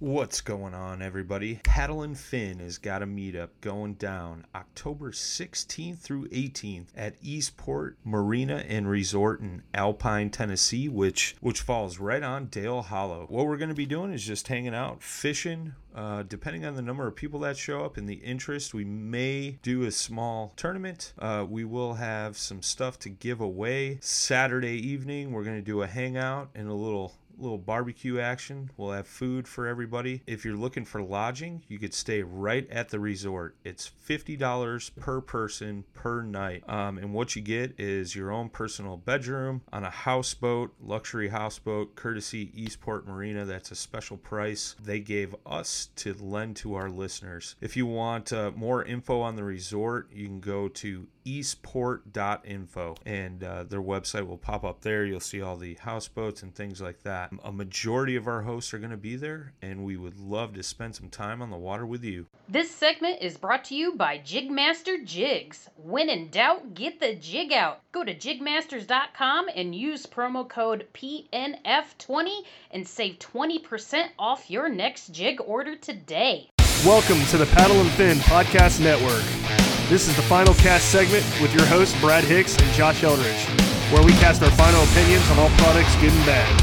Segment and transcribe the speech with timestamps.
[0.00, 1.58] What's going on, everybody?
[1.64, 7.96] Paddle and Fin has got a meetup going down October 16th through 18th at Eastport
[8.04, 13.26] Marina and Resort in Alpine, Tennessee, which which falls right on Dale Hollow.
[13.28, 15.74] What we're going to be doing is just hanging out, fishing.
[15.92, 19.58] Uh, depending on the number of people that show up and the interest, we may
[19.62, 21.12] do a small tournament.
[21.18, 25.32] Uh, we will have some stuff to give away Saturday evening.
[25.32, 28.70] We're going to do a hangout and a little little barbecue action.
[28.76, 30.22] We'll have food for everybody.
[30.26, 33.56] If you're looking for lodging, you could stay right at the resort.
[33.64, 36.64] It's $50 per person per night.
[36.68, 41.94] Um, and what you get is your own personal bedroom on a houseboat, luxury houseboat,
[41.94, 43.44] courtesy Eastport Marina.
[43.44, 47.56] That's a special price they gave us to lend to our listeners.
[47.60, 53.44] If you want uh, more info on the resort, you can go to eastport.info and
[53.44, 55.04] uh, their website will pop up there.
[55.04, 57.30] You'll see all the houseboats and things like that.
[57.44, 60.62] A majority of our hosts are going to be there, and we would love to
[60.62, 62.26] spend some time on the water with you.
[62.48, 65.68] This segment is brought to you by Jigmaster Jigs.
[65.76, 67.80] When in doubt, get the jig out.
[67.92, 72.40] Go to jigmasters.com and use promo code PNF20
[72.70, 76.48] and save 20% off your next jig order today.
[76.86, 79.77] Welcome to the Paddle and Fin Podcast Network.
[79.88, 83.46] This is the final cast segment with your hosts, Brad Hicks and Josh Eldridge,
[83.90, 86.60] where we cast our final opinions on all products, good and bad.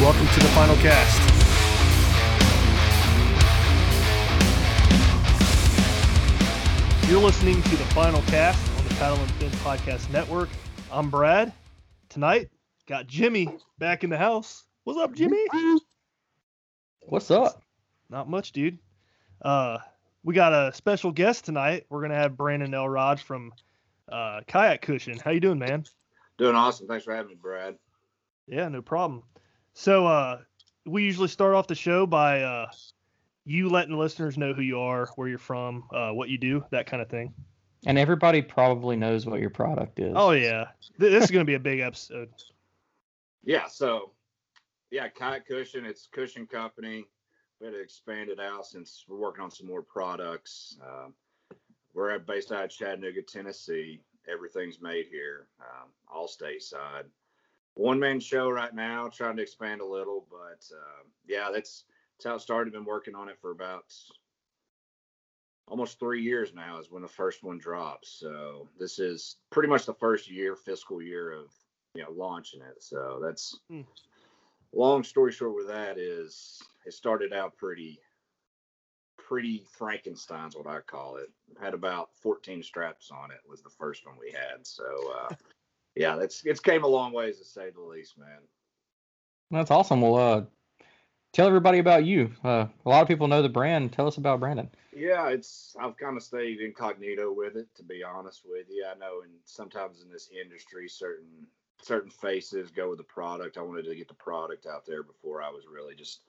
[0.00, 1.20] Welcome to the final cast.
[7.10, 10.48] You're listening to the final cast on the Paddle and Fin Podcast Network.
[10.92, 11.52] I'm Brad.
[12.08, 12.50] Tonight,
[12.86, 13.48] got Jimmy
[13.80, 14.62] back in the house.
[14.84, 15.44] What's up, Jimmy?
[17.00, 17.64] What's up?
[18.08, 18.78] Not much, dude.
[19.42, 19.78] Uh,
[20.22, 21.86] we got a special guest tonight.
[21.88, 23.52] We're gonna have Brandon Elrod from
[24.10, 25.20] uh, Kayak Kushion.
[25.20, 25.84] How you doing, man?
[26.38, 26.86] Doing awesome.
[26.86, 27.76] Thanks for having me, Brad.
[28.46, 29.22] Yeah, no problem.
[29.74, 30.40] So uh,
[30.86, 32.66] we usually start off the show by uh,
[33.44, 36.64] you letting the listeners know who you are, where you're from, uh, what you do,
[36.70, 37.32] that kind of thing.
[37.86, 40.12] And everybody probably knows what your product is.
[40.14, 40.66] Oh yeah,
[40.98, 42.30] this is gonna be a big episode.
[43.42, 44.12] Yeah, so
[44.90, 47.06] yeah, Kayak Kushion, it's Cushion Company.
[47.60, 50.78] We had to expand it out since we're working on some more products.
[50.82, 51.12] Um,
[51.92, 54.00] we're based out of Chattanooga, Tennessee.
[54.30, 57.04] Everything's made here, um, all stateside.
[57.74, 61.84] One man show right now, trying to expand a little, but uh, yeah, that's,
[62.16, 62.72] that's how it started.
[62.72, 63.84] Been working on it for about
[65.68, 68.08] almost three years now, is when the first one drops.
[68.20, 71.52] So this is pretty much the first year, fiscal year of
[71.94, 72.82] you know launching it.
[72.82, 73.82] So that's Hmm.
[74.72, 75.54] long story short.
[75.54, 78.00] With that is it started out pretty
[79.30, 81.30] pretty Frankenstein's what I call it.
[81.60, 84.66] Had about 14 straps on it was the first one we had.
[84.66, 85.34] So uh,
[85.94, 88.40] yeah, that's it's came a long ways to say the least, man.
[89.52, 90.00] That's awesome.
[90.00, 90.42] Well, uh,
[91.32, 92.32] tell everybody about you.
[92.42, 93.92] Uh, a lot of people know the brand.
[93.92, 94.68] Tell us about Brandon.
[94.96, 98.84] Yeah, it's I've kind of stayed incognito with it to be honest with you.
[98.84, 101.46] I know and sometimes in this industry certain
[101.82, 103.56] certain faces go with the product.
[103.56, 106.20] I wanted to get the product out there before I was really just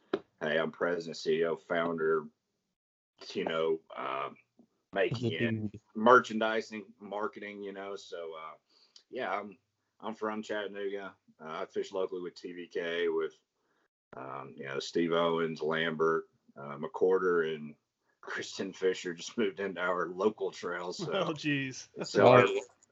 [0.41, 2.23] hey, I'm president, CEO, founder,
[3.33, 4.29] you know, uh,
[4.93, 7.95] making it, merchandising, marketing, you know.
[7.95, 8.55] So uh,
[9.09, 9.57] yeah, I'm
[10.01, 11.13] I'm from Chattanooga.
[11.43, 13.33] Uh, I fish locally with TVK with
[14.17, 16.25] um, you know Steve Owens, Lambert,
[16.59, 17.75] uh, McCorder, and
[18.21, 20.97] Kristen Fisher just moved into our local trails.
[20.97, 21.87] So, Oh, jeez.
[22.03, 22.45] so our-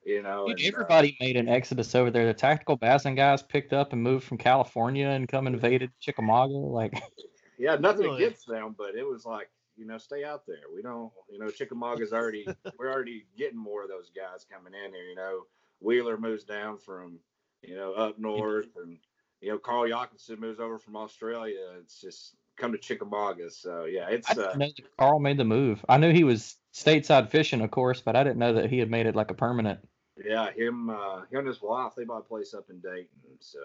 [0.05, 2.25] you know, Dude, and, uh, everybody made an exodus over there.
[2.25, 6.53] The tactical bassin guys picked up and moved from California and come invaded Chickamauga.
[6.53, 6.93] Like,
[7.59, 8.23] Yeah, nothing Really?
[8.23, 10.63] against them, but it was like, you know, stay out there.
[10.73, 12.47] We don't, you know, Chickamauga's already,
[12.79, 15.03] we're already getting more of those guys coming in here.
[15.03, 15.41] You know,
[15.81, 17.19] Wheeler moves down from,
[17.61, 18.97] you know, up north, and
[19.41, 21.75] you know, Carl Jocumsen moves over from Australia.
[21.79, 23.49] It's just come to Chickamauga.
[23.51, 24.55] So yeah, it's uh,
[24.97, 25.83] Carl made the move.
[25.87, 28.89] I knew he was stateside fishing, of course, but I didn't know that he had
[28.89, 29.79] made it like a permanent.
[30.23, 33.07] yeah, him, uh, him and his wife, they bought a place up in Dayton.
[33.39, 33.59] So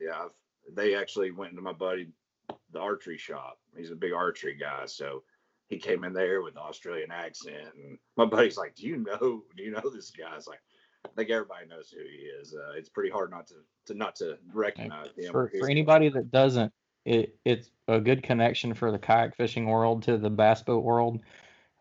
[0.00, 0.30] yeah, I've,
[0.74, 2.08] they actually went into my buddy,
[2.72, 3.58] the archery shop.
[3.76, 5.22] He's a big archery guy, so
[5.68, 9.42] he came in there with the Australian accent, and my buddy's like, "Do you know?
[9.56, 10.60] Do you know this guy?" It's like,
[11.04, 12.54] I think everybody knows who he is.
[12.54, 13.54] Uh, it's pretty hard not to,
[13.86, 15.32] to not to recognize him.
[15.32, 16.72] For, for anybody that doesn't,
[17.04, 21.20] it, it's a good connection for the kayak fishing world to the bass boat world.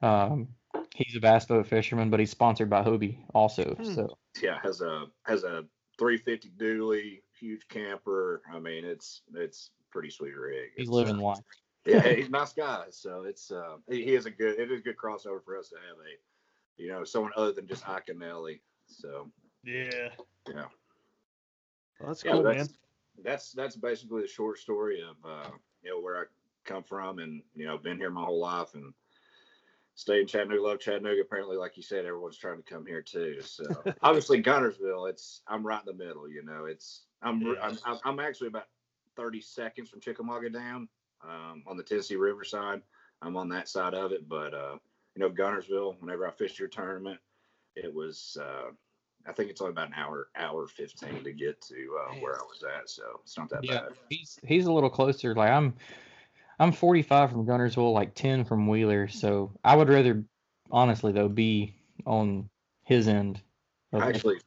[0.01, 0.47] Um,
[0.93, 3.75] he's a bass boat fisherman, but he's sponsored by Hobie also.
[3.75, 3.93] Hmm.
[3.93, 5.63] So yeah, has a has a
[5.97, 8.41] 350 dually, huge camper.
[8.51, 10.71] I mean, it's it's pretty sweet rig.
[10.75, 11.39] he's It's, living uh, life.
[11.85, 12.83] yeah, he's a nice guy.
[12.89, 15.69] So it's uh, he, he is a good it is a good crossover for us
[15.69, 18.59] to have a, you know, someone other than just Iaconelli.
[18.87, 19.31] So
[19.63, 20.09] Yeah.
[20.49, 20.65] yeah,
[21.99, 22.77] Well, that's Yeah, cool, that's, man.
[23.23, 25.49] That's that's basically the short story of uh,
[25.81, 26.23] you know where I
[26.65, 28.93] come from and you know been here my whole life and
[29.93, 30.61] stayed in Chattanooga.
[30.61, 31.21] Love Chattanooga.
[31.21, 33.37] Apparently, like you said, everyone's trying to come here too.
[33.41, 33.63] So
[34.01, 36.27] obviously Guntersville, it's I'm right in the middle.
[36.27, 38.65] You know, it's I'm re- I'm, I'm I'm actually about
[39.15, 40.89] 30 seconds from Chickamauga Dam
[41.23, 42.81] um, on the Tennessee River side.
[43.21, 44.77] I'm on that side of it, but uh,
[45.15, 45.99] you know Guntersville.
[45.99, 47.19] Whenever I fished your tournament,
[47.75, 48.37] it was.
[48.39, 48.71] Uh,
[49.27, 52.43] I think it's only about an hour, hour fifteen to get to uh, where I
[52.43, 53.93] was at, so it's not that Yeah, bad.
[54.09, 55.33] he's he's a little closer.
[55.33, 55.73] Like I'm,
[56.59, 59.07] I'm 45 from Guntersville, like 10 from Wheeler.
[59.07, 60.23] So I would rather,
[60.69, 61.73] honestly though, be
[62.05, 62.49] on
[62.83, 63.41] his end.
[63.93, 64.39] Actually,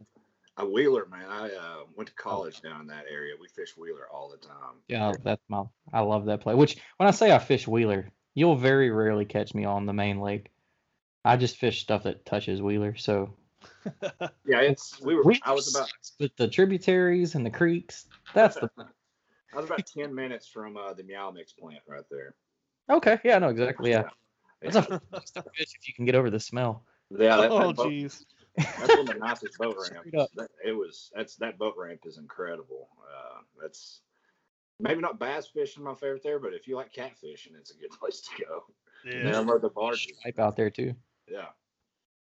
[0.59, 1.27] a Wheeler man.
[1.29, 3.35] I uh, went to college down in that area.
[3.41, 4.83] We fish Wheeler all the time.
[4.89, 5.63] yeah, that's my.
[5.93, 6.55] I love that play.
[6.55, 10.21] Which when I say I fish Wheeler, you'll very rarely catch me on the main
[10.21, 10.51] lake.
[11.25, 12.97] I just fish stuff that touches Wheeler.
[12.97, 13.35] So
[14.45, 15.23] Yeah, it's we were.
[15.23, 15.89] Wheeler I was about.
[16.19, 18.07] with the tributaries and the creeks.
[18.35, 18.71] That's the
[19.53, 22.35] I was about ten minutes from uh, the Meow Mix plant right there.
[22.91, 23.19] okay.
[23.25, 23.91] Yeah, no, exactly.
[23.91, 24.05] Yeah,
[24.61, 24.99] that's yeah,
[25.37, 26.85] a fish if you can get over the smell.
[27.11, 28.25] yeah that, oh, jeez.
[28.79, 29.99] That's one of the nicest boat ramps.
[30.09, 30.31] Straight up.
[30.37, 31.11] That, it was.
[31.15, 32.89] That's that boat ramp is incredible.
[33.03, 34.01] Uh, that's
[34.81, 37.91] maybe not bass fishing my favorite there, but if you like catfishing, it's a good
[38.01, 38.65] place to go.
[39.05, 39.33] And Yeah.
[39.33, 40.13] then where the barges.
[40.19, 40.95] Stripe out there too.
[41.31, 41.49] Yeah,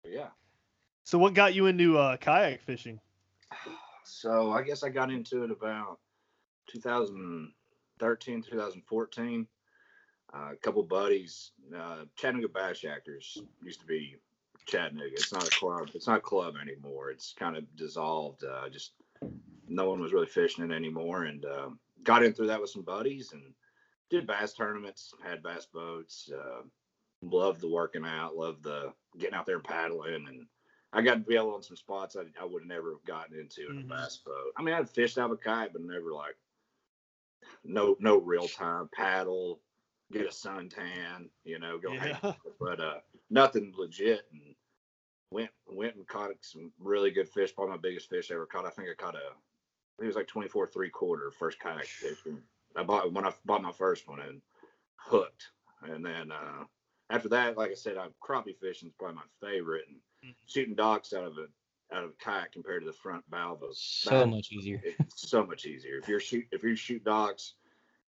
[0.02, 0.28] But yeah.
[1.04, 3.00] So what got you into uh, kayak fishing?
[4.10, 5.98] So I guess I got into it about
[6.68, 9.46] 2013, 2014.
[10.34, 14.16] Uh, a couple buddies, uh, Chattanooga Bash Actors used to be
[14.68, 15.12] Chattanooga.
[15.12, 15.90] It's not a club.
[15.94, 17.10] It's not a club anymore.
[17.10, 18.44] It's kind of dissolved.
[18.44, 18.92] Uh, just
[19.68, 22.82] no one was really fishing it anymore, and um, got in through that with some
[22.82, 23.42] buddies and
[24.10, 25.12] did bass tournaments.
[25.22, 26.30] Had bass boats.
[26.32, 26.62] Uh,
[27.22, 28.36] loved the working out.
[28.36, 30.46] Loved the getting out there paddling and
[30.92, 33.38] I got to be able on some spots I, I would have never have gotten
[33.38, 34.52] into in a bass boat.
[34.56, 36.36] I mean, I'd fished out of a kite, but never like
[37.64, 39.60] no no real time paddle,
[40.12, 42.18] get a suntan, you know, go Yeah.
[42.20, 42.36] out.
[42.60, 43.00] But uh,
[43.30, 44.26] nothing legit.
[44.32, 44.54] And
[45.30, 47.54] went went and caught some really good fish.
[47.54, 48.66] Probably my biggest fish I ever caught.
[48.66, 49.32] I think I caught a
[50.00, 52.18] it was like 24 three quarter first kayak fish.
[52.26, 52.42] And
[52.76, 54.42] I bought when I bought my first one and
[54.96, 55.52] hooked.
[55.82, 56.64] And then uh,
[57.10, 59.88] after that, like I said, I'm crappie fishing is probably my favorite.
[59.88, 60.34] And Mhm.
[60.46, 61.48] shooting docks out of a
[61.94, 64.82] out of a kayak compared to the front bow of So much easier.
[64.82, 65.98] It's so much easier.
[65.98, 67.54] If you're shoot if you shoot docks,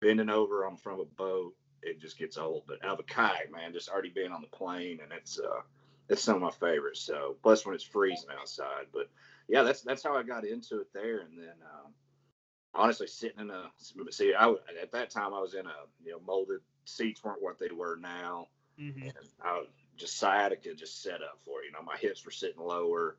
[0.01, 2.65] bending over on front of a boat, it just gets old.
[2.67, 5.63] But out of a kayak, man, just already being on the plane and it's uh
[6.09, 7.01] it's some of my favorites.
[7.01, 8.87] So plus when it's freezing outside.
[8.93, 9.09] But
[9.49, 11.21] yeah, that's that's how I got into it there.
[11.21, 11.93] And then um,
[12.75, 13.71] honestly, sitting in a
[14.11, 15.75] see, I at that time I was in a
[16.05, 18.49] you know molded seats weren't what they were now
[18.79, 19.65] hmm and I
[19.97, 21.67] just sciatica just set up for it.
[21.67, 23.17] You know, my hips were sitting lower,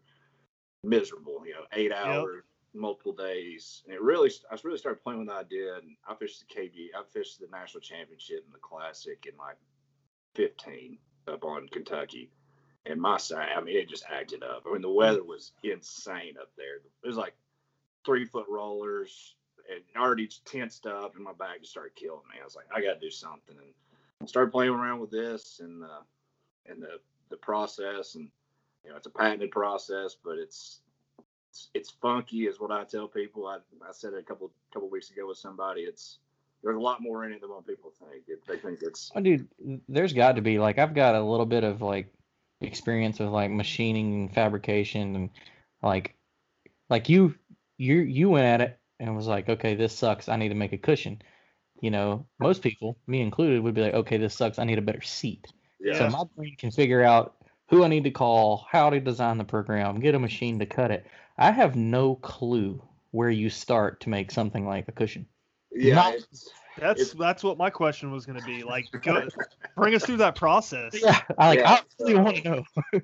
[0.83, 1.43] miserable.
[1.45, 2.43] You know, eight hours,
[2.73, 5.75] multiple days, and it really, I really started playing with the idea.
[5.75, 9.57] And I fished the KB, I fished the national championship and the classic in like
[10.35, 12.31] 15 up on Kentucky.
[12.85, 14.63] And my side, I mean, it just acted up.
[14.67, 16.77] I mean, the weather was insane up there.
[16.77, 17.33] It was like
[18.05, 19.35] three foot rollers
[19.71, 22.39] and already tensed up, and my back just started killing me.
[22.41, 23.55] I was like, I got to do something.
[24.19, 26.03] And started playing around with this and uh,
[26.65, 26.99] and the
[27.29, 28.29] the process and
[28.83, 30.81] you know it's a patented process but it's
[31.53, 33.45] it's, it's funky, is what I tell people.
[33.45, 33.57] I,
[33.87, 35.81] I said it a couple couple weeks ago with somebody.
[35.81, 36.17] It's
[36.63, 38.23] there's a lot more in it than what people think.
[38.27, 39.11] It, they think it's.
[39.15, 39.47] Oh, dude,
[39.87, 42.11] there's got to be like I've got a little bit of like
[42.61, 45.29] experience with like machining and fabrication and
[45.83, 46.15] like
[46.89, 47.35] like you
[47.77, 50.29] you you went at it and was like, okay, this sucks.
[50.29, 51.21] I need to make a cushion.
[51.81, 54.57] You know, most people, me included, would be like, okay, this sucks.
[54.57, 55.45] I need a better seat.
[55.79, 55.99] Yeah.
[55.99, 57.35] So my brain can figure out
[57.69, 60.91] who I need to call, how to design the program, get a machine to cut
[60.91, 61.05] it.
[61.37, 65.27] I have no clue where you start to make something like a cushion.
[65.71, 65.95] yeah.
[65.95, 66.49] not- it's-
[66.79, 68.63] That's It's- that's what my question was going to be.
[68.63, 69.27] Like, go,
[69.77, 70.99] bring us through that process.
[70.99, 71.59] Yeah, I like.
[71.59, 71.71] Yeah.
[71.73, 72.63] I really want to know.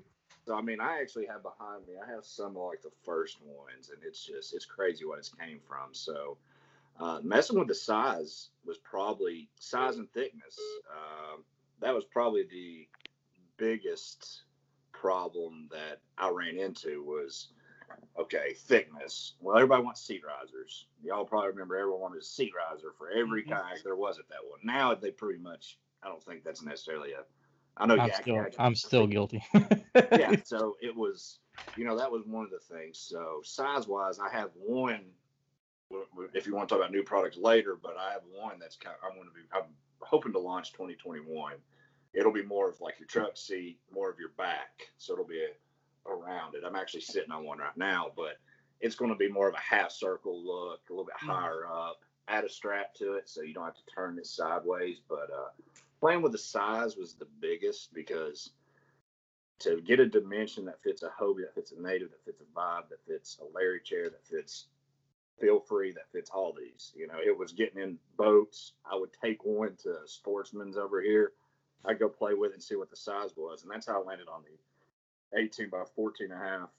[0.48, 1.94] So I mean, I actually have behind me.
[2.04, 5.30] I have some of like the first ones, and it's just it's crazy what it's
[5.30, 5.90] came from.
[5.94, 6.38] So
[7.00, 10.58] uh, messing with the size was probably size and thickness.
[10.92, 11.44] Um,
[11.82, 12.88] that was probably the
[13.58, 14.42] biggest
[14.92, 17.50] problem that I ran into was
[18.20, 19.34] okay thickness.
[19.40, 20.88] Well, everybody wants seat risers.
[21.04, 23.50] Y'all probably remember everyone wanted a seat riser for every Mhm.
[23.50, 24.60] kayak there was at that one.
[24.64, 25.78] Now they pretty much.
[26.04, 27.24] I don't think that's necessarily a.
[27.78, 27.96] I know.
[27.98, 29.44] I'm still, I'm still guilty.
[30.12, 31.40] yeah, so it was,
[31.78, 32.98] you know, that was one of the things.
[32.98, 35.02] So size wise, I have one.
[36.34, 38.96] If you want to talk about new products later, but I have one that's kind.
[39.02, 39.42] of, I'm going to be.
[39.54, 41.54] I'm hoping to launch 2021.
[42.14, 44.88] It'll be more of like your truck seat, more of your back.
[44.98, 45.50] So it'll be a,
[46.08, 46.64] around it.
[46.66, 48.38] I'm actually sitting on one right now, but
[48.82, 52.02] it's going to be more of a half circle look, a little bit higher up.
[52.28, 55.02] Add a strap to it so you don't have to turn it sideways.
[55.08, 55.50] But uh,
[56.00, 58.52] playing with the size was the biggest because
[59.60, 62.60] to get a dimension that fits a Hobie, that fits a native, that fits a
[62.60, 64.68] vibe, that fits a Larry chair, that fits
[65.40, 66.92] feel free, that fits all these.
[66.96, 68.74] You know, it was getting in boats.
[68.90, 71.34] I would take one to Sportsman's over here.
[71.86, 74.06] I'd go play with it and see what the size was, and that's how I
[74.06, 74.50] landed on the
[75.38, 76.70] 18 by 14 and a half.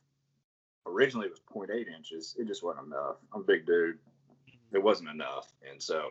[0.86, 2.34] Originally, it was 0.8 inches.
[2.38, 3.16] It just wasn't enough.
[3.32, 3.98] I'm a big dude.
[4.72, 6.10] It wasn't enough, and so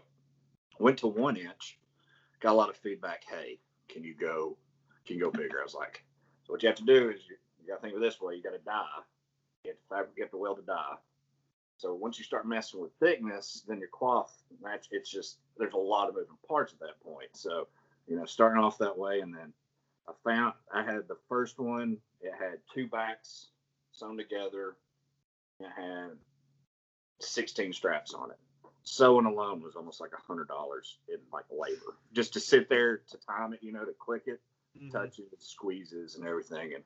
[0.79, 1.77] went to one inch.
[2.41, 3.23] Got a lot of feedback.
[3.29, 4.57] Hey, can you go?
[5.05, 5.59] Can you go bigger?
[5.59, 6.03] I was like,
[6.43, 8.21] so what you have to do is you, you got to think of it this
[8.21, 8.35] way.
[8.35, 8.83] You got to die.
[9.63, 10.95] You have to fabric, you have to weld to die.
[11.77, 14.87] So once you start messing with thickness, then your cloth match.
[14.91, 17.29] It's just there's a lot of moving parts at that point.
[17.33, 17.67] So
[18.07, 19.53] you know, starting off that way, and then
[20.09, 21.97] I found I had the first one.
[22.21, 23.47] It had two backs
[23.91, 24.75] sewn together.
[25.59, 26.11] It had
[27.19, 28.37] 16 straps on it.
[28.83, 32.97] Sewing alone was almost like a hundred dollars in like labor just to sit there
[33.09, 34.41] to time it, you know, to click it
[34.75, 34.91] Mhm.
[35.19, 36.73] it, squeezes, and everything.
[36.75, 36.83] And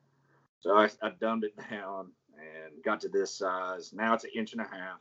[0.62, 3.94] so I, I dumbed it down and got to this size.
[3.94, 5.00] Now it's an inch and a half.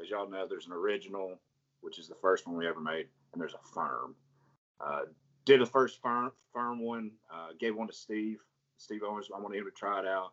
[0.00, 1.38] As y'all know, there's an original,
[1.80, 4.16] which is the first one we ever made, and there's a firm.
[4.80, 5.02] Uh,
[5.50, 7.10] did a first firm firm one.
[7.32, 8.38] Uh, gave one to Steve.
[8.78, 9.28] Steve Owens.
[9.34, 10.32] I wanted him to try it out.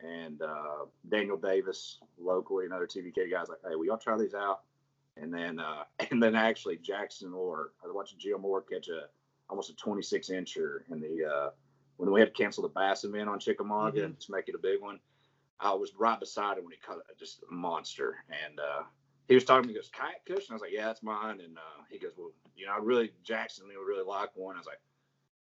[0.00, 4.62] And uh, Daniel Davis, locally, another TVK guy's like, "Hey, we all try these out?"
[5.16, 7.72] And then, uh, and then actually Jackson Moore.
[7.82, 9.04] I was watching Gio Moore catch a
[9.48, 11.50] almost a 26 incher in the uh,
[11.98, 14.18] when we had to cancel the bass event on Chickamauga Mhm.
[14.18, 14.98] to make it a big one.
[15.60, 18.16] I was right beside him when he caught it, just a monster.
[18.28, 18.82] And uh,
[19.28, 20.50] he was talking he goes, Kayak Kushion?
[20.50, 21.40] I was like, yeah, that's mine.
[21.40, 24.56] And uh, he goes, well, you know, I really, Jackson, we would really like one.
[24.56, 24.80] I was like,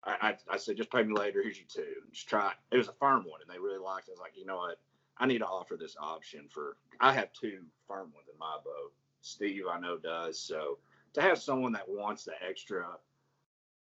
[0.04, 1.42] I, I, I said, just pay me later.
[1.42, 1.94] Here's you two.
[2.12, 2.74] Just try it.
[2.74, 4.12] It was a firm one and they really liked it.
[4.12, 4.78] I was like, you know what?
[5.18, 8.92] I need to offer this option for, I have two firm ones in my boat.
[9.22, 10.38] Steve, I know, does.
[10.38, 10.78] So
[11.14, 12.86] to have someone that wants the extra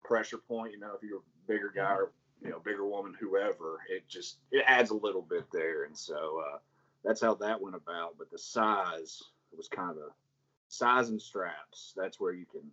[0.03, 3.79] pressure point, you know, if you're a bigger guy or, you know, bigger woman, whoever,
[3.89, 5.83] it just, it adds a little bit there.
[5.83, 6.57] And so uh,
[7.03, 8.15] that's how that went about.
[8.17, 9.21] But the size
[9.57, 10.11] was kind of
[10.69, 11.93] size and straps.
[11.95, 12.71] That's where you can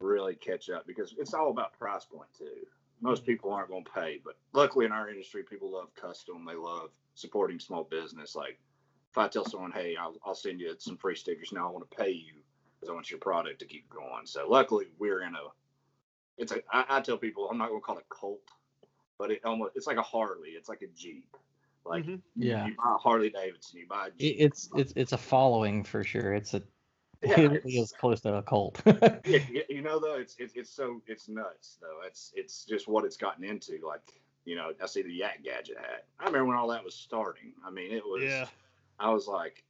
[0.00, 2.66] really catch up because it's all about price point too.
[3.00, 3.32] Most mm-hmm.
[3.32, 6.44] people aren't going to pay, but luckily in our industry, people love custom.
[6.46, 8.34] They love supporting small business.
[8.34, 8.58] Like
[9.10, 11.68] if I tell someone, "Hey, I'll, I'll send you some free stickers now.
[11.68, 12.34] I want to pay you
[12.78, 15.48] because I want your product to keep going." So luckily, we're in a.
[16.36, 16.60] It's a.
[16.72, 18.40] I, I tell people I'm not going to call it a cult,
[19.18, 20.50] but it almost it's like a Harley.
[20.50, 21.36] It's like a Jeep.
[21.84, 22.20] Like Mhm.
[22.36, 22.66] Yeah.
[22.66, 24.36] you buy a Harley Davidson, you buy a Jeep.
[24.38, 26.34] it's it's it's a following for sure.
[26.34, 26.62] It's a
[27.22, 28.80] Yeah, it really it's- is close to a cult.
[29.24, 33.04] yeah, you know though it's, it's it's so it's nuts though it's it's just what
[33.04, 34.02] it's gotten into like
[34.44, 37.52] you know i see the yak gadget hat i remember when all that was starting
[37.66, 38.46] i mean it was Yeah.
[39.00, 39.64] i was like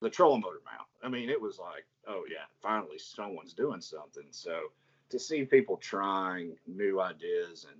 [0.00, 4.26] the trolling motor mount i mean it was like oh yeah finally someone's doing something
[4.30, 4.58] so
[5.10, 7.78] to see people trying new ideas and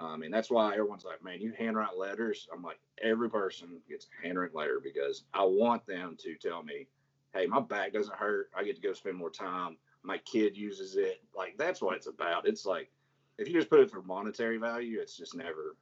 [0.00, 2.46] I mean that's why everyone's like, man, you handwrite letters.
[2.54, 6.86] I'm like, every person gets a handwritten letter because I want them to tell me,
[7.34, 8.50] hey, my back doesn't hurt.
[8.56, 9.76] I get to go spend more time.
[10.02, 11.22] My kid uses it.
[11.36, 12.46] Like that's what it's about.
[12.46, 12.90] It's like
[13.38, 15.76] if you just put it for monetary value, it's just never,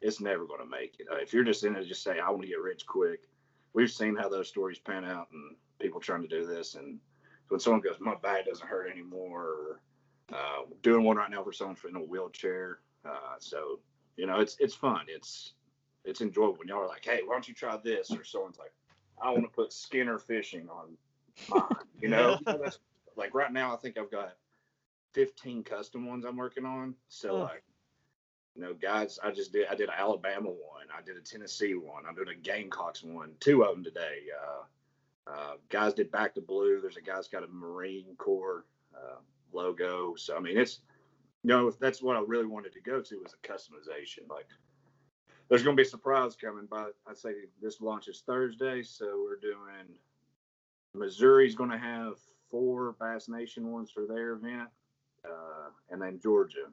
[0.00, 1.06] it's never going to make it.
[1.10, 3.20] Uh, if you're just in it, just say I want to get rich quick.
[3.72, 6.74] we've seen how those stories pan out and people trying to do this.
[6.74, 6.98] And
[7.48, 9.80] when someone goes, my back doesn't hurt anymore, or
[10.32, 12.78] uh, doing one right now for someone in a wheelchair.
[13.04, 13.80] Uh, so
[14.16, 15.02] you know, it's it's fun.
[15.08, 15.54] It's
[16.04, 18.10] it's enjoyable when y'all are like, hey, why don't you try this?
[18.10, 18.72] Or someone's like,
[19.22, 20.96] I want to put Skinner fishing on
[21.48, 21.76] mine.
[22.00, 22.38] You know,
[23.16, 24.34] like right now, I think I've got
[25.12, 26.94] 15 custom ones I'm working on.
[27.08, 27.38] So Oh.
[27.40, 27.62] like,
[28.56, 31.74] you know, guys, I just did I did an Alabama one, I did a Tennessee
[31.74, 34.22] one, I'm doing a Gamecocks one, two of them today.
[34.42, 36.80] Uh, uh, guys did back to blue.
[36.80, 38.64] There's a guy's got a Marine Corps
[38.94, 39.18] uh,
[39.52, 40.14] logo.
[40.16, 40.80] So I mean, it's
[41.44, 44.28] know that's what I really wanted to go to was a customization.
[44.28, 44.46] Like,
[45.48, 49.40] there's going to be a surprise coming, but I'd say this launches Thursday, so we're
[49.40, 49.86] doing.
[50.94, 52.14] Missouri's going to have
[52.50, 54.68] four Bass Nation ones for their event,
[55.24, 56.66] uh, and then Georgia,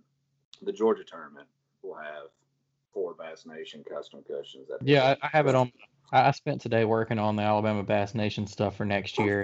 [0.63, 1.47] the Georgia tournament
[1.83, 2.29] will have
[2.93, 4.69] four Bass Nation custom cushions.
[4.81, 5.71] Yeah, I, I have it on.
[6.11, 9.41] I I spent today working on the Alabama Bass Nation stuff for next year.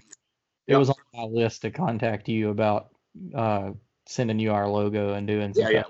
[0.66, 0.80] It Yep.
[0.80, 2.90] was on my list to contact you about
[3.36, 3.72] uh,
[4.06, 5.84] sending you our logo and doing Yeah, yeah,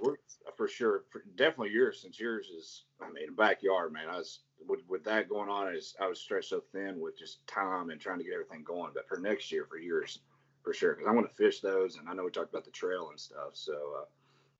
[0.56, 1.04] for sure.
[1.10, 4.10] For, definitely yours, since yours is, I mean, a backyard, man.
[4.10, 7.18] I was with, with that going on, I was, I was stretched so thin with
[7.18, 8.92] just time and trying to get everything going.
[8.94, 10.20] But for next year, for yours,
[10.64, 12.72] for sure, because I want to fish those, and I know we talked about the
[12.72, 13.52] trail and stuff.
[13.54, 14.06] So, uh,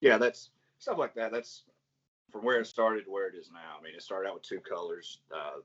[0.02, 1.32] yeah, that's stuff like that.
[1.32, 1.64] That's
[2.32, 3.78] from where it started to where it is now.
[3.80, 5.62] I mean, it started out with two colors, uh,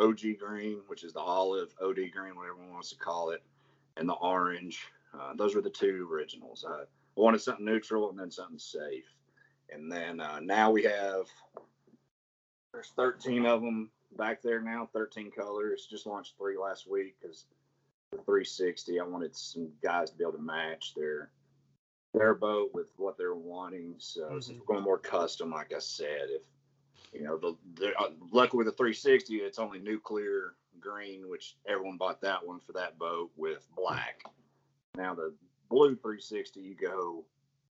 [0.00, 3.42] OG green, which is the olive, OD green, whatever one wants to call it,
[3.96, 4.86] and the orange.
[5.18, 6.64] Uh, those were the two originals.
[6.68, 6.84] I
[7.16, 9.04] wanted something neutral and then something safe.
[9.70, 11.26] And then uh, now we have
[12.72, 15.86] there's 13 of them back there now, 13 colors.
[15.88, 17.46] Just launched three last week because
[18.10, 19.00] the 360.
[19.00, 21.30] I wanted some guys to be able to match their
[22.12, 23.94] their boat with what they're wanting.
[23.98, 26.42] So since we're going more custom, like I said, if
[27.12, 31.96] you know the, the uh, luckily with the 360, it's only nuclear green, which everyone
[31.96, 34.22] bought that one for that boat with black.
[34.96, 35.34] Now the
[35.74, 37.24] blue 360, you go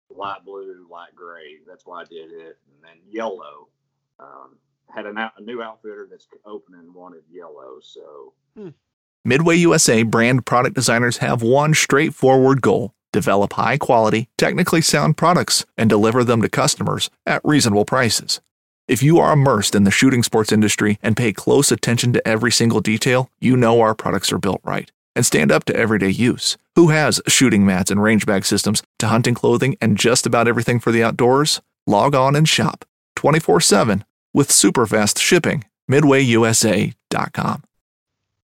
[0.10, 1.60] light blue, light gray.
[1.68, 2.58] That's why I did it.
[2.68, 3.68] And then yellow.
[4.20, 4.58] Um,
[4.94, 7.80] had an out, a new outfitter that's opening wanted yellow.
[7.82, 8.34] So
[9.24, 15.66] Midway USA brand product designers have one straightforward goal develop high quality, technically sound products
[15.78, 18.40] and deliver them to customers at reasonable prices.
[18.88, 22.52] If you are immersed in the shooting sports industry and pay close attention to every
[22.52, 26.58] single detail, you know our products are built right and stand up to everyday use.
[26.76, 30.80] Who has shooting mats and range bag systems to hunting clothing and just about everything
[30.80, 31.62] for the outdoors?
[31.88, 35.66] Log on and shop 24 7 with super fast shipping.
[35.90, 37.64] MidwayUSA.com.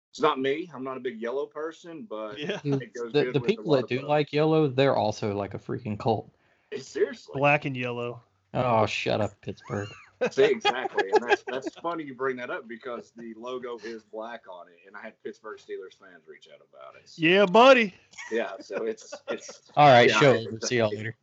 [0.10, 0.70] it's not me.
[0.74, 2.60] I'm not a big yellow person, but Yeah.
[2.64, 4.10] It goes the good the people that do boats.
[4.10, 6.30] like yellow, they're also like a freaking cult.
[6.72, 7.34] It's seriously.
[7.38, 8.22] Black and yellow.
[8.54, 9.88] Oh, shut up, Pittsburgh.
[10.30, 11.10] See, exactly.
[11.14, 14.80] And that's that's funny you bring that up because the logo is black on it,
[14.88, 17.10] and I had Pittsburgh Steelers fans reach out about it.
[17.10, 17.94] So, Yeah, buddy.
[18.32, 18.52] yeah.
[18.60, 20.60] So it's it's All right, Yeah, show I- over.
[20.62, 21.16] See y'all later.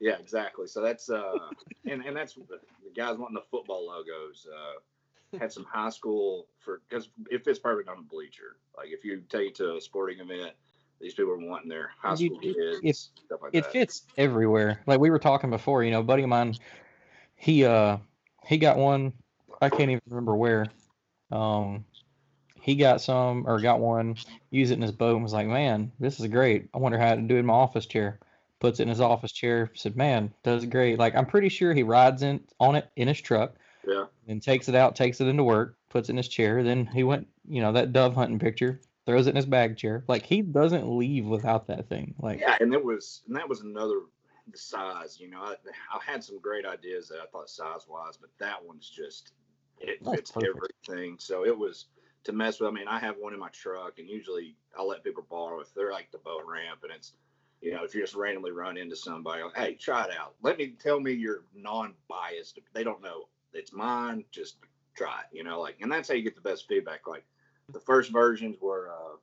[0.00, 0.66] yeah, exactly.
[0.66, 1.34] So that's uh,
[1.84, 4.46] and and that's the, the guys wanting the football logos.
[4.50, 4.80] Uh,
[5.38, 8.56] had some high school for because it fits perfect on the bleacher.
[8.74, 10.52] Like if you take it to a sporting event,
[11.02, 13.72] these people are wanting their high school it- kids it- stuff like It that.
[13.72, 14.80] fits everywhere.
[14.86, 16.54] Like we were talking before, you know, a buddy of mine,
[17.36, 17.98] he uh
[18.48, 19.12] he got one.
[19.60, 20.66] I can't even remember where.
[21.30, 21.84] Um,
[22.60, 24.16] he got some or got one,
[24.50, 26.68] used it in his boat, and was like, "Man, this is great.
[26.74, 28.18] I wonder how to do it in my office chair."
[28.60, 29.70] Puts it in his office chair.
[29.74, 33.20] Said, "Man, does great." Like I'm pretty sure he rides in on it in his
[33.20, 33.54] truck,
[33.86, 34.06] Yeah.
[34.26, 36.62] and takes it out, takes it into work, puts it in his chair.
[36.62, 40.04] Then he went, you know, that dove hunting picture, throws it in his bag chair.
[40.08, 42.14] Like he doesn't leave without that thing.
[42.18, 44.00] Like Yeah, and it was and that was another
[44.50, 45.18] the size.
[45.20, 45.54] You know, I,
[45.92, 49.32] I had some great ideas that I thought size wise, but that one's just
[49.80, 50.72] it That's fits perfect.
[50.88, 51.16] everything.
[51.18, 51.86] So it was
[52.24, 52.68] to mess with.
[52.68, 55.72] I mean, I have one in my truck, and usually I let people borrow if
[55.74, 57.12] they're like the boat ramp, and it's
[57.60, 60.34] you know if you just randomly run into somebody, like, hey, try it out.
[60.42, 62.58] Let me tell me you're non-biased.
[62.74, 64.24] They don't know it's mine.
[64.30, 64.56] Just
[64.96, 65.36] try it.
[65.36, 67.06] You know, like, and that's how you get the best feedback.
[67.06, 67.24] Like
[67.72, 69.16] the first versions were uh,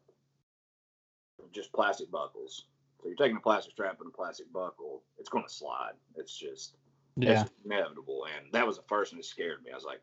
[1.52, 2.66] just plastic buckles.
[3.02, 5.94] So you're taking a plastic strap and a plastic buckle, it's going to slide.
[6.16, 6.76] It's just
[7.16, 7.44] yeah.
[7.44, 8.26] it's inevitable.
[8.36, 9.72] And that was the first thing that scared me.
[9.72, 10.02] I was like,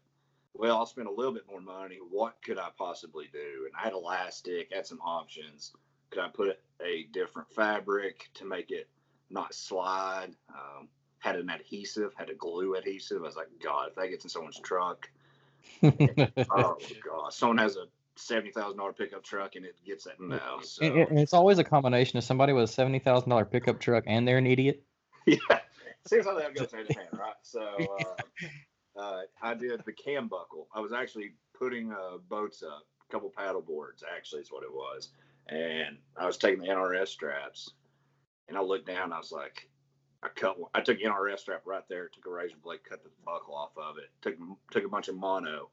[0.55, 1.98] well, I'll spend a little bit more money.
[2.11, 3.66] What could I possibly do?
[3.66, 5.72] And I had elastic, had some options.
[6.11, 8.88] Could I put a different fabric to make it
[9.31, 10.37] not slide?
[10.50, 10.88] Um,
[11.20, 13.22] had an adhesive, had a glue adhesive.
[13.22, 15.09] I was like, God, if that gets in someone's truck,
[15.83, 20.38] oh God, someone has a seventy thousand dollar pickup truck and it gets that no.
[20.62, 23.81] So And, and it's always a combination of somebody with a seventy thousand dollar pickup
[23.81, 24.83] truck and they're an idiot.
[25.27, 25.38] yeah,
[26.07, 27.35] seems like that goes hand in hand, right?
[27.42, 27.62] So
[28.98, 30.68] uh, uh, I did the cam buckle.
[30.75, 35.11] I was actually putting uh, boats up couple paddle boards actually is what it was.
[35.48, 37.70] And I was taking the NRS straps,
[38.48, 39.05] and I looked down.
[39.05, 39.68] And I was like,
[40.22, 40.59] I cut.
[40.59, 42.09] One, I took NRS strap right there.
[42.09, 44.11] Took a razor blade, cut the buckle off of it.
[44.22, 44.37] Took
[44.70, 45.68] took a bunch of mono,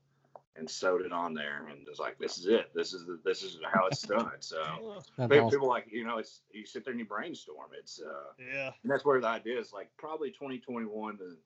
[0.60, 1.66] and sewed it on there.
[1.70, 2.72] And was like, this is it.
[2.76, 4.32] This is the, this is how it's done.
[4.40, 4.58] So
[5.18, 5.50] people, awesome.
[5.50, 7.70] people like you know, it's you sit there and you brainstorm.
[7.78, 8.72] It's uh, Yeah.
[8.84, 11.38] and that's where the idea is like probably 2021 the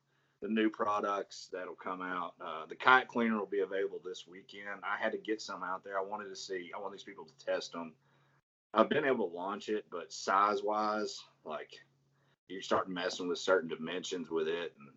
[0.42, 4.68] the new products that'll come out uh, the kite cleaner will be available this weekend
[4.84, 7.24] i had to get some out there i wanted to see i want these people
[7.24, 7.94] to test them
[8.74, 11.70] i've been able to launch it but size wise like
[12.50, 14.90] you start messing with certain dimensions with it and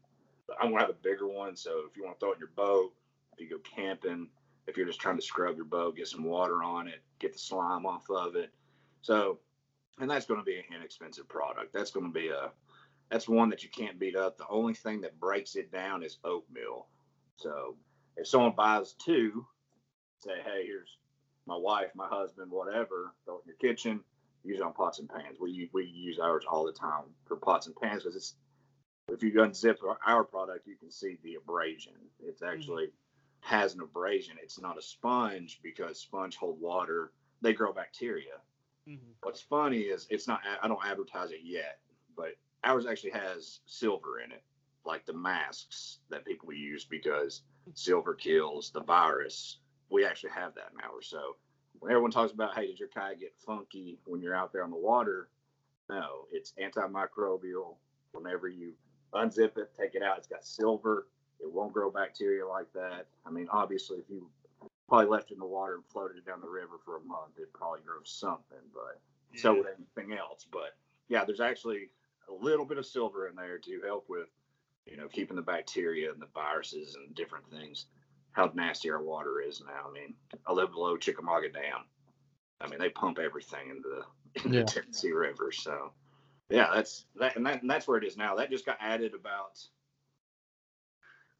[0.60, 2.50] i'm gonna have a bigger one so if you want to throw it in your
[2.56, 2.92] boat
[3.36, 4.28] if you go camping
[4.66, 7.38] if you're just trying to scrub your boat get some water on it get the
[7.38, 8.50] slime off of it
[9.02, 9.38] so
[9.98, 12.50] and that's going to be an inexpensive product that's going to be a
[13.10, 14.36] that's one that you can't beat up.
[14.36, 16.88] The only thing that breaks it down is oatmeal.
[17.36, 17.76] So
[18.16, 19.46] if someone buys two,
[20.24, 20.98] say, hey, here's
[21.46, 24.00] my wife, my husband, whatever, throw it in your kitchen,
[24.42, 25.38] use it on pots and pans.
[25.40, 28.34] We we use ours all the time for pots and pans because it's
[29.08, 31.92] if you unzip our, our product, you can see the abrasion.
[32.18, 32.52] It's mm-hmm.
[32.52, 32.88] actually
[33.46, 34.36] has an abrasion.
[34.42, 37.12] It's not a sponge because sponge hold water.
[37.42, 38.40] They grow bacteria.
[38.88, 39.14] Mhm.
[39.22, 40.40] What's funny is it's not.
[40.44, 41.78] I don't advertise it yet,
[42.16, 44.42] but ours actually has silver in it,
[44.84, 47.42] like the masks that people use because
[47.74, 49.60] silver kills the virus.
[49.90, 51.06] We actually have that in ours.
[51.06, 51.36] So
[51.78, 54.70] when everyone talks about, hey, did your kayak get funky when you're out there on
[54.72, 55.30] the water?
[55.88, 57.78] No, it's antimicrobial.
[58.10, 58.74] Whenever you
[59.14, 61.06] unzip it, take it out, it's got silver.
[61.40, 63.06] It won't grow bacteria like that.
[63.24, 64.28] I mean, obviously, if you
[64.88, 67.38] probably left it in the water and floated it down the river for a month,
[67.38, 69.00] it probably grow something, but
[69.34, 69.58] so Yeah.
[69.58, 70.44] would anything else.
[70.50, 70.76] But
[71.08, 71.90] yeah, there's actually
[72.28, 74.28] a little bit of silver in there to help with,
[74.86, 77.86] you know, keeping the bacteria and the viruses and different things.
[78.32, 79.88] How nasty our water is now.
[79.88, 80.14] I mean,
[80.46, 81.84] I live below Chickamauga Dam.
[82.60, 84.64] I mean, they pump everything into the, into Yeah.
[84.64, 85.52] the Tennessee River.
[85.52, 85.92] So,
[86.48, 88.36] yeah, that's that, and that, and that's where it is now.
[88.36, 89.75] That just got added about a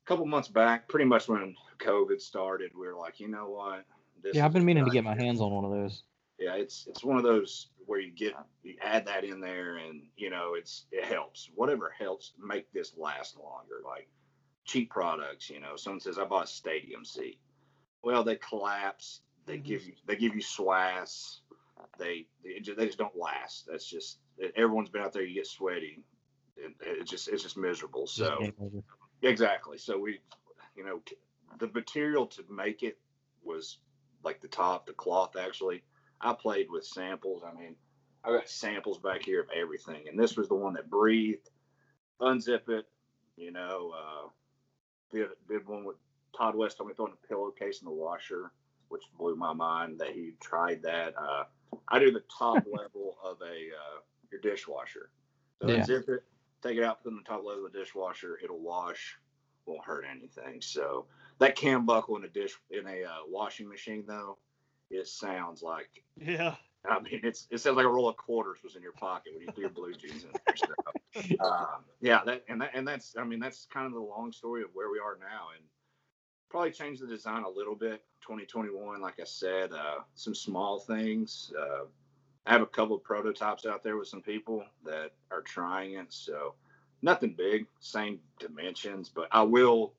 [0.07, 2.71] couple months back, pretty much when COVID started.
[2.75, 3.85] We were like, you know what?
[4.23, 6.03] This Yeah, I've been meaning to get my hands on one of those.
[6.39, 10.03] yeah it's it's one of those where you get you add that in there and
[10.17, 14.09] you know it's it helps whatever helps make this last longer like
[14.65, 17.39] cheap products you know someone says i bought a stadium seat
[18.03, 19.65] well they collapse they Mhm.
[19.65, 21.39] give you they give you swass
[21.99, 24.19] they they just, they just don't last that's just
[24.57, 26.03] everyone's been out there you get sweaty
[26.57, 28.83] it, it just it's just miserable so over.
[29.23, 29.79] Exactly.
[29.79, 30.21] So we,
[30.77, 31.01] you know,
[31.59, 32.99] the material to make it
[33.43, 33.79] was
[34.25, 35.37] like the top, the cloth.
[35.37, 35.83] Actually,
[36.21, 37.43] I played with samples.
[37.45, 37.77] I mean,
[38.25, 41.51] I got samples back here of everything, and this was the one that breathed.
[42.21, 42.87] Unzip it,
[43.37, 43.93] you know.
[43.97, 44.29] Uh,
[45.13, 45.97] did did one with
[46.37, 48.53] Todd West told me throwing a pillowcase in the washer,
[48.89, 51.15] which blew my mind that he tried that.
[51.17, 51.45] Uh,
[51.89, 54.01] I do the top level of a uh,
[54.31, 55.11] your dishwasher.
[55.61, 55.77] So Yeah.
[55.81, 56.25] unzip it,
[56.63, 58.39] take it out, put it in the top level of the dishwasher.
[58.43, 59.19] It'll wash,
[59.67, 60.61] won't hurt anything.
[60.61, 61.07] So
[61.39, 64.39] that cam buckle in a dish in a uh, washing machine though,
[64.91, 66.55] it sounds like Yeah.
[66.89, 69.43] I mean, it's it sounds like a roll of quarters was in your pocket when
[69.43, 70.57] you threw your blue jeans in there.
[70.57, 71.67] So, um,
[72.01, 74.69] yeah, that and that and that's I mean that's kind of the long story of
[74.73, 75.65] where we are now, and
[76.49, 78.05] probably change the design a little bit.
[78.23, 81.53] 2021, like I said, uh, some small things.
[81.59, 81.87] Uh,
[82.47, 86.07] I have a couple of prototypes out there with some people that are trying it,
[86.13, 86.55] so
[87.03, 89.95] nothing big, same dimensions, but I will.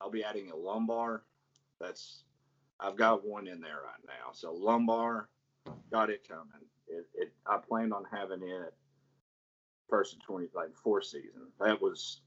[0.00, 1.22] I'll be adding a lumbar.
[1.80, 2.24] That's
[2.80, 4.32] I've got one in there right now.
[4.32, 5.28] So lumbar,
[5.90, 6.66] got it coming.
[6.88, 8.74] It, it I planned on having it
[9.88, 11.48] first of twenty like fourth season.
[11.60, 12.20] That was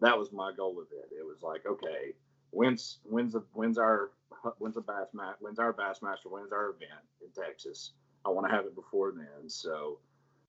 [0.00, 1.14] that was my goal with it.
[1.16, 2.14] It was like, okay,
[2.50, 4.10] when's when's the when's our
[4.58, 5.08] when's the bass
[5.40, 7.92] when's our bassmaster when's our event in Texas?
[8.26, 9.48] I want to have it before then.
[9.48, 9.98] So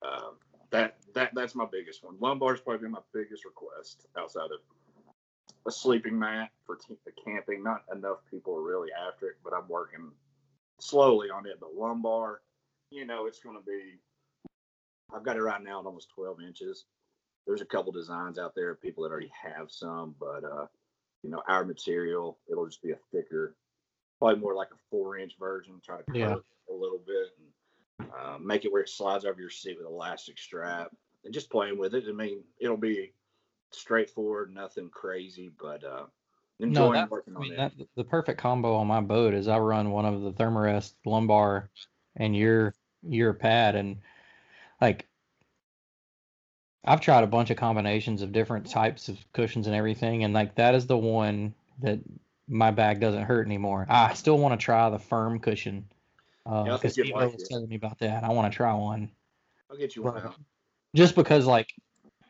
[0.01, 0.35] um,
[0.71, 2.15] that that that's my biggest one.
[2.19, 4.59] Lumbar's probably my biggest request outside of
[5.67, 7.63] a sleeping mat for t- camping.
[7.63, 10.11] Not enough people are really after it, but I'm working
[10.79, 11.57] slowly on it.
[11.59, 12.41] But lumbar,
[12.91, 13.99] you know, it's going to be.
[15.15, 16.85] I've got it right now at almost 12 inches.
[17.45, 20.65] There's a couple designs out there, people that already have some, but uh,
[21.21, 23.55] you know, our material, it'll just be a thicker,
[24.19, 25.75] probably more like a four inch version.
[25.85, 26.33] Try to curve Yeah.
[26.33, 27.47] it a little bit and
[27.99, 30.91] uh, make it where it slides over your seat with elastic strap,
[31.23, 32.05] and just playing with it.
[32.07, 33.13] I mean, it'll be
[33.71, 36.05] straightforward, nothing crazy, but uh,
[36.59, 37.57] No, enjoying that, working I on mean, it.
[37.57, 41.69] that, the perfect combo on my boat is I run one of the Therm-a-Rest lumbar
[42.15, 42.73] and your
[43.07, 43.97] your pad and
[44.81, 45.07] like
[46.83, 50.55] I've tried a bunch of combinations of different types of cushions and everything and like
[50.55, 51.99] that is the one that
[52.47, 53.85] my back doesn't hurt anymore.
[53.89, 55.85] I still want to try the firm cushion.
[56.45, 58.23] Yeah, I uh, think Because you'd Steve like was telling me about that.
[58.23, 59.11] I want to try one.
[59.69, 60.35] I'll get you one out.
[60.95, 61.73] Just because like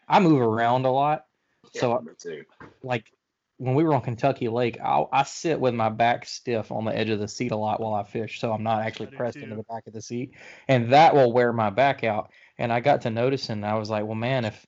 [0.07, 1.25] I move around a lot.
[1.73, 2.43] Yeah, So too.
[2.83, 3.11] like
[3.57, 6.95] when we were on Kentucky Lake, I I sit with my back stiff on the
[6.95, 9.17] edge of the seat a lot while I fish, so I'm not actually I do
[9.17, 10.33] pressed into the back of the seat,
[10.67, 12.31] and that will wear my back out.
[12.57, 14.65] And I got to noticing, I was like, well, man, if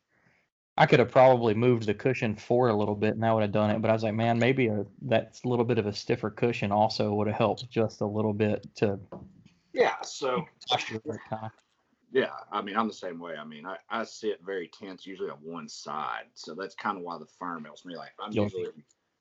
[0.78, 3.52] I could have probably moved the cushion forward a little bit, and that would have
[3.52, 3.82] done it.
[3.82, 7.14] But I was like, man, maybe a, that little bit of a stiffer cushion also
[7.14, 9.00] would have helped just a little bit to
[9.78, 10.02] Yeah.
[10.02, 11.52] So posture that time.
[12.12, 13.36] yeah, I mean, I'm the same way.
[13.36, 16.26] I mean, I, I sit very tense, usually on one side.
[16.34, 17.96] So that's kind of why the firm helps me.
[17.96, 18.58] Like I'm Guilty.
[18.58, 18.74] usually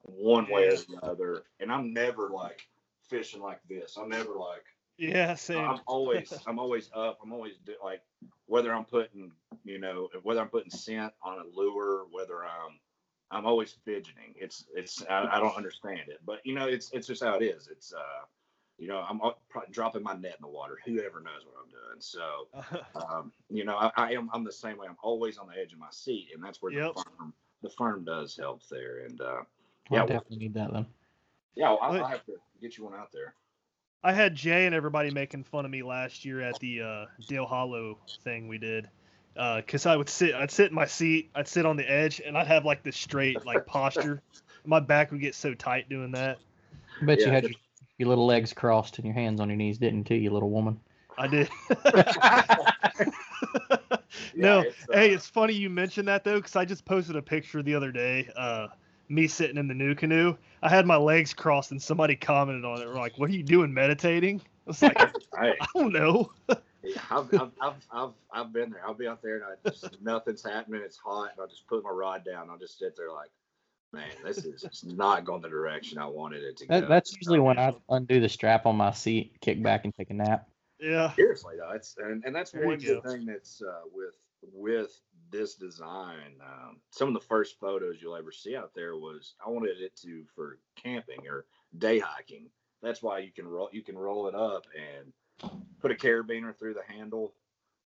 [0.02, 2.62] one way or the other, and I'm never like
[3.08, 3.98] fishing like this.
[4.00, 4.64] I'm never like
[4.96, 5.58] Yeah, same.
[5.58, 7.18] I'm always I'm always up.
[7.22, 8.00] I'm always do, like
[8.46, 9.30] whether I'm putting
[9.64, 12.80] you know whether I'm putting scent on a lure, whether I'm
[13.30, 14.34] I'm always fidgeting.
[14.36, 17.44] It's it's I, I don't understand it, but you know it's it's just how it
[17.44, 17.68] is.
[17.68, 18.24] It's uh
[18.78, 19.20] you know I'm
[19.70, 20.78] dropping my net in the water.
[20.84, 22.00] Whoever knows what I'm doing.
[22.00, 22.48] So
[23.10, 24.86] um, you know I, I am I'm the same way.
[24.88, 26.94] I'm always on the edge of my seat, and that's where Yep.
[26.94, 29.04] the firm the firm does help there.
[29.06, 29.40] And uh, Yeah,
[29.90, 30.86] Yeah, I well- definitely need that then.
[31.54, 33.34] yeah, well, I'll, I'll have to get you one out there.
[34.04, 37.46] I had Jay and everybody making fun of me last year at the uh, Dale
[37.46, 38.88] Hollow thing we did.
[39.34, 42.38] Because I would sit, I'd sit in my seat, I'd sit on the edge, and
[42.38, 44.22] I'd have like this straight like posture.
[44.64, 46.38] My back would get so tight doing that.
[47.02, 47.52] I bet you had your,
[47.98, 50.80] your little legs crossed and your hands on your knees, didn't you, you little woman?
[51.18, 51.48] I did.
[54.36, 57.16] Yeah, no, it's, uh, hey, it's funny you mentioned that though, because I just posted
[57.16, 58.28] a picture the other day.
[58.36, 58.68] Uh,
[59.08, 60.36] me sitting in the new canoe.
[60.62, 62.86] I had my legs crossed, and somebody commented on it.
[62.86, 65.12] We're like, "What are you doing, meditating?" I was like, Hey,
[65.60, 66.32] "I don't know."
[66.82, 68.86] Yeah, I've, I've, I've, I've, I've been there.
[68.86, 70.82] I'll be out there and I just nothing's happening.
[70.84, 72.50] It's hot, and I'll just put my rod down.
[72.50, 73.30] I'll just sit there like,
[73.92, 76.88] man, this is it's not going the direction I wanted it to That, go.
[76.88, 80.14] that's usually when I undo the strap on my seat, kick back, and take a
[80.14, 80.48] nap.
[80.80, 81.12] yeah.
[81.14, 81.72] seriously though.
[81.72, 83.10] It's and, and that's There one good go.
[83.10, 84.14] thing that's uh, with
[84.52, 86.36] with this design.
[86.42, 89.96] Um, some of the first photos you'll ever see out there was I wanted it
[90.02, 91.46] to for camping or
[91.78, 92.48] day hiking.
[92.82, 95.12] That's why you can roll you can roll it up and
[95.80, 97.34] put a carabiner through the handle,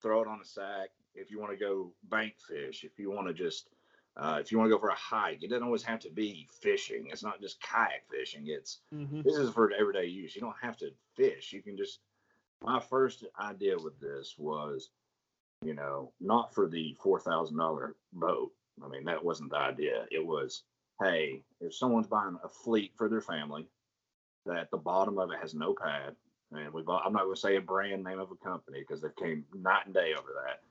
[0.01, 0.89] throw it on a sack.
[1.15, 3.67] If you want to go bank fish, if you want to just
[4.17, 6.47] uh, if you want to go for a hike, it doesn't always have to be
[6.62, 7.08] fishing.
[7.12, 8.45] It's not just kayak fishing.
[8.47, 10.36] It's hmm this is for everyday use.
[10.36, 11.53] You don't have to fish.
[11.53, 11.99] You can just.
[12.63, 14.89] My first idea with this was,
[15.63, 18.51] you know, not for the four thousand dollar boat.
[18.84, 20.06] I mean, that wasn't the idea.
[20.12, 20.63] It was,
[21.01, 23.67] hey, if someone's buying a fleet for their family,
[24.47, 26.15] that the bottom of it has no pad,
[26.51, 27.03] and we bought.
[27.06, 29.86] I'm not going to say a brand name of a company because they came night
[29.86, 30.62] and day over that.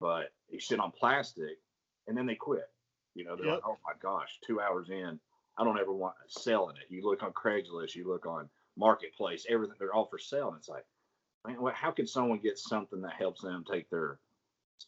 [0.00, 1.58] But you sit on plastic,
[2.06, 2.68] and then they quit.
[3.16, 3.54] You know, they're Yep.
[3.56, 5.18] like, oh my gosh, two hours in,
[5.58, 6.84] I don't ever want selling it.
[6.90, 10.68] You look on Craigslist, you look on Marketplace, everything they're all for sale, and it's
[10.68, 10.84] like,
[11.46, 14.18] man, what, how can someone get something that helps them take their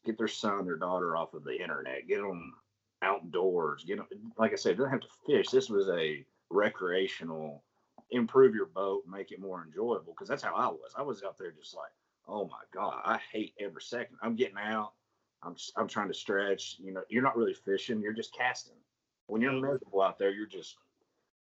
[0.04, 2.54] get their son or daughter off of the internet, get them
[3.02, 5.48] outdoors, get them like I said, they don't have to fish.
[5.48, 7.64] This was a recreational,
[8.10, 10.12] improve your boat, make it more enjoyable.
[10.12, 10.92] Because that's how I was.
[10.96, 11.92] I was out there just like,
[12.26, 14.16] oh my god, I hate every second.
[14.22, 14.92] I'm getting out.
[15.42, 16.76] I'm I'm trying to stretch.
[16.78, 18.00] You know, you're not really fishing.
[18.00, 18.76] You're just casting.
[19.26, 20.76] When you're miserable out there, you're just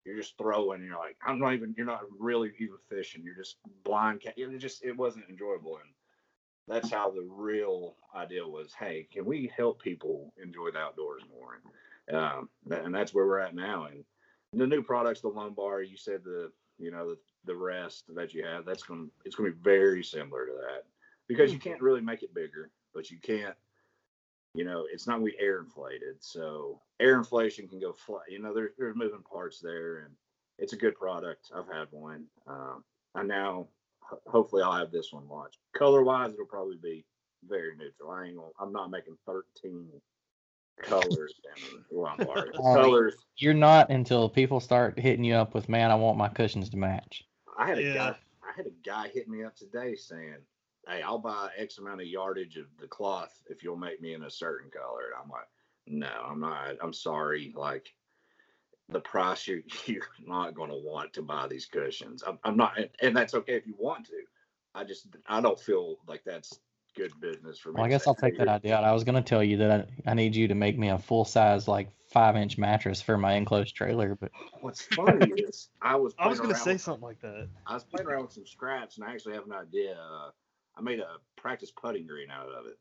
[0.06, 0.84] you're just throwing.
[0.84, 1.74] You're like, I'm not even.
[1.78, 3.24] You're not really even fishing.
[3.24, 4.22] You're just blind.
[4.24, 5.78] Ca- it just it wasn't enjoyable.
[5.78, 5.90] And
[6.68, 8.74] that's how the real idea was.
[8.78, 11.60] Hey, can we help people enjoy the outdoors more?
[12.08, 13.86] And um, and that's where we're at now.
[13.86, 14.04] And
[14.54, 18.46] the new products, the lumbar, you said the you know the the rest that you
[18.46, 18.66] have.
[18.66, 20.86] That's to it's going to be very similar to that
[21.28, 23.56] because you can't really make it bigger, but you can't
[24.58, 26.16] you know, it's not we air inflated.
[26.20, 28.24] So air inflation can go flat.
[28.28, 30.16] You know, there, there's moving parts there, and
[30.58, 31.52] it's a good product.
[31.56, 32.26] I've had one.
[32.48, 33.68] Um, I now,
[34.26, 35.60] hopefully, I'll have this one launched.
[35.76, 37.06] Color wise, it'll probably be
[37.48, 38.10] very neutral.
[38.10, 39.90] I ain't gonna, I'm not making 13
[40.82, 42.48] colors down the lumbar.
[42.58, 42.74] Oh.
[42.74, 43.16] colors.
[43.38, 46.78] You're not until people start hitting you up with, man, I want my cushions to
[46.78, 47.24] match.
[47.56, 47.94] I had a Yeah.
[47.94, 48.16] guy.
[48.42, 50.38] I had a guy hit me up today saying,
[50.88, 54.24] "Hey, I'll buy X amount of yardage of the cloth if you'll make me in
[54.24, 55.48] a certain color." And I'm like,
[55.88, 56.78] "No, I'm not.
[56.82, 57.54] I'm sorry.
[57.56, 57.94] Like
[58.90, 62.24] the price you're you're not going to want to buy these cushions.
[62.26, 64.22] I'm, I'm not, and that's okay if you want to.
[64.74, 66.60] I just I don't feel like that's
[66.96, 67.76] good business for me.
[67.76, 68.84] Well, I guess I'll take that idea out.
[68.84, 69.72] I was going to tell you that
[70.06, 73.18] I, I need you to make me a full size, like five inch mattress for
[73.18, 77.04] my enclosed trailer, but What's funny is I was I was gonna say with- something
[77.04, 77.48] like that.
[77.66, 79.94] I was playing around with some scraps and I actually have an idea.
[79.94, 80.30] Uh,
[80.78, 82.78] I made a practice putting green out of it.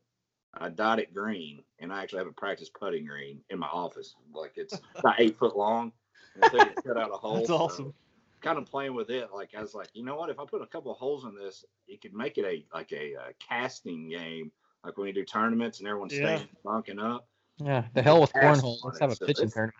[0.53, 4.15] I dyed it green and I actually have a practice putting green in my office.
[4.33, 5.91] Like it's about eight foot long.
[6.35, 7.37] until you cut out a hole.
[7.37, 7.93] That's So, awesome.
[8.41, 9.29] kind of playing with it.
[9.33, 10.29] Like I was like, you know what?
[10.29, 12.91] If I put a couple of holes in this, you could make it a like
[12.91, 14.51] a, uh casting game,
[14.83, 16.37] like when you do tournaments and everyone's Yeah.
[16.37, 17.27] staying bunking up.
[17.57, 18.77] Yeah, the hell with Ask cornhole.
[18.83, 19.75] Let's have a so pitching tournament.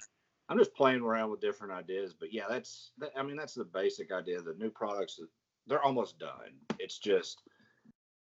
[0.50, 3.66] I'm just playing around with different ideas, but yeah, that's that, I mean that's the
[3.66, 4.42] basic idea.
[4.42, 5.20] The new products
[5.68, 6.56] they're almost done.
[6.80, 7.42] It's just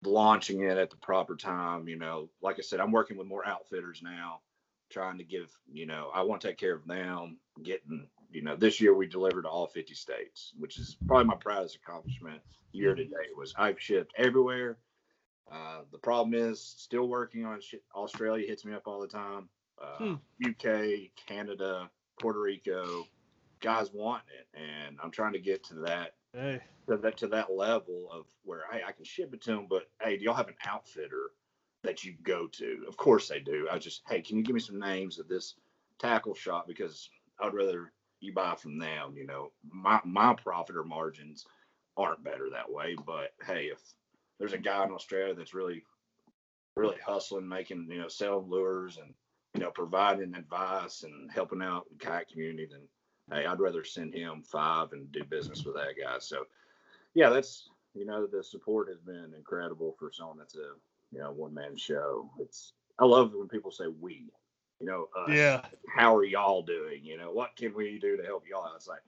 [0.03, 1.87] launching it at the proper time.
[1.87, 4.41] You know, like I said, I'm working with more outfitters now,
[4.89, 7.37] trying to give you know I want to take care of them.
[7.63, 11.35] Getting you know this year we delivered to all 50 states, which is probably my
[11.35, 13.37] proudest accomplishment year to date.
[13.37, 14.77] Was I've shipped everywhere.
[15.51, 17.83] Uh, the problem is still working on shit.
[17.93, 19.49] Australia hits me up all the time.
[19.81, 20.47] Uh, Hmm.
[20.47, 21.89] UK, Canada,
[22.21, 23.05] Puerto Rico,
[23.59, 27.51] guys wanting it, and I'm trying to get to that Hey, to that to that
[27.51, 29.67] level of where hey, I can ship it to them.
[29.69, 31.31] But hey, do y'all have an outfitter
[31.83, 32.85] that you go to?
[32.87, 33.67] Of course they do.
[33.69, 35.55] I just hey, can you give me some names of this
[35.99, 37.91] tackle shop because I'd rather
[38.21, 39.15] you buy from them.
[39.15, 41.45] You know, my my profit or margins
[41.97, 42.95] aren't better that way.
[43.05, 43.79] But hey, if
[44.39, 45.83] there's a guy in Australia that's really
[46.75, 49.13] really hustling, making you know selling lures and
[49.53, 52.81] you know providing advice and helping out the kayak community, then
[53.31, 56.17] hey, I'd rather send him five and do business with that guy.
[56.19, 56.45] So
[57.13, 60.73] yeah, that's you know the support has been incredible for someone that's a
[61.11, 62.29] you know one man show.
[62.39, 64.25] It's I love when people say we,
[64.79, 65.29] you know, us.
[65.33, 65.61] yeah.
[65.87, 67.03] How are y'all doing?
[67.03, 68.73] You know, what can we do to help y'all out?
[68.75, 69.01] It's like,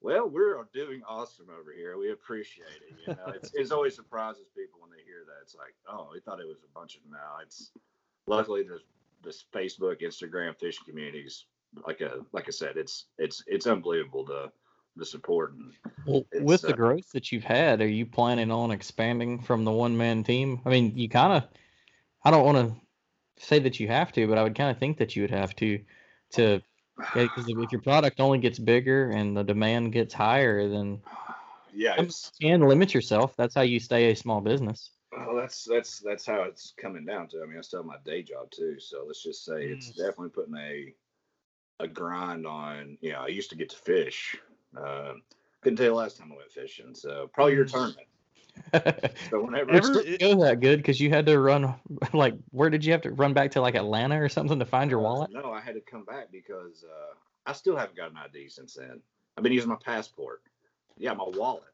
[0.00, 1.96] well, we're doing awesome over here.
[1.96, 2.96] We appreciate it.
[3.06, 5.42] You know, it's it's always surprises people when they hear that.
[5.42, 7.18] It's like, oh, we thought it was a bunch of no.
[7.42, 7.70] It's
[8.26, 8.80] luckily the
[9.22, 11.46] this Facebook, Instagram, fishing communities.
[11.86, 14.52] Like a like I said, it's it's it's unbelievable the
[14.96, 15.72] the support and
[16.06, 19.72] Well, with the uh, growth that you've had, are you planning on expanding from the
[19.72, 20.60] one man team?
[20.64, 21.50] I mean, you kind of,
[22.24, 22.58] I don't want
[23.38, 25.30] to say that you have to, but I would kind of think that you would
[25.30, 25.84] have to,
[26.32, 26.62] to,
[27.14, 31.02] because if your product only gets bigger and the demand gets higher, then
[31.72, 33.36] yeah, I mean, it's you can limit yourself.
[33.36, 34.90] That's how you stay a small business.
[35.12, 37.42] Well, that's that's that's how it's coming down to.
[37.42, 39.96] I mean, I still have my day job too, so let's just say it's Mm.
[39.96, 40.94] definitely putting a
[41.80, 42.96] a grind on.
[43.00, 44.36] You know, I used to get to fish.
[44.76, 45.14] Uh,
[45.60, 47.70] couldn't tell you the last time I went fishing, so probably your Mm.
[47.72, 48.06] tournament.
[49.30, 51.74] So whenever Ever- didn't go that good because you had to run
[52.12, 54.90] like where did you have to run back to like Atlanta or something to find
[54.90, 55.30] your Uh, wallet?
[55.32, 57.14] no, I had to come back because uh,
[57.46, 59.00] I still haven't got an ID since then.
[59.36, 60.42] I've been using my passport.
[60.96, 61.64] Yeah, my wallet.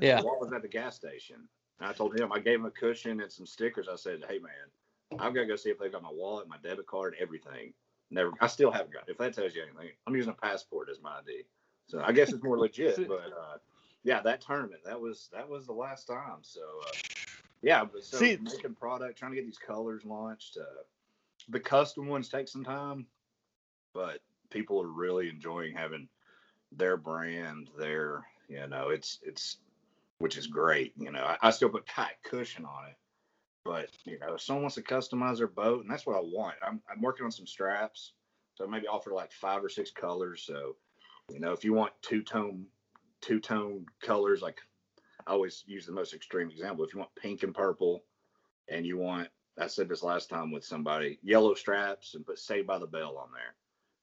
[0.00, 0.16] Yeah.
[0.16, 1.46] My wallet was at the gas station.
[1.80, 3.88] And I told him I gave him a cushion and some stickers.
[3.88, 6.56] I said, "Hey man, I've got to go see if they've got my wallet, my
[6.62, 7.74] debit card, everything."
[8.10, 8.32] Never.
[8.40, 9.08] I still haven't got.
[9.08, 11.44] If that tells you anything, I'm using a passport as my ID.
[11.86, 13.08] So I guess it's more legit.
[13.08, 13.58] But uh,
[14.04, 16.38] yeah, that tournament that was that was the last time.
[16.42, 16.92] So uh,
[17.62, 20.58] yeah, but so See- making product, trying to get these colors launched.
[20.60, 20.82] Uh,
[21.48, 23.06] the custom ones take some time,
[23.92, 26.08] but people are really enjoying having
[26.72, 29.58] their brand, their you know, it's it's
[30.18, 30.92] which is great.
[30.96, 32.96] You know, I, I still put Kayak Kushion on it,
[33.64, 36.56] but you know, if someone wants to customize their boat, and that's what I want.
[36.62, 38.12] I'm I'm working on some straps,
[38.54, 40.44] so maybe offer like five or six colors.
[40.46, 40.76] So,
[41.32, 42.66] you know, if you want two tone
[43.20, 44.58] two tone colors, like
[45.26, 46.84] I always use the most extreme example.
[46.84, 48.04] If you want pink and purple,
[48.68, 52.66] and you want I said this last time with somebody yellow straps and put Saved
[52.66, 53.54] by the Bell on there.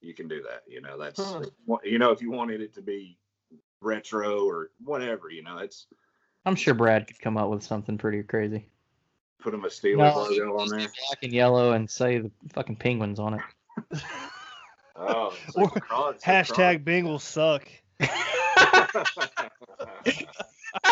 [0.02, 0.64] You can do that.
[0.68, 1.78] You know, that's Huh.
[1.84, 3.20] you know if you wanted it to be
[3.82, 5.88] retro or whatever, you know, it's
[6.46, 8.66] I'm sure Brad could come up with something pretty crazy.
[9.42, 10.80] Put them a Steelers No, logo on there.
[10.80, 13.42] black and yellow and say the fucking penguins on it.
[14.96, 16.52] Oh, it's Or like a cross- it's a cross.
[16.52, 17.68] Hashtag Bengals suck.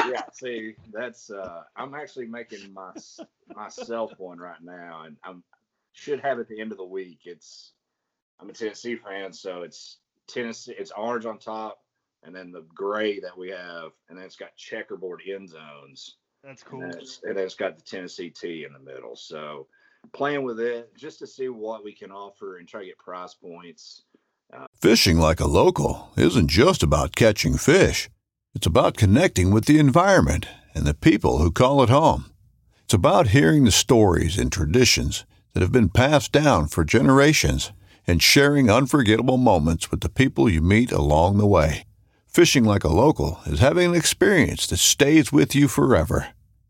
[0.07, 2.91] yeah, see, that's uh I'm actually making my
[3.55, 5.43] myself one right now and I'm
[5.93, 7.19] should have at the end of the week.
[7.25, 7.71] It's
[8.39, 11.79] I'm a Tennessee fan, so it's Tennessee it's orange on top
[12.23, 16.15] and then the gray that we have, and then it's got checkerboard end zones.
[16.43, 16.82] That's cool.
[16.82, 19.15] then, it's, and it's got the Tennessee T in the middle.
[19.15, 19.67] So
[20.13, 23.34] playing with it just to see what we can offer and try to get price
[23.34, 24.04] points.
[24.52, 28.10] Uh, Fishing like a local isn't just about catching fish.
[28.56, 32.31] It's about connecting with the environment and the people who call it home.
[32.83, 37.71] It's about hearing the stories and traditions that have been passed down for generations
[38.08, 41.83] and sharing unforgettable moments with the people you meet along the way.
[42.30, 46.27] Fishing like a local is having an experience that stays with you forever.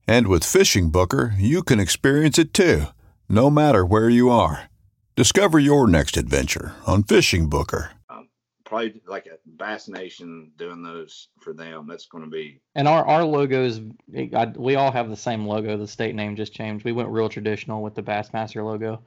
[0.08, 2.86] And with FishingBooker, you can experience it too,
[3.28, 4.70] no matter where you are.
[5.18, 7.90] Discover your next adventure on FishingBooker.
[8.10, 8.30] Um,
[8.64, 11.88] probably like a Bass Nation doing those for them.
[11.90, 13.82] That's going to be And our our logo is,
[14.16, 15.76] I, we all have the same logo.
[15.76, 16.86] The state name just changed.
[16.86, 19.02] We went real traditional with the Bassmaster logo.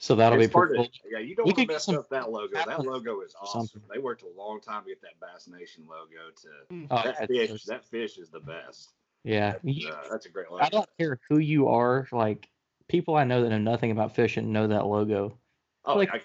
[0.00, 1.10] So that'll It's be hard pretty cool.
[1.10, 2.54] yeah, you don't We want to mess some up that logo.
[2.54, 3.66] That logo is awesome.
[3.66, 3.82] something.
[3.92, 7.50] They worked a long time to get that Bass Nation logo to Oh, that that's-
[7.50, 7.64] fish.
[7.64, 8.92] That fish is the best.
[9.24, 9.52] yeah.
[9.52, 10.64] That's, You- uh, that's a great logo.
[10.64, 12.06] I don't care who you are.
[12.12, 12.48] Like
[12.88, 15.36] people I know that know nothing about fishing know that logo.
[15.84, 16.20] oh, like- I,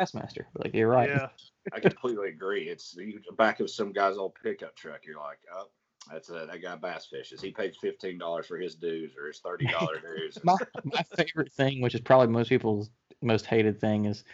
[0.00, 0.44] Bassmaster.
[0.54, 1.08] Like you're right.
[1.10, 1.28] Yeah.
[1.72, 2.62] I completely agree.
[2.68, 5.00] It's you, back of some guy's old pickup truck.
[5.06, 5.64] You're like, oh,
[6.10, 7.40] that's a, that guy bass fishes.
[7.42, 10.38] He paid fifteen dollars for his dues or his thirty dollar dues.
[10.44, 12.90] my my favorite thing, which is probably most people's
[13.22, 14.24] most hated thing, is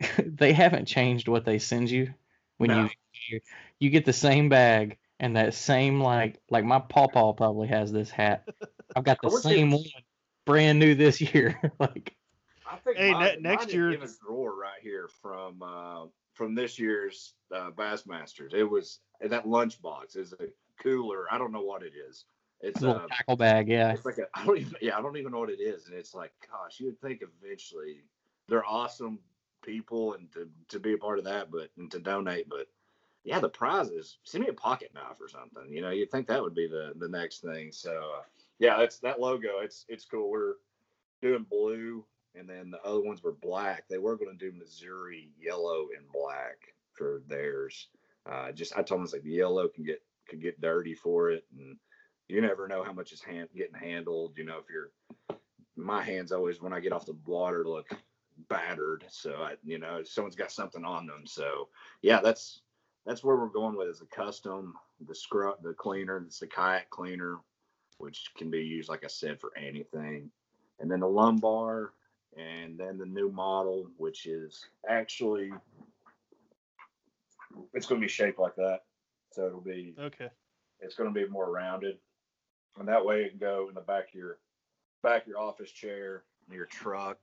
[0.18, 2.12] they haven't changed what they send you
[2.58, 2.82] when No.
[2.84, 2.90] you
[3.30, 3.40] you
[3.80, 8.10] you get the same bag and that same like like my pawpaw probably has this
[8.10, 8.48] hat.
[8.96, 9.84] I've got the wish they- same one,
[10.44, 11.60] brand new this year.
[11.78, 12.16] like
[12.66, 15.62] I think Hey, mine, ne- next mine is year- in a drawer right here from
[15.62, 18.52] uh, from this year's uh, Bassmasters.
[18.52, 20.46] It was that lunchbox is a
[20.82, 21.26] cooler.
[21.30, 22.24] I don't know what it is.
[22.60, 23.92] It's a a tackle bag, yeah.
[23.92, 25.94] it's like a I don't even yeah I don't even know what it is, and
[25.94, 28.02] it's like gosh, you would think eventually
[28.48, 29.18] they're awesome
[29.62, 32.66] people and to to be a part of that, but and to donate, but
[33.24, 35.72] yeah, the prizes send me a pocket knife or something.
[35.72, 37.72] You know, you'd think that would be the the next thing.
[37.72, 38.22] So uh,
[38.58, 39.60] yeah, that's that logo.
[39.62, 40.30] It's it's cool.
[40.30, 40.54] We're
[41.22, 43.84] doing blue, and then the other ones were black.
[43.88, 46.58] They were going to do Missouri yellow and black
[46.92, 47.88] for theirs.
[48.30, 51.30] Uh, just I told them it's like the yellow can get could get dirty for
[51.30, 51.76] it, and
[52.28, 54.36] you never know how much is hand, getting handled.
[54.36, 54.90] You know, if you're
[55.76, 57.88] my hands always when I get off the water look
[58.48, 59.04] battered.
[59.08, 61.22] So I, you know, someone's got something on them.
[61.26, 61.68] So
[62.02, 62.60] yeah, that's
[63.06, 64.74] that's where we're going with is the custom,
[65.06, 66.24] the scrub, the cleaner.
[66.26, 67.38] It's the kayak cleaner,
[67.98, 70.30] which can be used, like I said, for anything.
[70.80, 71.92] And then the lumbar,
[72.36, 75.52] and then the new model, which is actually
[77.72, 78.80] it's going to be shaped like that.
[79.32, 80.28] So it'll be Okay.
[80.80, 81.98] it's going to be more rounded,
[82.78, 84.38] and that way it can go in the back of your
[85.02, 87.18] back of your office chair, your truck.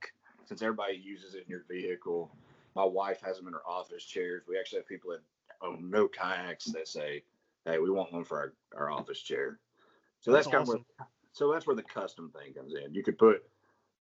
[0.46, 2.30] Since everybody uses it in your vehicle,
[2.74, 4.42] my wife has them in her office chairs.
[4.48, 5.20] We actually have people that
[5.62, 7.22] own no kayaks that say,
[7.64, 9.58] "Hey, we want one for our, our office chair."
[10.20, 12.94] So that's, That's kind of where, so that's where the custom thing comes in.
[12.94, 13.44] You could put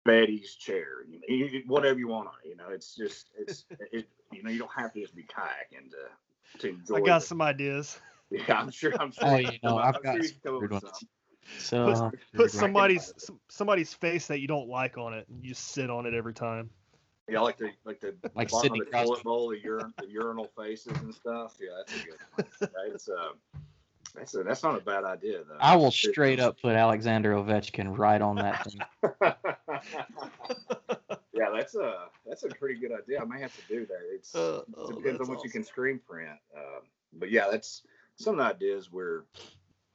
[0.05, 2.49] Betty's chair, you, know, you, whatever you want on it.
[2.49, 4.07] You know, it's just it's it.
[4.31, 6.95] You know, you don't have to just be kayaking uh, to to enjoy.
[6.95, 7.99] I got the- some ideas.
[8.31, 8.93] Yeah, I'm sure.
[8.99, 9.27] I'm oh, sure.
[9.27, 11.09] Oh, you you know, I've I'm got sure you some
[11.57, 11.93] can come up weird with ones.
[11.93, 11.93] some.
[11.93, 15.27] So Put, uh, put somebody's some- somebody's face that you don't like on it.
[15.29, 16.69] and You sit on it every time.
[17.27, 20.07] Yeah, like the like the Like bottom Sidney of the toilet bowl, the urin, the
[20.09, 21.57] urinal faces and stuff.
[21.59, 22.69] Yeah, that's a good one.
[22.91, 23.31] That's uh,
[24.15, 25.57] that's a, that's not a bad idea though.
[25.59, 28.81] I will straight up put Alexander Ovechkin right on that thing.
[31.33, 33.21] yeah, that's a that's a pretty good idea.
[33.21, 33.99] I may have to do that.
[34.11, 36.39] It's Uh, it oh, depends on that's what you can screen print.
[36.55, 36.81] Um,
[37.13, 37.83] but yeah, that's
[38.15, 39.25] some ideas where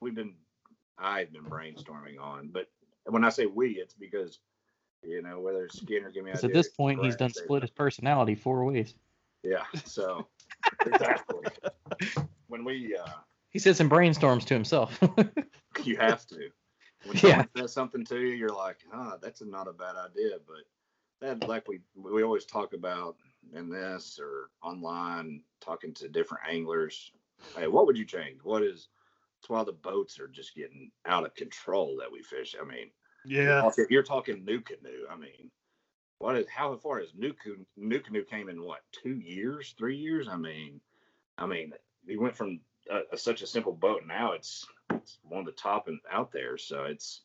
[0.01, 0.35] we've been
[0.99, 2.49] I've been brainstorming on.
[2.49, 2.69] But
[3.07, 4.39] when I say we, it's because
[5.03, 6.51] you know whether it's Skinner give me Because ideas.
[6.51, 8.95] at this point, he's done split his personality four ways.
[9.43, 9.65] Yeah.
[9.85, 10.27] So
[10.87, 11.47] exactly.
[12.49, 13.09] when we uh
[13.51, 14.99] He said some brainstorms to himself.
[15.85, 16.51] you have to.
[17.05, 17.21] When Yeah.
[17.21, 20.39] someone says something to you, you're like, huh, that's not a bad idea.
[20.47, 20.65] But
[21.21, 23.17] that like we we always talk about
[23.53, 27.13] in this or online, talking to different anglers.
[27.57, 28.43] Hey, what would you change?
[28.43, 28.89] What is
[29.45, 32.57] it's why the boats are just getting out of control that we fish.
[32.59, 32.91] I mean,
[33.27, 33.61] you're Yeah.
[33.61, 35.11] talking, you're talking NuCanoe.
[35.11, 35.51] I mean,
[36.19, 40.29] what is how far has NuCanoe, new canoe came in what two years, three years?
[40.29, 40.81] I mean,
[41.37, 41.75] I mean,
[42.07, 44.07] we went from a, a, such a simple boat.
[44.07, 46.57] Now it's, it's one of the top and out there.
[46.57, 47.21] So it's,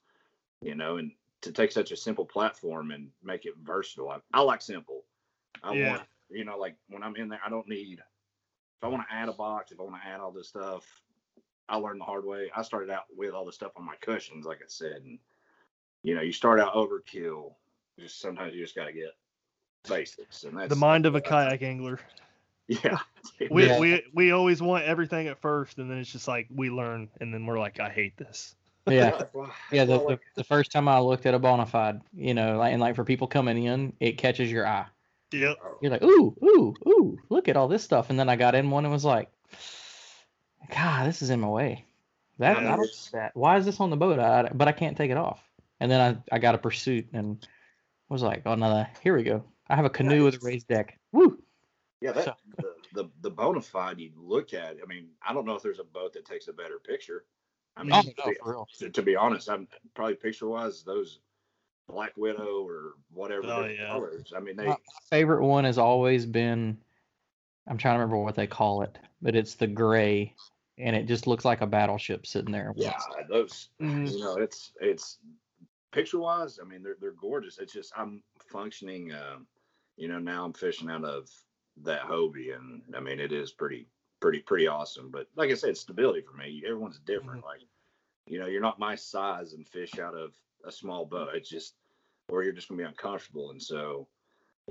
[0.61, 1.13] you know, and
[1.43, 4.09] to take such a simple platform and make it versatile.
[4.09, 5.05] I, I like simple.
[5.63, 5.88] I Yeah.
[5.88, 7.99] want, you know, like when I'm in there, I don't need.
[7.99, 10.86] If I want to add a box, if I want to add all this stuff,
[11.70, 12.49] I learned the hard way.
[12.55, 15.20] I started out with all the stuff on my cushions, like I said, and
[16.03, 17.53] you know, you start out overkill.
[17.99, 19.09] Just sometimes you just got to get
[19.88, 21.99] basics, and that's The mind of a kayak angler.
[22.67, 22.99] Yeah,
[23.49, 23.80] We, Yeah.
[23.80, 27.34] we we always want everything at first, and then it's just like we learn, and
[27.34, 28.55] then we're like, I hate this.
[28.88, 29.20] yeah.
[29.72, 32.80] Yeah, the, the, the first time I looked at a Bonafide, you know, like, and
[32.80, 34.86] like for people coming in, it catches your eye.
[35.32, 35.57] Yep.
[35.63, 35.78] Oh.
[35.82, 38.11] You're like, ooh, ooh, ooh, look at all this stuff.
[38.11, 39.30] And then I got in one and was like,
[40.74, 41.86] God, this is in my way.
[42.38, 43.32] That Yeah, I don't that.
[43.36, 44.20] Why is this on the boat?
[44.20, 45.41] I, but I can't take it off.
[45.80, 47.45] And then I, I got a pursuit and
[48.09, 49.43] was like, oh no, here we go.
[49.70, 50.99] I have a canoe with a raised deck.
[51.11, 51.41] Woo!
[52.01, 54.78] Yeah, that So- the, the the Bonafide you look at.
[54.82, 57.26] I mean, I don't know if there's a boat that takes a better picture.
[57.78, 58.67] I mean, Oh, to, no, be, for real.
[58.80, 61.20] to, to be honest, I'm probably picture wise those
[61.88, 63.88] Black Widow or whatever Oh, different yeah.
[63.88, 64.34] colors.
[64.36, 64.78] I mean, they My, my
[65.09, 66.78] favorite one has always been,
[67.67, 70.36] I'm trying to remember what they call it, but it's the gray,
[70.80, 72.73] and it just looks like a battleship sitting there.
[72.75, 72.97] yeah
[73.30, 74.11] those Mhm.
[74.11, 75.19] you know it's it's
[75.91, 76.59] picture wise.
[76.61, 77.57] I mean, they're they're gorgeous.
[77.59, 79.11] It's just I'm functioning.
[79.13, 79.47] Um,
[79.97, 81.30] you know, now I'm fishing out of
[81.84, 83.88] that Hobie, and I mean, it is pretty,
[84.19, 85.09] pretty, pretty awesome.
[85.11, 86.61] But like I said, stability for me.
[86.65, 87.43] Everyone's different.
[87.43, 87.61] Like,
[88.27, 91.30] you know, you're not my size and fish out of a small boat.
[91.34, 91.75] It's just,
[92.30, 93.51] or you're just gonna be uncomfortable.
[93.51, 94.07] And so,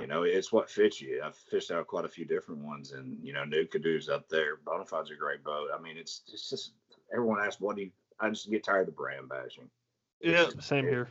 [0.01, 1.23] you know, it's what fits you.
[1.25, 4.57] I've fished out quite a few different ones, and you know, NuCanoe's up there.
[4.65, 5.69] Bonafide's a great boat.
[5.77, 6.73] I mean, it's it's just
[7.13, 7.91] everyone asks, what do you?
[8.21, 9.69] I just get tired of the brand bashing.
[10.21, 11.09] Yeah, It's- same it- here.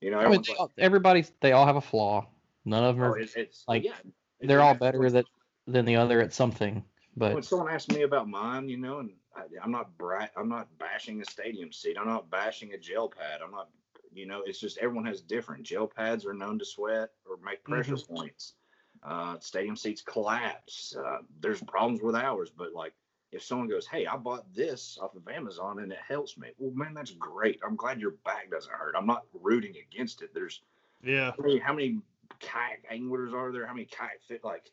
[0.00, 2.26] You know, I mean, they all, everybody, they all have a flaw.
[2.64, 3.18] None of them oh, are.
[3.18, 3.92] it's, it's like, yeah,
[4.40, 5.24] they're all better than
[5.68, 6.82] than the other at something.
[7.16, 10.48] But when someone asks me about mine, you know, and I, I'm not bra- I'm
[10.48, 11.96] not bashing a stadium seat.
[11.98, 13.40] I'm not bashing a gel pad.
[13.44, 13.68] I'm not,
[14.14, 15.62] you know, it's just everyone has different.
[15.64, 18.54] Gel pads are known to sweat or make pressure points.
[19.02, 20.94] Uh, stadium seats collapse.
[20.96, 22.94] Uh, there's problems with ours, but like
[23.32, 26.70] if someone goes, "Hey, I bought this off of Amazon and it helps me," well,
[26.72, 27.60] man, that's great.
[27.66, 28.94] I'm glad your back doesn't hurt.
[28.96, 30.32] I'm not rooting against it.
[30.34, 30.62] There's
[31.02, 31.32] Yeah.
[31.32, 32.00] how many, how many
[32.38, 33.66] kayak anglers are there?
[33.66, 34.44] How many kayak fit?
[34.44, 34.70] Like,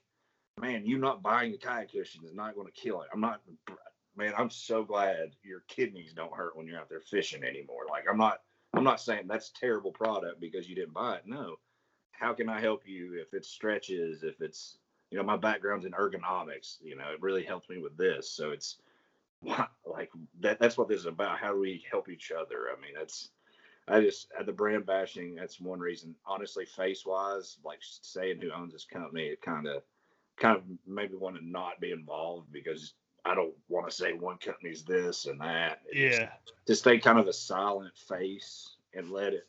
[0.59, 3.09] man, you not buying a kayak cushion is not going to kill it.
[3.13, 3.41] I'm not,
[4.15, 4.33] man.
[4.37, 7.85] I'm so glad your kidneys don't hurt when you're out there fishing anymore.
[7.89, 8.41] Like, I'm not,
[8.73, 11.23] I'm not saying that's terrible product because you didn't buy it.
[11.25, 11.55] No,
[12.11, 14.23] how can I help you if it stretches?
[14.23, 14.77] If it's,
[15.09, 16.77] you know, my background's in ergonomics.
[16.81, 18.31] You know, it really helps me with this.
[18.31, 18.77] So it's
[19.85, 20.11] like
[20.41, 20.59] that.
[20.59, 21.39] That's what this is about.
[21.39, 22.67] How do we help each other?
[22.75, 23.29] I mean, that's
[23.87, 25.35] I just at the brand bashing.
[25.35, 26.15] That's one reason.
[26.25, 29.81] Honestly, face wise, like saying who owns this company, it kind of
[30.37, 32.93] kind of made me want to not be involved because
[33.25, 35.81] I don't want to say one company's this and that.
[35.91, 36.29] It just- Yeah.
[36.65, 39.47] to stay kind of a silent face and let it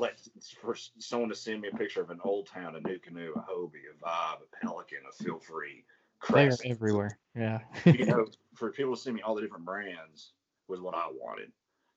[0.00, 0.16] let
[0.62, 3.82] for someone to send me a picture of an old town, a NuCanoe, a Hobie,
[3.92, 5.84] a Vibe, a Pelican, a Feel Free,
[6.30, 7.18] they're everywhere.
[7.34, 7.60] Yeah.
[7.84, 10.32] you know, for people to send me all the different brands
[10.68, 11.50] was what I wanted.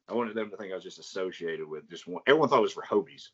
[0.10, 2.24] I wanted them to think I was just associated with just one.
[2.26, 3.30] Everyone thought it was for Hobies.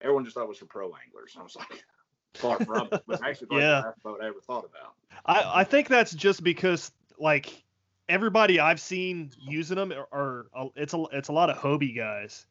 [0.00, 1.32] Everyone just thought it was for pro anglers.
[1.34, 1.84] And I was like,
[2.34, 2.94] far from it.
[2.94, 3.80] It was actually like Yeah.
[3.80, 4.94] the last boat I ever thought about.
[5.26, 7.62] I, I think that's just because like
[8.08, 12.46] everybody I've seen using them are, are it's a it's a lot of Hobie guys,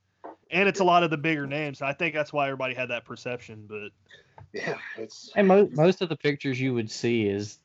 [0.49, 1.81] and it's a lot of the bigger names.
[1.81, 3.65] I think that's why everybody had that perception.
[3.67, 3.89] But
[4.53, 7.59] Yeah, it's And mo- most of the pictures you would see is,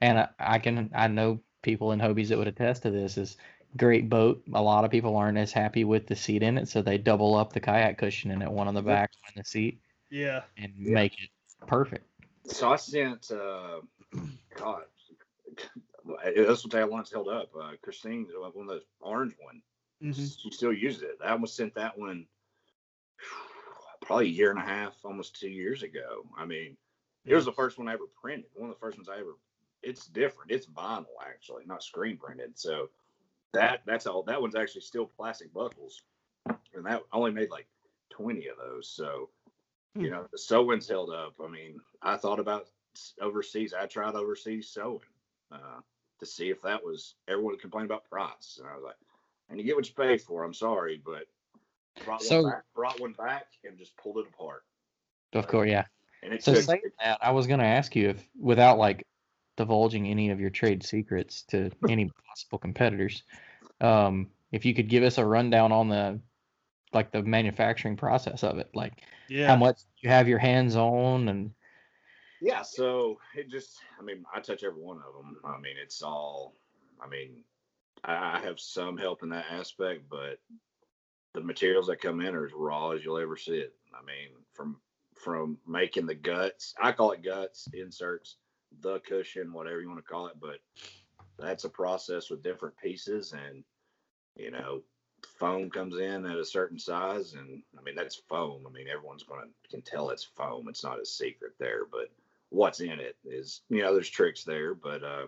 [0.00, 3.36] and I, I can I know people in Hobies that would attest to this is
[3.76, 4.42] great boat.
[4.54, 7.34] A lot of people aren't as happy with the seat in it, so they double
[7.34, 10.42] up the Kayak Kushion in it, one on the back, one in the seat, yeah,
[10.56, 10.94] and Yeah.
[10.94, 11.30] make it
[11.66, 12.06] perfect.
[12.44, 13.80] so I sent uh
[14.56, 14.82] God
[16.24, 17.50] this will take once held up.
[17.60, 19.62] Uh Christine, one of those orange one.
[20.02, 20.42] Mhm.
[20.42, 21.18] She still uses it.
[21.24, 22.26] I almost sent that one
[24.02, 26.24] probably a year and a half, almost two years ago.
[26.36, 26.76] I mean,
[27.24, 28.50] it was the first one I ever printed.
[28.54, 29.34] One of the first ones I ever.
[29.82, 30.50] It's different.
[30.50, 32.58] It's vinyl actually, not screen printed.
[32.58, 32.90] So
[33.52, 34.22] that that's all.
[34.22, 36.02] That one's actually still plastic buckles,
[36.74, 37.66] and that I only made like
[38.10, 38.88] twenty of those.
[38.88, 39.30] So
[39.98, 41.34] you know, the sewing's held up.
[41.42, 42.68] I mean, I thought about
[43.20, 43.74] overseas.
[43.78, 45.00] I tried overseas sewing
[45.52, 45.80] uh,
[46.20, 47.14] to see if that was.
[47.28, 48.96] Everyone complained about price, and I was like,
[49.48, 50.44] and you get what you pay for.
[50.44, 51.26] I'm sorry, but
[52.04, 54.62] brought So- one back, brought one back and just pulled it apart.
[55.32, 55.84] Of course, yeah.
[56.22, 59.06] And it So took saying that, I was going to ask you if, without like
[59.56, 63.22] divulging any of your trade secrets to any possible competitors,
[63.80, 66.18] um, if you could give us a rundown on the
[66.96, 71.28] like the manufacturing process of it, like yeah, how much you have your hands on,
[71.28, 71.52] and
[72.40, 75.36] Yeah, so it just, I mean, I touch every one of them.
[75.44, 76.54] I mean, it's all,
[77.00, 77.44] I mean,
[78.04, 80.38] I I have some help in that aspect, but
[81.34, 83.74] the materials that come in are as raw as you'll ever see it.
[83.94, 84.80] I mean, from
[85.14, 88.36] from making the guts, I call it guts, inserts,
[88.80, 90.58] the cushion, whatever you want to call it, but
[91.38, 93.64] that's a process with different pieces and
[94.36, 94.82] you know,
[95.38, 98.66] foam comes in at a certain size and I mean that's foam.
[98.66, 100.68] I mean everyone's gonna can tell it's foam.
[100.68, 102.10] It's not a secret there, but
[102.50, 105.26] what's in it is you know, there's tricks there, but uh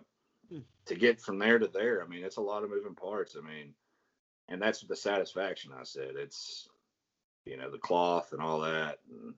[0.50, 0.60] Hmm.
[0.86, 3.36] to get from there to there, I mean it's a lot of moving parts.
[3.36, 3.74] I mean
[4.48, 6.12] and that's the satisfaction I said.
[6.16, 6.68] It's
[7.44, 9.34] you know, the cloth and all that and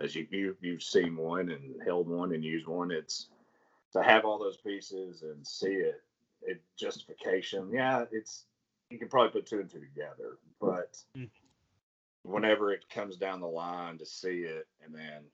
[0.00, 3.28] as you, you you've seen one and held one and used one, it's
[3.92, 6.02] to have all those pieces and see it,
[6.42, 7.70] it justification.
[7.72, 8.46] Yeah, it's
[8.90, 11.30] you can probably put two and two together, but Mm.
[12.22, 15.30] whenever it comes down the line to see it, and then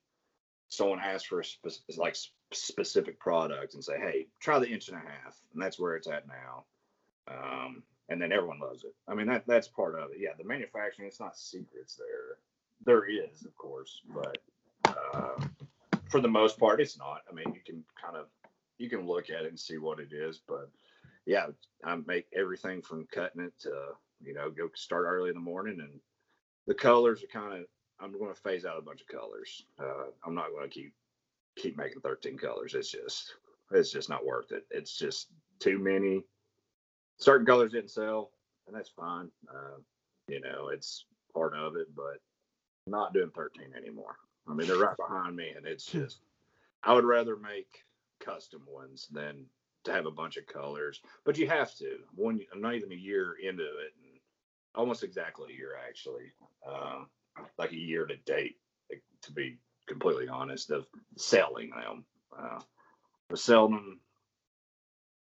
[0.69, 2.17] someone asks for a spe- like
[2.53, 6.07] specific product and say, "Hey, try the inch and a half," and that's where it's
[6.07, 6.67] at now.
[7.29, 8.95] Um, and then everyone loves it.
[9.09, 10.19] I mean, that that's part of it.
[10.19, 12.39] Yeah, the manufacturing, it's not secrets there.
[12.85, 14.39] There is, of course, but
[14.85, 15.41] uh,
[16.11, 17.23] for the most part, it's not.
[17.29, 18.29] I mean, you can kind of
[18.79, 20.71] you can look at it and see what it is, but
[21.27, 21.47] yeah,
[21.85, 23.71] I make everything from cutting it to
[24.23, 26.01] you know go start early in the morning, and
[26.67, 27.67] the colors are kind of
[28.01, 29.67] I'm going to phase out a bunch of colors.
[29.79, 30.93] Uh, I'm not going to keep
[31.57, 32.75] keep making 13 colors.
[32.75, 33.35] It's just
[33.73, 34.65] it's just not worth it.
[34.71, 36.23] It's just too many.
[37.19, 38.31] Certain colors didn't sell,
[38.67, 39.31] and that's fine.
[39.49, 39.79] Uh,
[40.29, 42.21] you know, it's part of it, but
[42.87, 44.17] not doing 13 anymore.
[44.49, 46.21] I mean, they're right behind me, and it's just
[46.83, 47.85] I would rather make
[48.21, 49.47] custom ones than
[49.87, 51.01] to have a bunch of colors.
[51.25, 51.99] But you have to.
[52.15, 54.21] One, I'm not even a year into it, and
[54.75, 56.33] almost exactly a year actually,
[56.67, 57.09] um,
[57.59, 58.57] like a year to date,
[59.23, 62.05] to be completely honest, of selling them.
[62.37, 62.61] Uh,
[63.31, 64.01] was selling them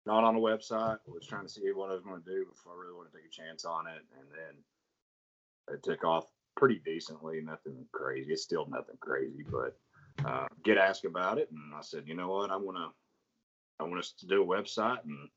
[0.06, 0.98] not on a website.
[0.98, 3.12] I was trying to see what I was going to do before I really want
[3.12, 6.26] to take a chance on it, and then it took off
[6.56, 7.42] pretty decently.
[7.42, 8.32] Nothing crazy.
[8.32, 9.78] It's still nothing crazy, but
[10.26, 12.90] uh, get asked about it, and I said, you know what, I want to,
[13.80, 15.30] I want us to do a website and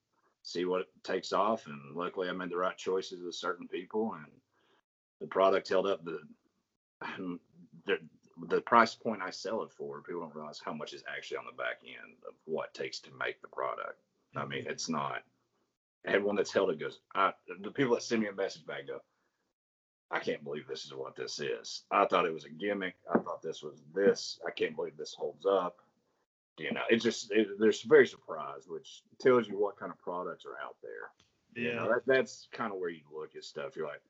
[0.43, 1.67] see what it takes off.
[1.67, 4.27] And luckily, I made the right choices with certain people, and
[5.21, 6.05] the product held up.
[6.05, 6.21] The
[7.87, 7.99] the,
[8.49, 11.47] the price point I sell it for, people don't realize how much is actually on
[11.47, 13.99] the back end of what it takes to make the product.
[14.37, 14.71] I mean, mm-hmm.
[14.71, 15.23] it's not.
[16.07, 17.01] Everyone that's held it goes.
[17.15, 17.33] I,
[17.63, 19.01] the people that send me a message back go,
[20.11, 21.83] I can't believe this is what this is.
[21.91, 22.95] I thought it was a gimmick.
[23.13, 24.41] I thought this was this.
[24.47, 25.79] I can't believe this holds up.
[26.61, 30.45] You know, it's just it, they're very surprised, which tells you what kind of products
[30.45, 31.11] are out there.
[31.57, 33.77] Yeah, you know, that, that's kind of where you look at stuff.
[33.77, 34.03] You're like,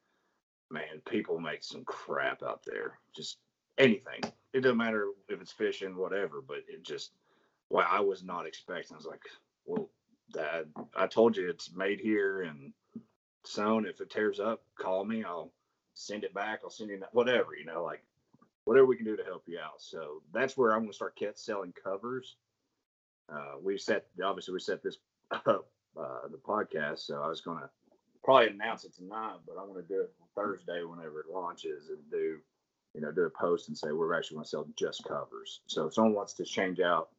[0.70, 2.98] man, people make some crap out there.
[3.14, 3.38] Just
[3.78, 4.20] anything.
[4.52, 6.42] It doesn't matter if it's fishing, whatever.
[6.46, 7.12] But it just,
[7.70, 8.94] well, I was not expecting.
[8.94, 9.22] I was like,
[9.64, 9.88] well,
[10.32, 12.72] Dad, I told you it's made here and
[13.44, 13.86] sewn.
[13.86, 15.22] If it tears up, call me.
[15.22, 15.52] I'll
[15.94, 16.60] send it back.
[16.64, 18.02] I'll send you whatever, you know, like
[18.64, 19.80] whatever we can do to help you out.
[19.80, 22.36] So that's where I'm going to start selling covers.
[23.32, 24.98] Uh, we set, obviously, we set this
[25.30, 27.00] up, uh, the podcast.
[27.00, 27.70] So I was going to
[28.22, 31.98] probably announce it tonight, but I'm going to do it Thursday whenever it launches and
[32.10, 32.38] do,
[32.94, 35.60] you know, do a post and say we're actually going to sell just covers.
[35.66, 37.10] So if someone wants to change out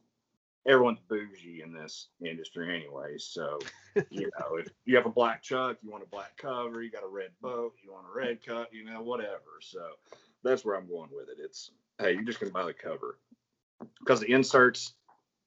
[0.67, 3.17] everyone's bougie in this industry anyway.
[3.17, 3.59] So,
[4.09, 7.03] you know, if you have a black chuck, you want a black cover, you got
[7.03, 9.59] a red boat, you want a red cut, you know, whatever.
[9.61, 9.81] So
[10.43, 11.37] that's where I'm going with it.
[11.43, 13.19] It's hey, you're just gonna buy the cover
[13.99, 14.93] because the inserts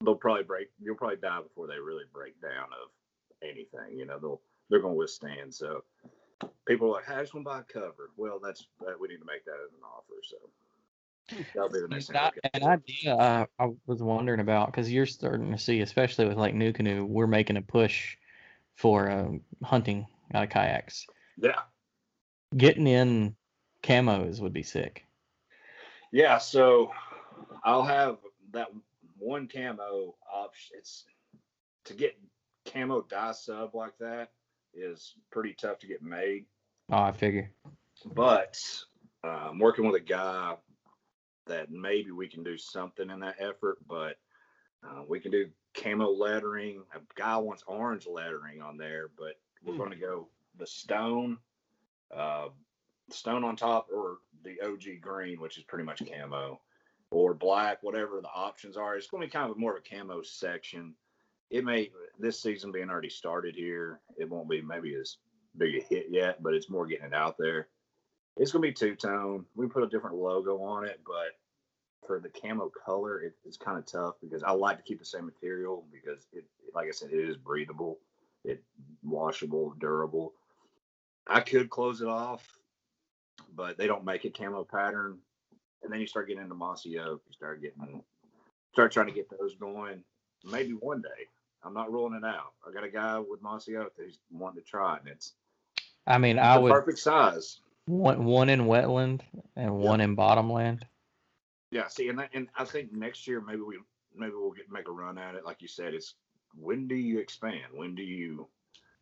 [0.05, 0.69] they'll probably break.
[0.81, 2.91] You'll probably die before they really break down of
[3.43, 3.99] anything.
[3.99, 4.41] You know, they'll
[4.71, 5.55] they're gonna withstand.
[5.55, 5.85] So
[6.67, 8.11] people are like, hey, I just want to buy a cover.
[8.17, 10.21] Well, that's that we need to make that as an offer.
[10.23, 10.37] So
[11.55, 12.31] That'll be the next thing.
[12.53, 16.55] An idea I, I was wondering about because you're starting to see, especially with like
[16.55, 18.17] NuCanoe, we're making a push
[18.75, 19.29] for uh,
[19.63, 21.07] hunting out of kayaks.
[21.39, 21.61] Yeah.
[22.57, 23.37] Getting in
[23.85, 25.05] camos would be sick.
[26.11, 26.91] Yeah, so
[27.65, 28.19] I'll have
[28.53, 28.69] that
[29.19, 30.77] one camo option.
[30.79, 31.05] It's
[31.85, 32.19] to get
[32.65, 34.31] camo dye sub like that
[34.73, 36.47] is pretty tough to get made.
[36.91, 37.51] Oh, I figure.
[38.15, 38.59] But
[39.23, 40.57] uh, I'm working with a guy
[41.47, 44.17] that maybe we can do something in that effort, but
[44.83, 46.83] uh, we can do camo lettering.
[46.95, 49.79] A guy wants orange lettering on there, but we're mm.
[49.79, 50.29] going to go
[50.59, 51.39] the stone,
[52.15, 52.49] uh,
[53.11, 56.61] stone on top, or the OG green, which is pretty much camo,
[57.11, 58.97] or black, whatever the options are.
[58.97, 60.95] It's going to be kind of more of a camo section.
[61.51, 65.19] It may this season being already started here, it won't be maybe as
[65.57, 67.69] big a hit yet, but it's more getting it out there.
[68.37, 69.45] It's gonna be two tone.
[69.55, 71.39] We put a different logo on it, but
[72.07, 75.05] for the camo color, it, it's kind of tough because I like to keep the
[75.05, 76.45] same material because it,
[76.75, 77.99] like I said, it is breathable,
[78.45, 78.63] it
[79.03, 80.35] washable, durable.
[81.27, 82.47] I could close it off,
[83.55, 85.19] but they don't make a camo pattern.
[85.83, 88.03] And then you start getting into mossy oak, you start getting,
[88.73, 90.03] start trying to get those going.
[90.45, 91.29] Maybe one day.
[91.65, 92.53] I'm not ruling it out.
[92.67, 95.33] I got a guy with mossy oak that he's wanting to try, and it's.
[96.07, 97.61] I mean, I would perfect size.
[97.87, 99.23] One one in wetland
[99.57, 100.87] and one in bottomland.
[101.71, 103.79] Yeah, see, and that, and I think next year maybe we
[104.15, 105.45] maybe we'll get make a run at it.
[105.45, 106.15] Like you said, it's
[106.55, 107.73] when do you expand?
[107.73, 108.47] When do you?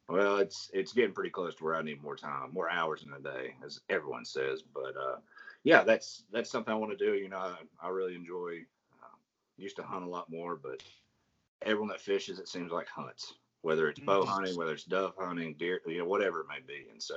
[0.08, 3.12] Well, it's it's getting pretty close to where I need more time, more hours in
[3.12, 4.62] a day, as everyone says.
[4.62, 5.16] But uh,
[5.64, 7.14] yeah, that's that's something I want to do.
[7.14, 8.60] You know, I, I really enjoy.
[9.02, 9.16] Uh,
[9.56, 10.82] used to hunt a lot more, but
[11.64, 13.34] everyone that fishes, it seems like hunts.
[13.62, 14.30] Whether it's bow mm-hmm.
[14.30, 16.88] hunting, whether it's dove hunting, deer, you know, whatever it may be.
[16.90, 17.14] And so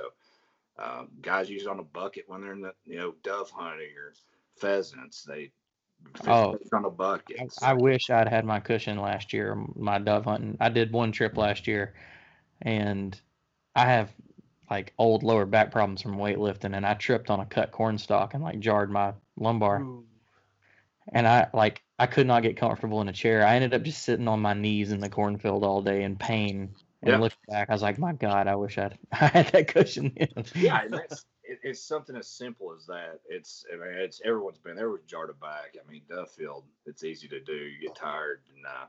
[0.78, 3.90] um, guys use it on a bucket when they're in the you know dove hunting
[3.96, 4.14] or
[4.56, 5.24] pheasants.
[5.24, 5.50] They
[6.26, 7.38] oh on a bucket.
[7.62, 9.58] I, I, wish I'd had my cushion last year.
[9.74, 10.56] My dove hunting.
[10.60, 11.94] I did one trip last year,
[12.62, 13.18] and
[13.74, 14.12] I have
[14.70, 18.34] like old lower back problems from weightlifting, and I tripped on a cut corn stalk
[18.34, 19.82] and like jarred my lumbar.
[19.82, 20.04] Ooh.
[21.12, 23.46] And I like I could not get comfortable in a chair.
[23.46, 26.74] I ended up just sitting on my knees in the cornfield all day in pain
[27.02, 27.18] and yeah.
[27.18, 30.28] looking back, I was like, my God, I wish I'd I had that cushion in.
[30.54, 33.20] yeah, and that's it, it's something as simple as that.
[33.28, 35.76] It's I mean, it's everyone's been there with Jarda back.
[35.76, 37.54] I mean, Duffield, it's easy to do.
[37.54, 38.86] You get tired, and uh,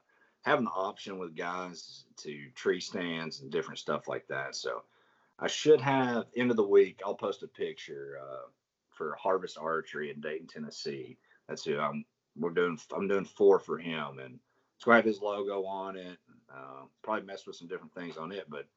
[0.48, 4.56] having the option with guys to tree stands and different stuff like that.
[4.56, 4.84] So
[5.38, 7.02] I should have end of the week.
[7.06, 8.48] I'll post a picture uh,
[8.90, 11.18] for Harvest Archery in Dayton, Tennessee.
[11.50, 12.06] That's who I'm.
[12.38, 12.80] We're doing.
[12.96, 14.40] I'm doing four for him, and
[14.76, 16.18] it's to have his logo on it.
[16.50, 18.68] Uh, probably mess with some different things on it, but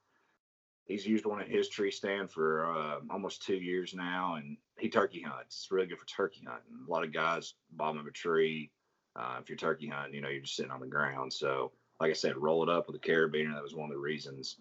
[0.86, 4.88] he's used one at his tree stand for uh, almost two years now, and he
[4.88, 5.56] turkey hunts.
[5.56, 6.84] It's really good for turkey hunting.
[6.86, 8.70] A lot of guys bottom of a tree.
[9.16, 11.32] Uh, if you're turkey hunting, you know you're just sitting on the ground.
[11.32, 13.54] So, like I said, roll it up with a carabiner.
[13.54, 14.56] That was one of the reasons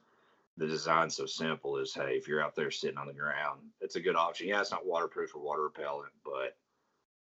[0.59, 1.77] the design's so simple.
[1.77, 4.47] Is hey, if you're out there sitting on the ground, it's a good option.
[4.47, 6.57] Yeah, it's not waterproof or water repellent, but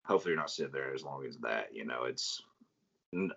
[0.04, 1.68] hopefully you're not sitting there as long as that.
[1.72, 2.42] You know, it's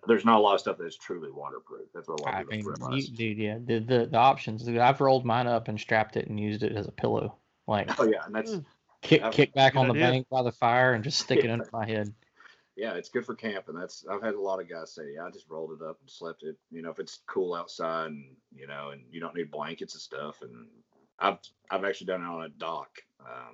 [0.06, 1.88] there's not a lot of stuff that's truly waterproof.
[1.94, 4.64] That's what a lot I of mean, people you, dude, yeah, the, the the options.
[4.64, 7.36] Dude, I've rolled mine up and strapped it and used it as a pillow.
[7.66, 8.58] Like Oh yeah, and that's
[9.00, 10.10] kick kick back on the idea.
[10.10, 12.12] bank by the fire and just stick it under my head.
[12.76, 13.76] Yeah, it's good for camping.
[13.76, 16.10] That's I've had a lot of guys say, yeah, I just rolled it up and
[16.10, 16.56] slept it.
[16.70, 20.00] You know, if it's cool outside and you know, and you don't need blankets and
[20.00, 20.42] stuff.
[20.42, 20.66] And
[21.18, 21.38] I've
[21.70, 22.90] I've actually done it on a dock.
[23.20, 23.52] Uh,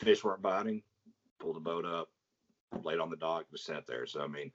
[0.00, 0.82] fish weren't biting.
[1.38, 2.08] Pulled the boat up,
[2.82, 4.06] laid on the dock, just sat there.
[4.06, 4.52] So I mean,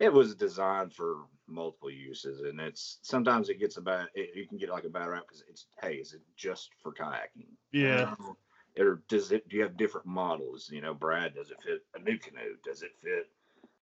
[0.00, 4.06] it was designed for multiple uses, and it's sometimes it gets a bad.
[4.14, 6.94] It, you can get like a bad rap because it's hey, is it just for
[6.94, 7.48] kayaking?
[7.72, 8.14] Yeah.
[8.18, 8.36] Um,
[8.76, 9.48] or does it?
[9.48, 10.68] Do you have different models?
[10.72, 12.62] You know, Brad, does it fit a NuCanoe?
[12.64, 13.30] Does it fit?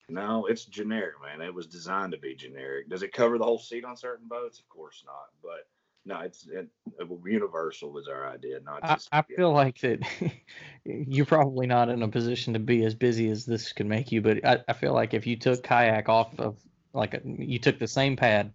[0.09, 1.41] No, it's generic, man.
[1.41, 2.89] It was designed to be generic.
[2.89, 4.59] Does it cover the whole seat on certain boats?
[4.59, 5.29] Of course not.
[5.43, 5.68] But
[6.05, 6.68] no, it's it,
[6.99, 8.99] it, universal was our idea, not I.
[9.12, 9.37] I yeah.
[9.37, 10.01] feel like that
[10.85, 14.21] you're probably not in a position to be as busy as this could make you,
[14.23, 16.57] but I, I feel like if you took kayak off of
[16.93, 18.53] like a, you took the same pad,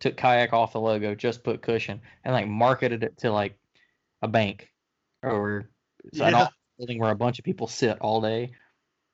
[0.00, 3.56] took kayak off the logo, just put cushion, and like marketed it to like
[4.20, 4.71] a bank
[5.22, 5.68] or
[6.14, 6.40] so an Yeah.
[6.42, 8.52] office building where a bunch of people sit all day,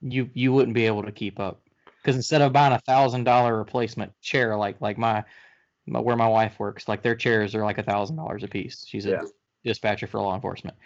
[0.00, 1.61] you you wouldn't be able to keep up.
[2.02, 5.24] Because instead of buying a thousand dollar replacement chair like like my,
[5.86, 8.84] my where my wife works, like their chairs are like a thousand dollars a piece.
[8.86, 9.22] She's a Yeah.
[9.64, 10.76] dispatcher for law enforcement.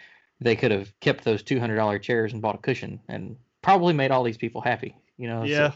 [0.40, 3.92] They could have kept those two hundred dollar chairs and bought a cushion and probably
[3.94, 4.96] made all these people happy.
[5.18, 5.42] You know?
[5.42, 5.72] so- Yeah.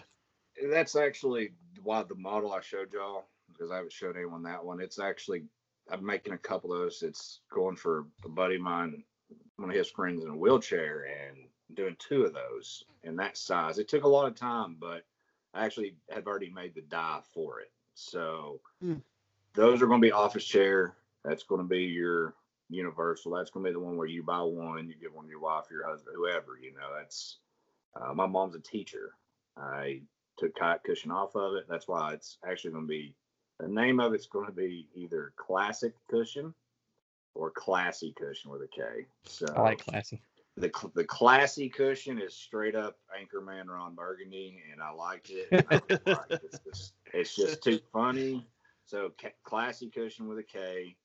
[0.71, 4.81] That's actually why the model I showed y'all, because I haven't showed anyone that one.
[4.81, 5.45] It's actually
[5.89, 7.03] I'm making a couple of those.
[7.03, 9.05] It's going for a buddy of mine,
[9.57, 11.37] one of his friends in a wheelchair, and
[11.75, 13.79] doing two of those in that size.
[13.79, 15.05] It took a lot of time, but
[15.55, 17.73] I actually have already made the die for it.
[17.95, 18.97] So Hmm.
[19.55, 20.97] those are going to be office chair.
[21.25, 22.35] That's going to be your
[22.69, 23.33] universal.
[23.33, 25.41] That's going to be the one where you buy one, you give one to your
[25.41, 26.59] wife, your husband, whoever.
[26.61, 27.39] You know, that's
[27.95, 29.15] uh, my mom's a teacher.
[29.57, 30.03] I
[30.37, 31.67] took Kayak Kushion off of it.
[31.69, 33.15] That's why it's actually going to be
[33.59, 36.55] the name of it's going to be either classic cushion
[37.37, 39.07] or classy cushion with a K.
[39.25, 40.21] So I like classy.
[40.57, 45.67] the the classy cushion is straight up Anchorman Ron Burgundy, and I liked it.
[45.71, 48.47] I was like, it's, just, it's just too funny.
[48.85, 50.97] So ca- classy cushion with a K.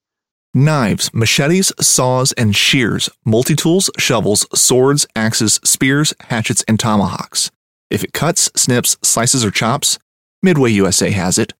[0.53, 7.51] Knives, machetes, saws, and shears, multi tools, shovels, swords, axes, spears, hatchets, and tomahawks.
[7.89, 9.97] If it cuts, snips, slices, or chops,
[10.45, 11.53] MidwayUSA has it.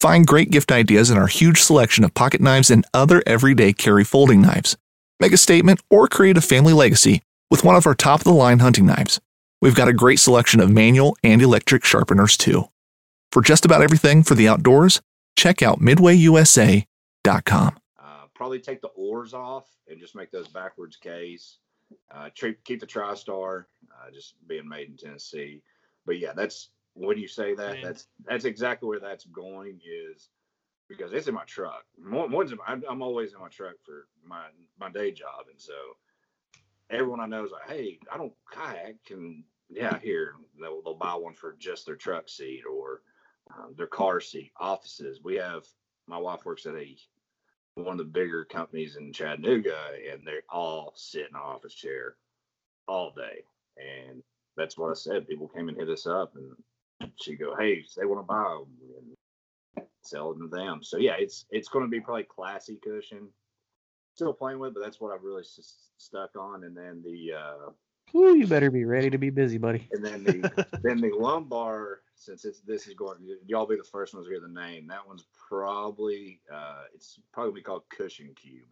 [0.00, 4.04] Find great gift ideas in our huge selection of pocket knives and other everyday carry
[4.04, 4.76] folding knives.
[5.20, 8.32] Make a statement or create a family legacy with one of our top of the
[8.32, 9.20] line hunting knives.
[9.62, 12.68] We've got a great selection of manual and electric sharpeners too.
[13.32, 15.00] For just about everything for the outdoors,
[15.36, 16.86] check out midwayusa.com.
[17.98, 21.58] Uh, probably take the oars off and just make those backwards Ks.
[22.10, 25.62] Uh, keep the TriStar, uh, just being made in Tennessee.
[26.04, 27.82] But yeah, that's when you say that, Man.
[27.82, 30.28] that's that's exactly where that's going is
[30.88, 31.84] because it's in my truck.
[32.02, 34.44] More, more than I'm, I'm always in my truck for my
[34.78, 35.74] my day job, and so
[36.90, 41.14] everyone I know is like, hey, I don't kayak, and yeah, here they'll, they'll buy
[41.14, 43.02] one for just their truck seat or
[43.54, 44.52] um, their car seat.
[44.58, 45.64] Offices, we have.
[46.08, 46.96] My wife works at a
[47.74, 49.76] one of the bigger companies in Chattanooga,
[50.10, 52.16] and they all sit in an office chair
[52.88, 53.42] all day.
[53.76, 54.22] And
[54.56, 55.26] that's what I said.
[55.26, 56.52] People came and hit us up, and
[57.20, 58.66] she go, "Hey, they want to buy them
[59.76, 63.28] and sell them to them." So yeah, it's it's going to be probably classy cushion.
[64.14, 66.64] Still playing with, but that's what I've really s- stuck on.
[66.64, 69.88] And then the uh, Ooh, you better be ready to be busy, buddy.
[69.92, 70.50] and then the
[70.82, 74.40] then the lumbar, since it's this is going, y'all be the first ones to hear
[74.40, 74.86] the name.
[74.86, 78.68] That one's probably uh, it's probably gonna be called cushion cube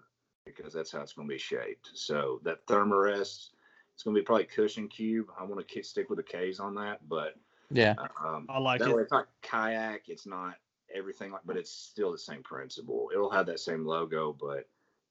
[0.47, 1.91] because that's how it's gonna be shaped.
[1.95, 3.53] So that Therm-a-Rest,
[3.95, 5.27] it's gonna be probably cushion cube.
[5.39, 7.35] I want to stick with the K's on that, but
[7.71, 7.95] Yeah.
[8.25, 8.97] um, I like that it.
[8.97, 10.09] way it's not kayak.
[10.09, 10.55] It's not
[10.95, 13.11] everything like, but it's still the same principle.
[13.12, 14.69] It'll have that same logo, but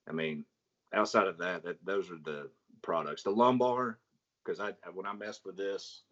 [0.08, 0.46] I mean,
[0.94, 2.50] outside of that, that those are the
[2.82, 3.24] products.
[3.24, 4.00] The lumbar,
[4.44, 6.04] because I when I messed with this,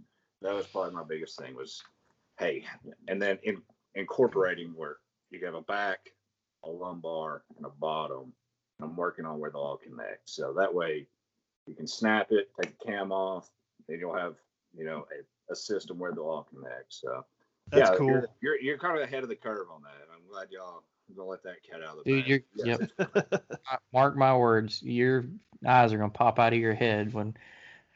[0.42, 1.82] that was probably my biggest thing was,
[2.39, 2.66] hey,
[3.08, 3.62] and then in,
[3.96, 4.98] incorporating where
[5.30, 6.12] you have a back,
[6.64, 8.34] a lumbar, and a bottom.
[8.82, 11.08] I'm working on where they all connect, so that way
[11.68, 13.50] you can snap it, take the cam off,
[13.88, 14.36] and you'll have
[14.76, 15.22] you know a,
[15.52, 16.93] a system where they'll all connect.
[16.93, 17.26] So
[17.72, 18.08] That's yeah, cool.
[18.08, 20.08] You're, you're you're kind of ahead of the curve on that.
[20.14, 20.84] I'm glad y'all
[21.16, 22.30] gonna let that cat out of the Dude, bag.
[22.30, 22.89] you're- Yes, yep.
[23.41, 23.82] it's coming.
[23.93, 25.26] Mark my words, your
[25.66, 27.36] eyes are gonna pop out of your head when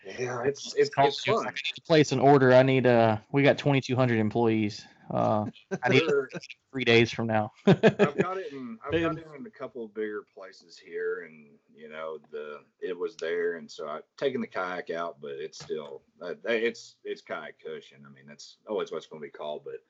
[0.05, 1.47] yeah, it's it's it's If fun.
[1.47, 2.53] I need to place an order.
[2.53, 4.85] I need uh, we got 2,200 employees.
[5.11, 5.45] Uh,
[5.83, 6.27] I need We're-
[6.71, 7.51] three days from now.
[7.65, 7.81] I've
[8.17, 11.89] got it in I've got it in a couple of bigger places here, and you
[11.89, 16.01] know the it was there, and so I've taken the kayak out, but it's still
[16.21, 18.05] uh, it's it's Kayak Kushion.
[18.05, 19.83] I mean that's always what it's going to be called, but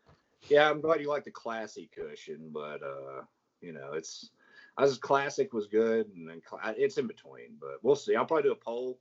[0.49, 3.21] yeah, I'm glad you like the classy cushion, but uh,
[3.61, 4.29] you know it's
[4.77, 8.15] I was classic was good, and then cla- it's in between, but we'll see.
[8.15, 8.99] I'll probably do a poll.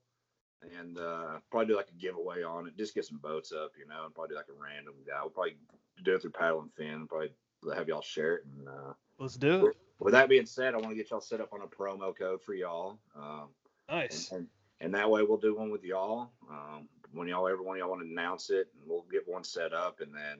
[0.81, 2.75] And uh, probably do like a giveaway on it.
[2.79, 5.21] Just get some boats up, you know, and probably do like a random guy.
[5.21, 5.57] We'll probably
[6.03, 7.07] do it through paddle and fin.
[7.07, 7.31] Probably
[7.75, 9.77] have y'all share it and uh, Let's do it.
[10.01, 12.43] with that being said, I want to get y'all set up on a promo code
[12.43, 12.99] for y'all.
[13.17, 13.49] Um,
[13.89, 14.33] Nice.
[14.33, 14.47] and,
[14.81, 16.31] and that way we'll do one with y'all.
[16.51, 19.73] Um, when y'all ever of y'all want to announce it, and we'll get one set
[19.73, 20.39] up, and then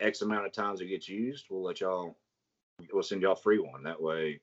[0.00, 2.16] X amount of times it gets used, we'll let y'all.
[2.92, 3.82] We'll send y'all a free one.
[3.84, 4.40] That way,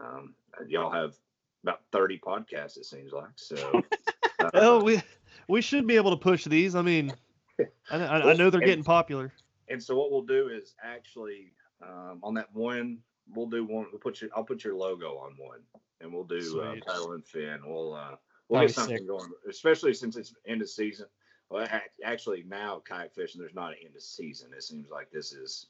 [0.00, 0.34] um,
[0.66, 1.14] y'all have
[1.62, 2.76] about thirty podcasts.
[2.76, 3.82] It seems like so.
[4.40, 5.02] uh, Well, we
[5.48, 6.74] we should be able to push these.
[6.74, 7.12] I mean,
[7.90, 9.32] I, I, I know they're getting popular.
[9.70, 11.52] And so what we'll do is actually
[11.82, 12.98] um, on that one,
[13.34, 13.86] we'll do one.
[13.92, 14.30] We'll put your.
[14.36, 15.60] I'll put your logo on one,
[16.00, 17.14] and we'll do uh, Sweet.
[17.14, 17.60] and Finn.
[17.64, 18.16] We'll uh,
[18.48, 19.06] we'll That'd get something sick.
[19.08, 21.06] going, especially since it's end of season.
[21.50, 21.66] Well,
[22.04, 24.50] actually now kayak fishing, there's not an end of season.
[24.56, 25.66] It seems like this is.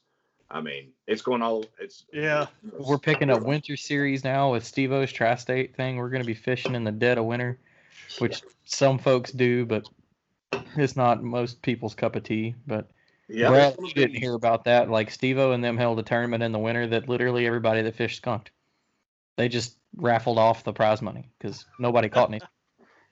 [0.51, 1.63] I mean, it's going all.
[1.79, 2.47] It's Yeah.
[2.79, 5.97] We're picking up winter series now with Steve O's Tri-State thing.
[5.97, 7.59] We're gonna be fishing in the dead of winter,
[8.17, 9.87] which some folks do, but
[10.75, 12.55] it's not most people's cup of tea.
[12.65, 12.89] But
[13.29, 14.89] Yeah, Brad, you didn't hear about that.
[14.89, 17.95] Like Steve O and them held a tournament in the winter that literally everybody that
[17.95, 18.51] fished skunked.
[19.37, 22.41] They just raffled off the prize money because nobody caught any.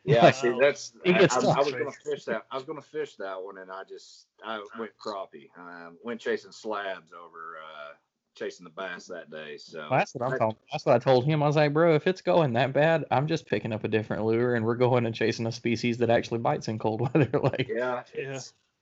[0.03, 0.93] Yeah, see, that's.
[1.05, 1.20] I, I, I
[1.59, 2.45] was gonna fish that.
[2.49, 5.49] I was gonna fish that one, and I just I went crappie.
[5.57, 7.93] Um, went chasing slabs over uh,
[8.36, 9.57] chasing the bass that day.
[9.57, 10.57] So Well, that's what I'm I- talking.
[10.72, 11.43] That's what I told him.
[11.43, 14.24] I was like, bro, if it's going that bad, I'm just picking up a different
[14.26, 17.30] lure and we're going and chasing a species that actually bites in cold weather.
[17.41, 18.39] like, Yeah, Yeah.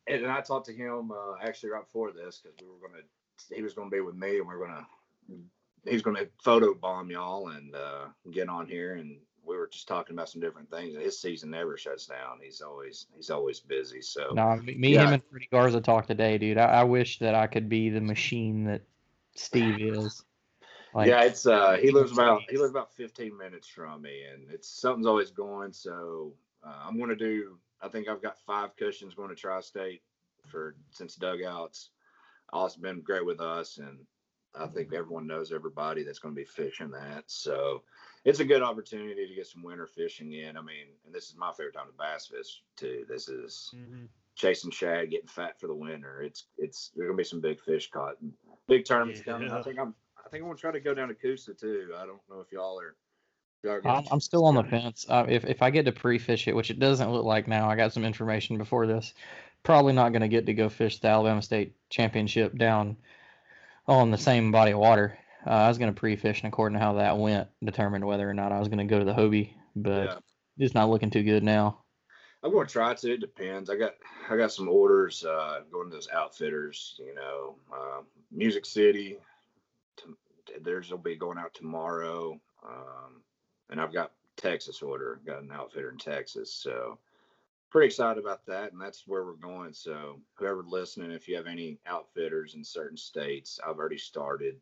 [0.08, 3.03] And, I talked to him uh, actually right before this because we were gonna.
[3.53, 4.86] He was gonna be with me, and we are gonna.
[5.84, 10.16] He's gonna photo bomb y'all and uh, get on here, and we were just talking
[10.16, 10.95] about some different things.
[10.95, 12.39] And his season never shuts down.
[12.41, 14.01] He's always he's always busy.
[14.01, 15.06] So no, me, Yeah.
[15.06, 16.58] him, and Freddie Garza talked today, dude.
[16.58, 18.82] I, I wish that I could be the machine that
[19.36, 20.24] Steve is.
[20.93, 24.24] Like, yeah, it's uh he he lives about he lives about 15 minutes from me,
[24.24, 25.74] and it's something's always going.
[25.74, 26.34] So
[26.66, 27.58] uh, I'm gonna do.
[27.82, 30.01] I think I've got five cushions going to Tri-State
[30.45, 31.89] for since dugouts.
[32.53, 33.99] Also been great with us, and
[34.53, 37.23] I think everyone knows everybody that's going to be fishing that.
[37.28, 37.84] So
[38.23, 40.55] it's a good opportunity to get some winter fishing in.
[40.55, 43.05] I mean, and this is my favorite time to bass fish too.
[43.09, 44.07] This is Mhm.
[44.36, 46.21] chasing shad, getting fat for the winter.
[46.21, 48.19] It's it's there's gonna be some big fish caught.
[48.21, 48.34] And
[48.67, 49.49] big tournaments coming.
[49.51, 51.93] I think I'm I think I'm gonna try to go down to Coosa too.
[51.97, 52.95] I don't know if y'all are.
[53.66, 55.05] Y'all are gonna- I'm, I'm still on the fence.
[55.09, 57.76] Uh, if if I get to pre-fish it, which it doesn't look like now, I
[57.76, 59.13] got some information before this.
[59.63, 62.97] Probably not going to get to go fish the Alabama State Championship down
[63.88, 65.18] on the same body of water.
[65.45, 68.34] Uh, I was going to pre-fish, and according to how that went, determined whether or
[68.34, 69.53] not I was going to go to the Hobie.
[69.76, 70.18] But Yeah.
[70.59, 71.80] it's not looking too good now.
[72.43, 73.13] I'm gonna try to.
[73.13, 73.72] It depends.
[73.72, 73.93] I got
[74.30, 76.93] I got some orders uh, going to those outfitters.
[76.99, 78.01] You know, uh,
[78.32, 79.18] Music City.
[79.97, 80.16] To,
[80.61, 82.39] theirs will be going out tomorrow.
[82.63, 83.24] Um,
[83.70, 85.20] and I've got Texas order.
[85.26, 86.99] Got an outfitter in Texas, so
[87.70, 88.72] pretty excited about that.
[88.72, 89.74] And that's where we're going.
[89.74, 94.55] So whoever listening, if you have any outfitters in certain states, I've already started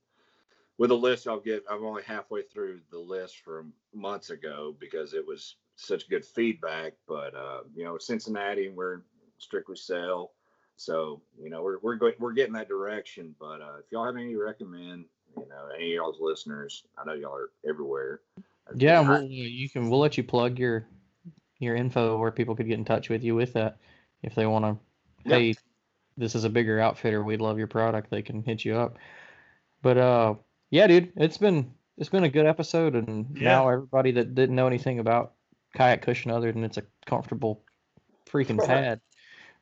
[0.77, 1.27] with a list.
[1.27, 1.63] I'll get.
[1.69, 6.93] I'm only halfway through the list from months ago because it was such good feedback.
[7.07, 9.01] But uh, you know, Cincinnati, we're
[9.37, 10.31] strictly sell.
[10.75, 13.35] So you know, we're we're going we're getting that direction.
[13.39, 15.05] But uh, if y'all have any recommend,
[15.37, 18.21] you know, any of y'all's listeners, I know y'all are everywhere.
[18.75, 19.89] Yeah, we'll, you can.
[19.89, 20.85] We'll let you plug your
[21.59, 23.77] your info where people could get in touch with you with that
[24.21, 25.29] if they want to.
[25.29, 25.37] Yeah.
[25.37, 25.55] Hey,
[26.17, 27.23] this is a bigger outfitter.
[27.23, 28.09] We'd love your product.
[28.09, 28.97] They can hit you up.
[29.81, 30.35] But uh,
[30.69, 33.49] yeah, dude, it's been it's been a good episode, and Yeah.
[33.49, 35.33] now everybody that didn't know anything about
[35.75, 37.63] Kayak Kushion other than it's a comfortable
[38.25, 39.01] freaking pad,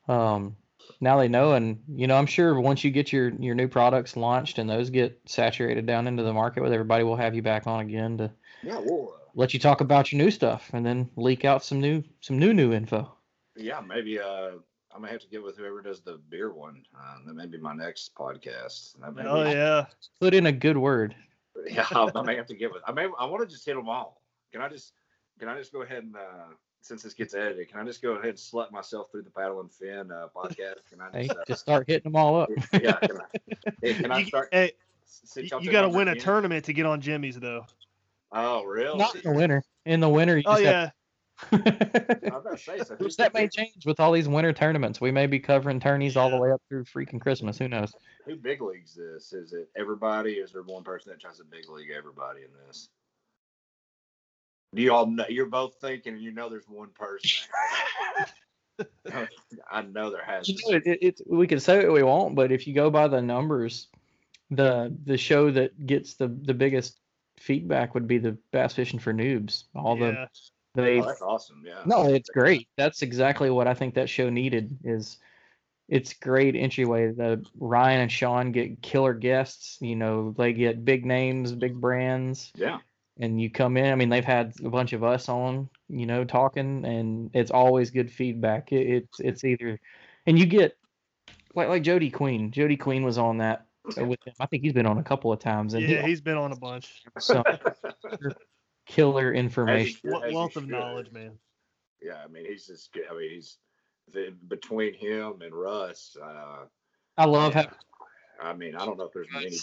[0.07, 0.55] um,
[0.99, 1.53] now they know.
[1.53, 4.89] And you know, I'm sure once you get your your new products launched and those
[4.89, 8.31] get saturated down into the market with everybody, we'll have you back on again to
[8.63, 11.79] yeah, we'll uh, let you talk about your new stuff, and then leak out some
[11.79, 13.11] new some new new info.
[13.55, 14.51] Yeah, maybe uh,
[14.93, 16.83] I'm gonna have to get with whoever does the beer one.
[16.97, 18.95] Uh, that may be my next podcast.
[19.03, 19.85] Oh be- yeah.
[20.19, 21.15] Put in a good word.
[21.69, 21.85] yeah.
[21.91, 22.81] I may have to get with.
[22.87, 23.07] I may.
[23.19, 24.21] I want to just hit them all.
[24.51, 24.93] Can I just?
[25.39, 28.11] Can I just go ahead and uh, since this gets edited, can I just go
[28.13, 30.77] ahead and slut myself through the paddle and fin uh, podcast?
[30.89, 31.39] Can I Hey, just?
[31.39, 32.49] Uh, just start hitting them all up.
[32.73, 32.93] yeah.
[32.93, 33.39] Can I,
[33.81, 34.49] hey, can I You, start?
[34.51, 34.71] hey,
[35.05, 37.39] since you, y'all you took got to win a team- tournament to get on Jimmy's
[37.39, 37.65] though.
[38.31, 38.97] Oh, really?
[38.97, 39.63] Not in the winter.
[39.85, 40.89] In the winter, you Oh just have- yeah.
[41.51, 45.01] I was about to say, so that may change with all these winter tournaments.
[45.01, 47.57] We may be covering tourneys all the way up through freaking Christmas.
[47.57, 47.91] Who knows?
[48.25, 49.33] who big leagues this?
[49.33, 50.33] Is it everybody?
[50.33, 52.89] Is there one person that tries to big league everybody in this?
[54.73, 55.25] Do you all know?
[55.27, 57.49] You're both thinking, you know, there's one person.
[59.69, 60.47] I know there has.
[60.47, 60.89] You know, be.
[60.89, 63.87] it, it, we can say what we want, but if you go by the numbers,
[64.49, 67.00] the the show that gets the the biggest
[67.41, 69.65] feedback would be the bass fishing for noobs.
[69.75, 70.11] All yeah.
[70.11, 70.27] the
[70.73, 71.63] they Oh, that's awesome.
[71.65, 71.81] Yeah.
[71.85, 72.69] no, it's great.
[72.77, 74.77] That's exactly what I think that show needed.
[74.83, 75.17] Is
[75.89, 77.11] it's great entryway.
[77.11, 79.77] The Ryan and Sean get killer guests.
[79.81, 82.51] You know, they get big names, big brands.
[82.55, 82.79] Yeah.
[83.19, 83.91] and you come in.
[83.91, 87.91] I mean, they've had a bunch of us on, you know, talking, and it's always
[87.91, 88.71] good feedback.
[88.71, 89.79] It, it's it's either,
[90.25, 90.77] and you get
[91.53, 92.51] like like Jody Queen.
[92.51, 94.33] Jody Queen was on that with him.
[94.39, 96.51] I think he's been on a couple of times, and Yeah, he he's been on
[96.51, 97.01] a bunch.
[97.19, 97.43] some
[98.85, 99.99] killer information.
[100.03, 101.37] Good, What wealth of knowledge, man.
[102.01, 102.91] Yeah, I mean, he's just.
[102.93, 103.03] good.
[103.11, 103.57] I mean, he's
[104.11, 106.15] the, between him and Russ.
[106.21, 106.65] Uh,
[107.17, 107.77] I love yeah, having
[108.41, 109.55] I mean, I don't know if there's many.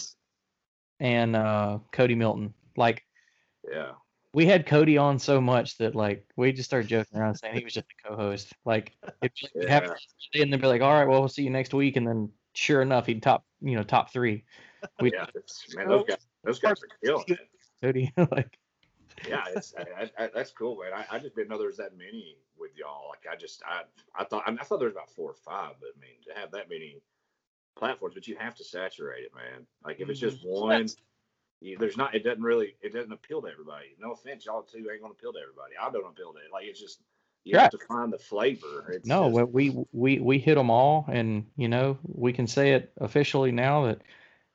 [0.99, 2.53] and uh, Cody Milton.
[2.77, 3.03] Like
[3.69, 3.91] Yeah.
[4.33, 7.63] we had Cody on so much that like we just started joking around saying he
[7.63, 8.53] was just a co-host.
[8.65, 9.83] Like if you have
[10.33, 10.41] Yeah.
[10.43, 12.81] and they'd be like, all right, well, we'll see you next week, and then sure
[12.81, 14.43] enough, he'd top you know top three.
[15.01, 15.25] We Yeah.
[15.35, 16.25] It's, man, those guys.
[16.43, 18.11] Those guys are killing it.
[18.31, 18.57] Like.
[19.27, 20.93] yeah, it's I, I, that's cool, man.
[20.93, 23.09] I, I just didn't know there was that many with y'all.
[23.09, 23.81] Like I just I
[24.17, 26.51] I thought I, thought there was about four or five, but I mean to have
[26.51, 27.01] that many
[27.77, 29.65] platforms, but you have to saturate it, man.
[29.83, 30.61] Like if it's just mm-hmm.
[30.61, 30.87] one,
[31.59, 32.15] you, there's not.
[32.15, 32.75] It doesn't really.
[32.81, 33.95] It doesn't appeal to everybody.
[33.99, 35.73] No offense, y'all too ain't gonna appeal to everybody.
[35.81, 36.53] I don't appeal to it.
[36.53, 37.01] Like it's just
[37.45, 37.61] you Yeah.
[37.63, 38.91] have to find the flavor.
[38.93, 42.47] It's No, just- we we we we hit them all, and you know we can
[42.47, 44.01] say it officially now that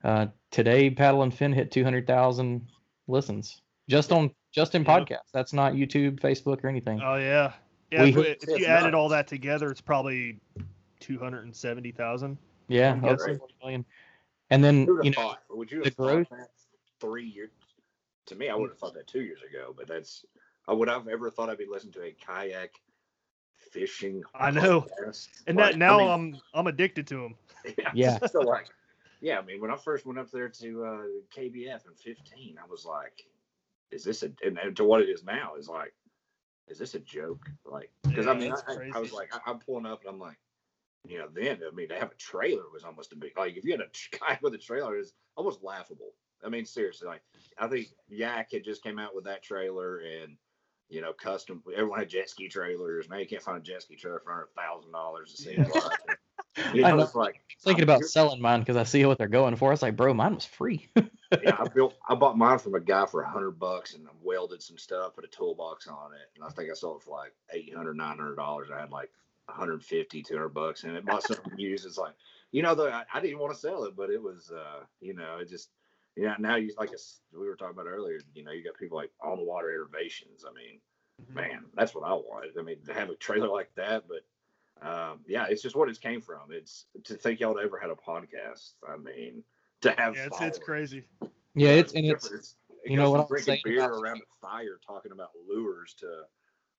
[0.04, 2.66] uh, today Paddle and Fin hit two hundred thousand
[3.06, 4.98] listens just on just in Yeah.
[5.00, 5.30] podcasts.
[5.32, 7.00] That's not YouTube, Facebook, or anything.
[7.02, 7.52] Oh yeah.
[7.90, 8.02] Yeah.
[8.04, 10.40] We if, hit- if you it's added all that together, it's probably
[11.00, 12.38] two hundred and seventy thousand.
[12.68, 13.38] yeah, yeah, over right.
[13.38, 13.84] 40 million.
[14.50, 15.42] And then you know thought?
[15.50, 16.50] Would you the have growth- thought that
[17.00, 17.50] three years?
[18.26, 19.74] To me, I would have thought that two years ago.
[19.76, 20.24] But that's
[20.68, 22.74] I would have ever thought I'd be listening to a kayak
[23.70, 24.22] fishing.
[24.34, 24.82] I know.
[24.82, 25.28] podcast.
[25.46, 27.34] And Like, that now I mean, I'm I'm addicted to them.
[27.78, 27.90] yeah.
[27.94, 28.18] Yeah.
[28.30, 28.66] So like,
[29.20, 29.38] yeah.
[29.38, 31.02] I mean, when I first went up there to uh,
[31.36, 33.24] KBF in '15, I was like,
[33.90, 35.92] "Is this a?" And, and to what it is now is like,
[36.68, 39.58] "Is this a joke?" Like, because I mean, I, I- I was like, I, I'm
[39.58, 40.38] pulling up and I'm like,
[41.06, 43.64] you know, then I mean, to have a trailer was almost a big like if
[43.64, 46.12] you had a guy with a trailer is almost laughable.
[46.44, 47.22] I mean, seriously, like
[47.58, 50.36] I think Yak had just came out with that trailer and.
[50.88, 51.62] You know, custom.
[51.72, 53.08] Everyone had jet ski trailers.
[53.08, 55.32] Now you can't find a jet ski trailer for under a thousand dollars.
[55.32, 56.18] It seems like.
[56.72, 59.56] You I know, it's like thinking about selling mine because I see what they're going
[59.56, 59.72] for.
[59.72, 60.88] It's like, bro, mine was free.
[60.96, 61.94] yeah, I built.
[62.08, 65.16] I bought mine from a guy for a hundred bucks, and I welded some stuff,
[65.16, 68.36] put a toolbox on it, and I think I sold it for like 800 900
[68.36, 68.68] dollars.
[68.72, 69.10] I had like
[69.46, 71.04] 150, 200 bucks and it.
[71.04, 71.86] Bought something used.
[71.86, 72.14] It's like,
[72.52, 75.14] you know, though I, I didn't want to sell it, but it was, uh, you
[75.14, 75.70] know, it just,
[76.16, 76.34] yeah.
[76.38, 78.20] Now you like us, we were talking about earlier.
[78.34, 80.44] You know, you got people like on the water innovations.
[80.48, 80.80] I mean,
[81.34, 82.58] man, that's what I wanted.
[82.58, 84.20] I mean, to have a trailer like that, but.
[84.82, 86.50] Um, yeah, it's just what it came from.
[86.50, 88.72] It's to think y'all ever had a podcast.
[88.86, 89.44] I mean,
[89.82, 91.04] to have Yeah, it's it's crazy.
[91.54, 92.44] yeah, it's and it's different.
[92.84, 95.30] it you know what from I'm drinking saying beer about- around a fire talking about
[95.48, 96.24] lures to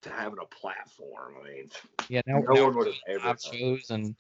[0.02, 1.36] to having a platform.
[1.42, 1.70] I mean,
[2.10, 2.22] yeah.
[2.28, 3.28] Now, no now one would have ever.
[3.28, 4.14] live thought- shows and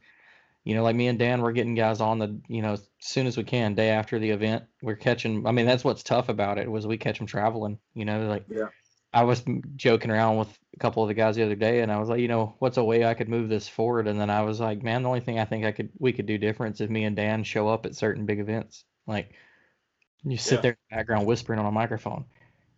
[0.66, 3.28] you know like me and dan we're getting guys on the you know as soon
[3.28, 6.57] as we can day after the event we're catching i mean that's what's tough about
[6.57, 8.68] it was we catch them traveling you know like Yeah.
[9.13, 9.43] i was
[9.76, 12.20] joking around with a couple of the guys the other day and i was like
[12.20, 14.84] you know what's a way i could move this forward and then i was like
[14.84, 17.05] man the only thing i think i could we could do different is if me
[17.05, 19.32] and dan show up at certain big events like
[20.24, 20.61] you sit Yeah.
[20.61, 22.26] there in the background whispering on a microphone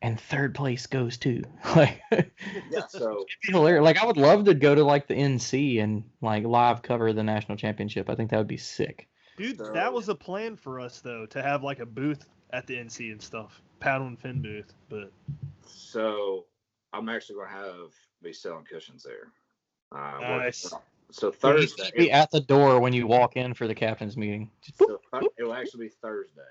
[0.02, 1.42] and third place goes to
[1.76, 3.84] like Yeah, so be hilarious.
[3.84, 7.24] Like I would love to go to like the NC and like live cover the
[7.24, 8.10] national championship.
[8.10, 9.08] I think that would be sick.
[9.38, 12.66] Dude, So- that was a plan for us though to have like a booth at
[12.68, 14.74] the NC and stuff, paddle and fin booth.
[14.90, 15.12] But
[15.66, 16.46] so
[16.94, 17.92] I'm actually going to have
[18.24, 19.32] be selling cushions there.
[19.92, 20.74] Uh, Nice.
[21.12, 21.86] So Thursday.
[21.90, 24.52] to be at the door when you walk in for the captain's meeting.
[24.76, 26.42] So it will actually be Thursday,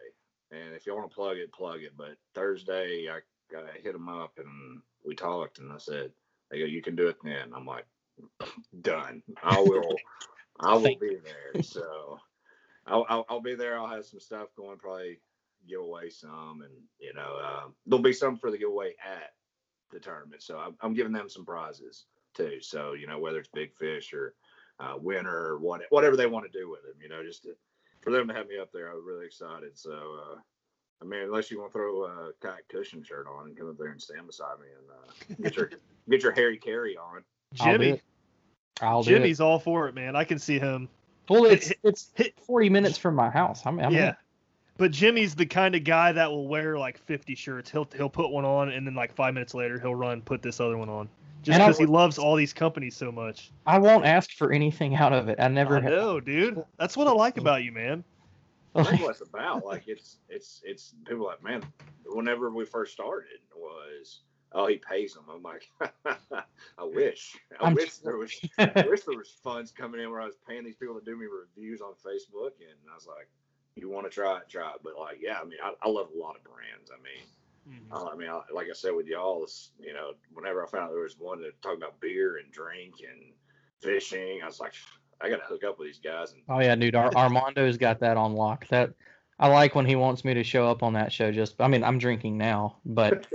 [0.50, 1.92] and if you want to plug it, plug it.
[1.94, 3.18] But Thursday, I
[3.54, 6.12] I hit him up and we talked, and I said,
[6.50, 7.86] "They go, you can do it then." I'm like,
[8.80, 9.22] "Done.
[9.42, 9.96] I will.
[10.60, 12.18] I will be there." So
[12.86, 13.78] I'll, I'll I'll be there.
[13.78, 14.78] I'll have some stuff going.
[14.78, 15.20] Probably
[15.68, 19.32] give away some, and you know, uh, there'll be some for the giveaway at
[19.92, 20.42] the tournament.
[20.42, 22.60] So I'm, I'm giving them some prizes too.
[22.60, 24.34] So you know, whether it's big fish or
[24.80, 27.54] uh, winner or what, whatever they want to do with them, you know, just to,
[28.02, 29.78] for them to have me up there, I was really excited.
[29.78, 30.36] So, uh,
[31.02, 33.78] I mean, unless you want to throw a Kayak Kushion shirt on and come up
[33.78, 35.70] there and stand beside me and uh, get your
[36.10, 37.22] get your Harry Carey on.
[37.60, 38.00] I'll Jimmy.
[38.80, 39.18] I'll do it.
[39.18, 40.16] Jimmy's all for it, man.
[40.16, 40.88] I can see him.
[41.28, 43.62] Well, it's hit- it's hit- 40 minutes from my house.
[43.64, 44.14] I'm, I'm yeah.
[44.78, 47.70] But Jimmy's the kind of guy that will wear like 50 shirts.
[47.70, 50.60] He'll he'll put one on and then like five minutes later he'll run put this
[50.60, 51.08] other one on.
[51.42, 53.52] Just because he loves all these companies so much.
[53.66, 55.38] I won't ask for anything out of it.
[55.38, 55.92] I never I have.
[55.92, 56.64] know, dude.
[56.76, 58.02] That's what I like about you, man.
[58.84, 59.64] That's what it's about.
[59.64, 61.62] Like it's it's it's people like man.
[62.04, 64.20] Whenever we first started, was
[64.52, 65.24] oh he pays them.
[65.32, 65.68] I'm like,
[66.78, 67.36] I wish.
[67.60, 68.32] I I'm wish there was.
[68.58, 71.16] I wish there was funds coming in where I was paying these people to do
[71.16, 73.28] me reviews on Facebook, and I was like,
[73.74, 74.80] you want to try it, try it.
[74.82, 76.90] But like, yeah, I mean, I, I love a lot of brands.
[76.92, 77.24] I mean,
[77.90, 80.84] uh, I mean, I, like I said with y'all, it's, you know, whenever I found
[80.84, 83.32] out there was one that talked about beer and drink and
[83.80, 84.74] fishing, I was like,
[85.20, 86.32] I got to hook up with these guys.
[86.32, 86.94] And Oh yeah, dude.
[86.94, 88.66] Ar- Armando's got that on lock.
[88.68, 88.90] That
[89.38, 91.30] I like when he wants me to show up on that show.
[91.32, 93.26] Just, I mean, I'm drinking now, but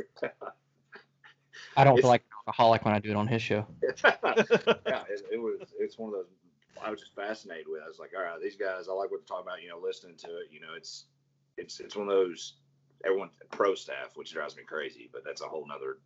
[1.78, 3.66] I don't It's- feel like an alcoholic when I do it on his show.
[4.04, 5.60] yeah, it, it was.
[5.80, 6.26] It's one of those.
[6.84, 7.82] I was just fascinated with.
[7.84, 8.88] I was like, all right, these guys.
[8.90, 9.62] I like what they're talking about.
[9.62, 10.48] You know, listening to it.
[10.52, 11.06] You know, it's
[11.58, 12.56] it's it's one of those.
[13.04, 15.98] Everyone pro staff, which drives me crazy, but that's a whole nother.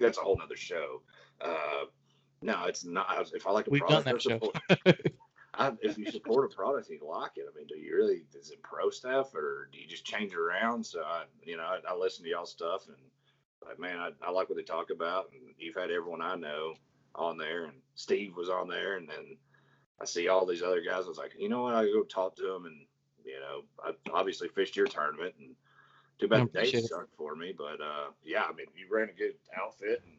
[0.00, 1.02] That's a whole nother show.
[1.40, 1.86] Uh,
[2.42, 3.30] no, it's not.
[3.34, 4.52] If I like a We've done product, that show.
[4.84, 5.12] support-
[5.58, 7.46] I, if you support a product, you like it.
[7.50, 8.24] I mean, do you really?
[8.38, 10.84] Is it pro stuff or do you just change it around?
[10.84, 12.96] So I, you know, I, I listen to y'all stuff and
[13.66, 15.30] like, man, I, I like what they talk about.
[15.32, 16.74] And you've had everyone I know
[17.14, 19.36] on there, and Steve was on there, and then
[20.00, 21.04] I see all these other guys.
[21.06, 21.74] I was like, you know what?
[21.74, 22.84] I go talk to them, and
[23.24, 25.54] you know, I obviously fished your tournament, and
[26.18, 26.94] too bad the appreciate dates it.
[26.94, 27.54] sucked for me.
[27.56, 30.14] But uh, yeah, I mean, you ran a good outfit, and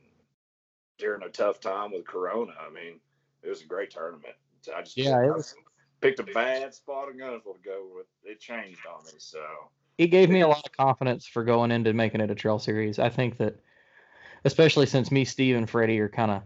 [0.98, 3.00] during a tough time with Corona, I mean,
[3.44, 4.36] it was a great tournament.
[4.76, 5.56] I just Yeah, it was-
[6.02, 8.08] picked a bad spot in Guntersville to go with.
[8.24, 9.44] It changed on me, so
[9.98, 13.00] It gave me a lot of confidence for going into making it a trail series.
[13.00, 13.56] I think that,
[14.46, 16.44] especially since me, Steve, and Freddie are kind of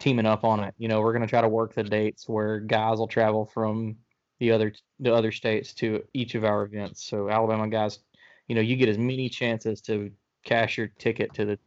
[0.00, 0.74] teaming up on it.
[0.78, 3.96] You know, we're going to try to work the dates where guys will travel from
[4.40, 7.04] the other the other states to each of our events.
[7.04, 8.00] So Alabama guys,
[8.48, 10.10] you know, you get as many chances to
[10.44, 11.58] cash your ticket to the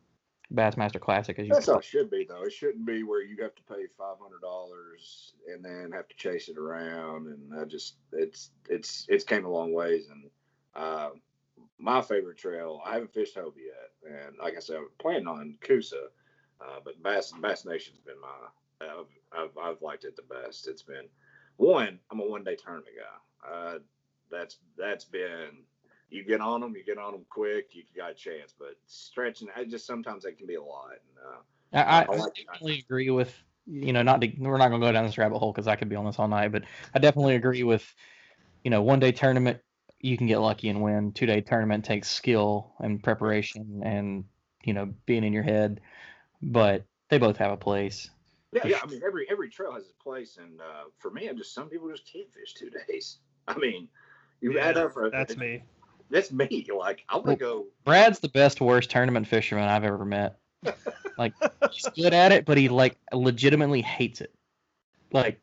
[0.53, 2.43] Bassmaster Classic as you That's how it should be, though.
[2.43, 6.15] It shouldn't be where you have to pay five hundred dollars and then have to
[6.15, 7.27] chase it around.
[7.27, 10.07] And I just, it's, it's, it's came a long ways.
[10.09, 10.29] And
[10.75, 11.09] uh,
[11.77, 15.57] my favorite trail, I haven't fished Hobie yet, and like I said, I'm planning on
[15.61, 16.07] Coosa,
[16.61, 20.67] uh, but Bass Bass Nation's been my, I've, I've, I've liked it the best.
[20.67, 21.07] It's been
[21.57, 21.99] one.
[22.11, 23.49] I'm a one day tournament guy.
[23.49, 23.79] Uh,
[24.29, 25.63] that's that's been
[26.09, 28.53] you get on them, you get on them quick, you got a chance.
[28.57, 30.91] But stretching, I just sometimes that can be a lot.
[30.91, 31.37] And, uh,
[31.73, 32.45] I, I, I like it.
[32.51, 33.33] definitely agree with
[33.65, 35.75] you know not to, we're not going to go down this rabbit hole because I
[35.75, 37.83] could be on this all night, but I definitely agree with
[38.63, 39.59] you know one day tournament
[39.99, 41.11] you can get lucky and win.
[41.13, 44.25] Two day tournament takes skill and preparation and
[44.63, 45.81] you know being in your head,
[46.41, 48.09] but they both have a place.
[48.53, 48.79] yeah, yeah.
[48.83, 51.69] I mean, every every trail has its place, and uh, for me, I'm just some
[51.69, 53.19] people just can't fish two days.
[53.47, 53.87] I mean,
[54.41, 55.63] you Yeah, add up for That's me.
[56.09, 56.67] That's me.
[56.75, 57.65] Like I want to go.
[57.83, 60.39] Brad's the best worst tournament fisherman I've ever met.
[61.17, 61.31] Like
[61.71, 64.35] he's good at it, but he like legitimately hates it.
[65.13, 65.39] Like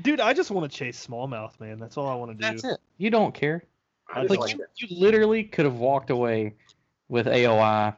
[0.00, 1.78] Dude, I just want to chase smallmouth, man.
[1.78, 2.40] That's all I want to do.
[2.42, 2.80] that's it.
[2.96, 3.64] You don't care.
[4.12, 6.54] I like like you, you literally could have walked away
[7.08, 7.94] with AOI,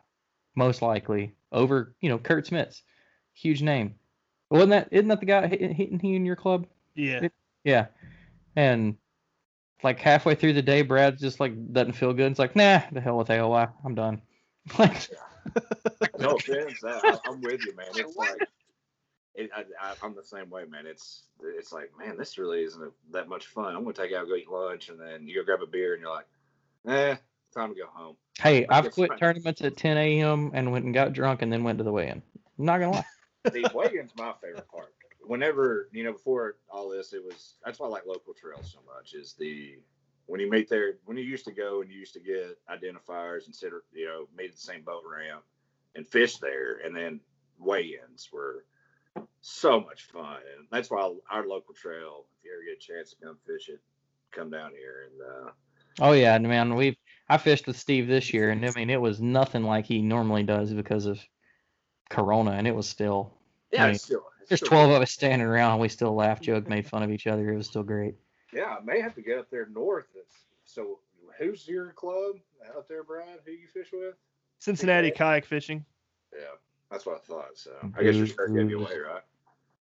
[0.57, 2.83] most likely over you know Kurt Smiths,
[3.35, 3.95] huge name.
[4.51, 6.67] Wasn't that isn't that the guy hit- hitting he in your club?
[6.97, 7.29] Yeah.
[7.65, 7.87] Yeah,
[8.57, 8.97] and
[9.83, 12.31] like halfway through the day, Brad just like doesn't feel good.
[12.31, 14.23] It's like nah, the hell with AOI, I'm done.
[14.79, 15.09] Like
[16.19, 17.87] No offense, that, I, I'm with you, man.
[17.95, 18.49] It's like.
[19.37, 20.87] It, I, I, I'm the same way, man.
[20.87, 23.77] It's it's like, man, this really isn't a, that much fun.
[23.77, 26.01] I'm gonna take out, go eat lunch, and then you go grab a beer, and
[26.01, 26.27] you're like,
[26.89, 27.17] eh,
[27.53, 28.17] time to go home.
[28.39, 29.19] hey, I I've quit fine.
[29.19, 30.51] tournaments at 10 a.m.
[30.55, 32.23] and went and got drunk and then went to the weigh-in.
[32.59, 33.05] I'm not gonna lie.
[33.45, 34.95] The weigh-in's my favorite part.
[35.27, 38.81] Whenever you know, before all this, it was that's why I like local trails so
[38.95, 39.15] much.
[39.15, 39.79] Is the
[40.27, 43.47] when you meet there, when you used to go and you used to get identifiers
[43.47, 45.43] and sit, you know, meet at the same boat ramp
[45.95, 47.21] and fish there, and then
[47.59, 48.65] weigh-ins were
[49.41, 52.27] so much fun, and that's why our local trail.
[52.39, 53.81] If you ever get a chance to come fish it,
[54.33, 55.51] come down here, and uh,
[56.01, 56.75] Oh yeah, man.
[56.75, 56.97] we've
[57.29, 60.43] I fished with Steve this year, and I mean it was nothing like he normally
[60.43, 61.21] does because of
[62.11, 63.33] Corona, and it was still.
[63.73, 66.15] Yeah, I mean, it's still, There's still 12 of us standing around, and we still
[66.15, 67.53] laughed, joked, made fun of each other.
[67.53, 68.15] It was still great.
[68.53, 70.07] Yeah, I may have to get up there north.
[70.65, 70.99] So,
[71.39, 72.37] who's your club
[72.77, 73.41] out there, Brad?
[73.45, 74.15] Who you fish with?
[74.59, 75.17] Cincinnati Okay.
[75.17, 75.85] kayak fishing.
[76.33, 76.45] Yeah,
[76.91, 77.57] that's what I thought.
[77.57, 79.23] So, I guess your shirt gave you away, right?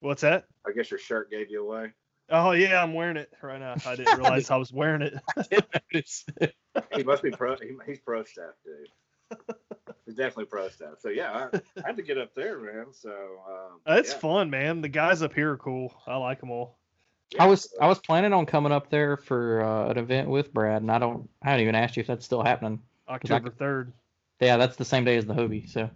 [0.02, 0.46] What's that?
[0.68, 1.92] I guess your shirt gave you away.
[2.32, 3.76] Oh yeah, I'm wearing it right now.
[3.86, 5.14] I didn't realize I was wearing it.
[6.96, 7.56] He must be pro.
[7.58, 9.40] He, he's pro staff, dude.
[10.10, 10.95] He's definitely pro stuff.
[11.02, 12.88] So yeah, I, I had to get up there, man.
[12.94, 13.11] So
[13.48, 14.81] um, It's yeah, fun, man.
[14.81, 15.94] The guys up here are cool.
[16.07, 16.80] I like them all.
[17.30, 20.27] yeah, I was so- I was planning on coming up there for uh, an event
[20.27, 22.81] with Brad, and I don't I haven't even asked you if that's still happening.
[23.07, 23.94] October third.
[24.40, 25.88] Yeah, that's the same day as the Hobie, so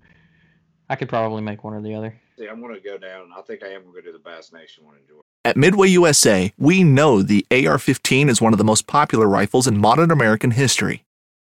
[0.92, 2.16] I could probably make one or the other.
[2.38, 3.32] See, I'm gonna go down.
[3.36, 5.24] I think I am gonna do the Bass Nation one in Georgia.
[5.44, 9.80] At MidwayUSA, we know the AR 15 is one of the most popular rifles in
[9.80, 11.04] modern American history.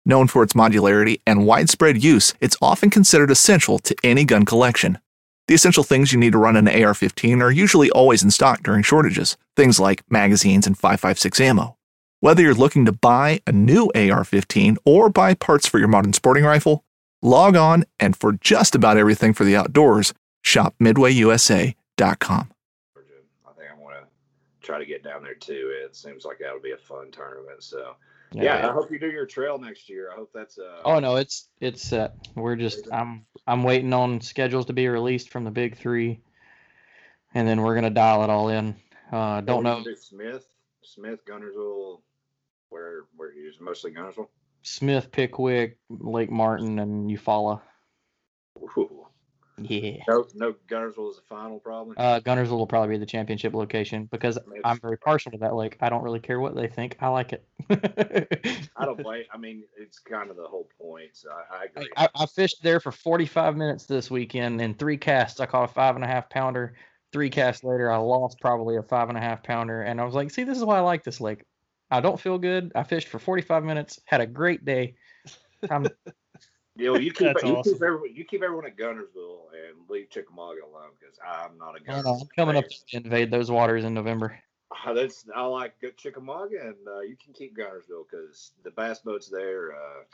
[0.04, 4.98] Known for its modularity and widespread use, it's often considered essential to any gun collection.
[5.46, 8.64] The essential things you need to run an AR 15 are usually always in stock
[8.64, 11.76] during shortages, things like magazines and 5.56 ammo.
[12.18, 16.14] Whether you're looking to buy a new AR 15 or buy parts for your modern
[16.14, 16.84] sporting rifle,
[17.20, 21.74] log on and for just about everything for the outdoors, shop midwayusa.com.
[22.96, 24.06] I think I'm gonna
[24.62, 25.72] try to get down there too.
[25.84, 27.62] It seems like that'll be a fun tournament.
[27.62, 27.94] So
[28.32, 30.10] yeah, I hope you do your trail next year.
[30.12, 30.82] I hope that's uh.
[30.84, 32.14] Oh no, it's it's set.
[32.34, 36.20] We're just I'm I'm waiting on schedules to be released from the big three,
[37.34, 38.76] and then we're gonna dial it all in.
[39.10, 40.46] Uh, don't know Smith,
[40.82, 42.00] Smith, Guntersville,
[42.70, 44.28] where where use mostly Guntersville.
[44.62, 47.60] Smith, Pickwick, Lake Martin, and Eufaula.
[48.78, 49.01] Ooh.
[49.58, 50.02] Yeah.
[50.08, 51.94] No, no Guntersville is the final problem.
[51.98, 55.76] Uh, Guntersville will probably be the championship location because I'm very partial to that lake.
[55.80, 56.96] I don't really care what they think.
[57.00, 57.44] I like it.
[58.76, 59.24] I don't blame.
[59.32, 61.10] I mean, it's kind of the whole point.
[61.12, 61.90] So I, I agree.
[61.96, 64.60] I, I fished there for 45 minutes this weekend.
[64.60, 66.74] In three casts, I caught a five and a half pounder.
[67.12, 69.82] Three casts later, I lost probably a five and a half pounder.
[69.82, 71.44] And I was like, see, this is why I like this lake.
[71.90, 72.72] I don't feel good.
[72.74, 74.94] I fished for 45 minutes, had a great day.
[75.70, 75.86] I'm,
[76.76, 77.72] You know, you keep That's you awesome.
[77.74, 81.90] keep everyone you keep everyone at Guntersville and leave Chickamauga alone because I'm not a
[81.90, 82.04] I don't Guntersville.
[82.04, 84.38] know, I'm coming up to invade those waters in November.
[84.86, 89.28] Uh, That's I like Chickamauga, and uh, you can keep Guntersville because the bass boats
[89.28, 89.72] there.
[89.72, 90.04] Uh,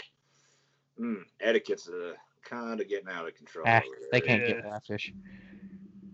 [1.01, 2.15] mm, etiquette's uh,
[2.45, 3.67] kind of getting out of control.
[3.69, 4.55] Ah, they can't Yeah.
[4.55, 5.13] get fly fish.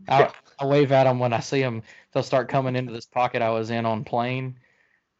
[0.06, 1.82] I, I wave at them when I see them.
[2.12, 4.56] They'll start coming into this pocket I was in on plane,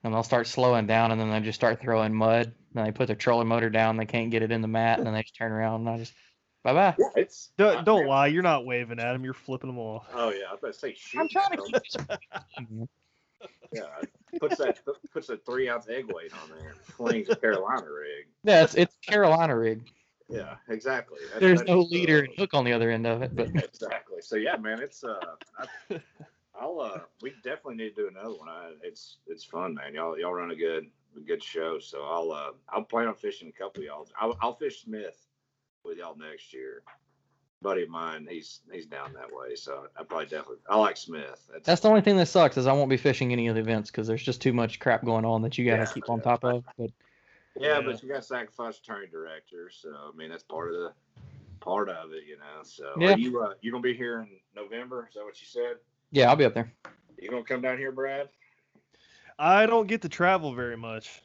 [0.05, 2.53] and they'll start slowing down, and then they just start throwing mud.
[2.77, 3.97] And they put their trolling motor down.
[3.97, 5.99] They can't get it in the mat, and then they just turn around, and I
[5.99, 6.13] just
[6.63, 6.95] bye bye.
[6.99, 8.27] Yeah, it's Don't, don't lie.
[8.27, 9.25] You're not waving at them.
[9.25, 10.07] You're flipping them off.
[10.13, 11.21] Oh yeah, I was about to say shoot.
[11.21, 12.89] I'm trying to you keep it.
[13.73, 13.83] Yeah,
[14.41, 14.79] puts that
[15.13, 18.27] puts a three ounce egg weight on there, and flings a Carolina rig.
[18.45, 19.89] Yeah, it's it's Carolina rig.
[20.29, 21.19] Yeah, exactly.
[21.33, 23.49] That- There's that no leader uh, and hook on the other end of it, but
[23.49, 24.21] exactly.
[24.21, 25.19] So yeah, man, it's uh,
[25.59, 25.67] I,
[26.59, 28.49] I'll uh, we definitely need to do another one.
[28.49, 29.95] I, it's it's fun, man.
[29.95, 31.79] Y'all y'all run a good a good show.
[31.79, 34.09] So I'll uh, I'll plan on fishing a couple of y'all.
[34.21, 35.17] I'll, I'll fish Smith
[35.85, 36.83] with y'all next year.
[37.63, 39.55] Buddy of mine, he's he's down that way.
[39.57, 41.49] So I probably definitely I like Smith.
[41.51, 43.61] That's, that's the only thing that sucks is I won't be fishing any of the
[43.61, 46.21] events because there's just too much crap going on that you gotta Yeah, keep on
[46.21, 46.63] top of.
[46.77, 46.91] But
[47.57, 47.81] yeah, Yeah.
[47.81, 49.71] but you got to sacrifice the turning director.
[49.71, 50.93] So I mean that's part of the
[51.61, 52.63] part of it, you know.
[52.65, 53.15] So Yeah.
[53.15, 55.07] are you uh, you gonna be here in November?
[55.09, 55.77] Is that what you said?
[56.15, 56.73] Yeah, I'll be up there.
[57.21, 58.29] You gonna come down here, Brad?
[59.37, 61.21] I don't get to travel very much.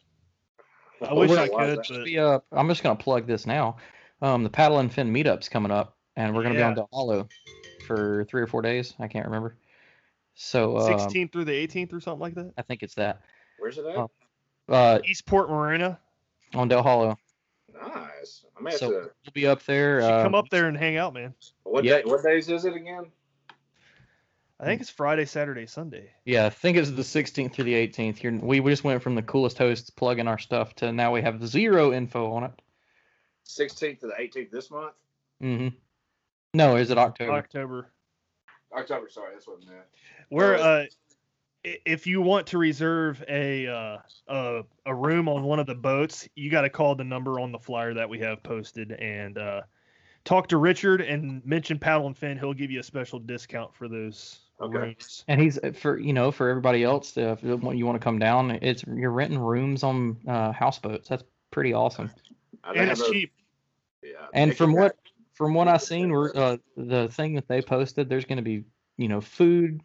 [1.08, 1.86] I wish I could, that?
[1.88, 3.78] but Be, uh, I'm just gonna plug this now.
[4.24, 6.76] Um, the paddle and fin meetup's coming up, and we're gonna be on Yeah.
[6.78, 7.30] Dale Hollow
[7.86, 8.96] for three or four days.
[9.00, 9.56] I can't remember.
[10.34, 12.52] So uh, 16th through the 18th or something like that.
[12.58, 13.22] I think it's that.
[13.60, 13.96] Where's it at?
[13.96, 14.10] Oh.
[14.68, 16.00] Uh, Eastport Marina.
[16.56, 17.16] on Dale Hollow.
[17.74, 18.44] Nice.
[18.58, 18.98] I may have So to.
[18.98, 20.00] we'll be up there.
[20.00, 21.36] You Uh, come up there and hang out, man.
[21.64, 21.98] What yeah.
[21.98, 22.04] day?
[22.06, 23.06] What days is it again?
[24.60, 26.12] I think it's Friday, Saturday, Sunday.
[26.26, 28.18] Yeah, I think it's the 16th through the 18th.
[28.18, 31.22] Here, we we just went from the coolest hosts plugging our stuff to now we
[31.22, 32.52] have zero info on it.
[33.48, 34.94] 16th to the 18th this month.
[35.42, 35.76] Mm-hmm.
[36.54, 37.32] No, is it October?
[37.32, 37.92] October.
[38.76, 39.10] October.
[39.10, 39.86] Sorry, that's what I meant.
[40.28, 40.86] Where Uh, uh,
[41.64, 46.28] if you want to reserve a uh, a a room on one of the boats,
[46.36, 49.62] you got to call the number on the flyer that we have posted and uh,
[50.26, 52.38] talk to Richard and mention Paddle and Fin.
[52.38, 54.96] He'll give you a special discount for those Okay.
[55.28, 58.52] And he's for you know for everybody else uh, if you want to come down,
[58.62, 61.08] it's you're renting rooms on uh, houseboats.
[61.08, 62.12] That's pretty awesome.
[62.64, 63.32] And it's cheap.
[64.04, 64.28] Yeah.
[64.34, 64.96] And from can- what
[65.34, 68.66] from what I've seen, we're uh, the thing that they posted, there's going to be
[68.98, 69.82] you know food,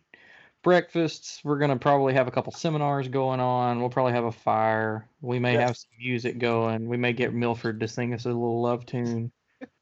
[0.65, 1.41] breakfasts.
[1.45, 3.79] We're gonna probably have a couple seminars going on.
[3.79, 5.09] We'll probably have a fire.
[5.21, 6.89] We may have some music going.
[6.89, 9.31] We may get Milford to sing us a little love tune.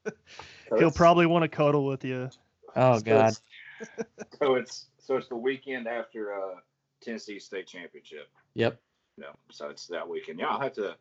[0.78, 2.28] He'll probably want to cuddle with you.
[2.76, 3.32] Oh God.
[3.82, 4.06] It's-
[4.38, 6.56] So it's so it's the weekend after uh
[7.00, 8.28] Tennessee State Championship.
[8.54, 8.80] Yep.
[9.18, 10.38] No, so it's that weekend.
[10.38, 10.96] Yeah, I'll have to.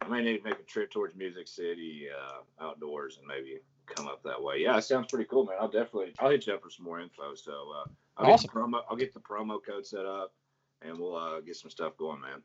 [0.00, 4.08] I may need to make a trip towards Music City uh, outdoors and maybe come
[4.08, 4.56] up that way.
[4.58, 5.56] Yeah, it sounds pretty cool, man.
[5.60, 7.34] I'll definitely I'll hit you up for some more info.
[7.34, 8.46] So uh, I'll Awesome.
[8.48, 8.80] get the promo.
[8.90, 10.32] I'll get the promo code set up,
[10.80, 12.42] and we'll uh, get some stuff going, man.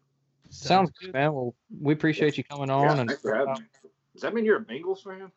[0.49, 1.33] Sounds good, man.
[1.33, 3.89] Well, we appreciate you coming on yeah, and thanks for having me.
[4.13, 5.31] Does that mean you're a Bengals fan?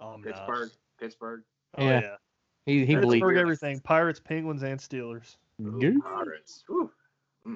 [0.00, 0.24] Oh, I'm not.
[0.24, 0.70] Pittsburgh,
[1.00, 1.42] Pittsburgh.
[1.78, 2.00] Oh Yeah.
[2.00, 2.16] yeah.
[2.64, 3.22] he he believes.
[3.22, 3.80] Pittsburgh everything.
[3.80, 5.36] Pirates, Penguins, and Steelers.
[5.60, 6.64] Ooh, Pirates.
[6.68, 6.90] Whew.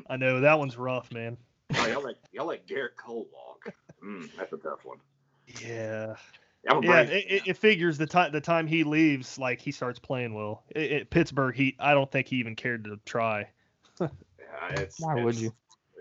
[0.08, 1.36] I know that one's rough, man.
[1.76, 3.74] Oh, y'all like y'all like Gerrit Cole walk.
[4.04, 4.98] Mm, that's a tough one.
[5.62, 6.14] Yeah.
[6.68, 9.98] I'm Yeah, it, it, it figures the time the time he leaves, like he starts
[9.98, 10.64] playing well.
[10.70, 13.48] It, it, Pittsburgh, he I don't think he even cared to try.
[14.62, 15.52] Yeah, it's, Why would you?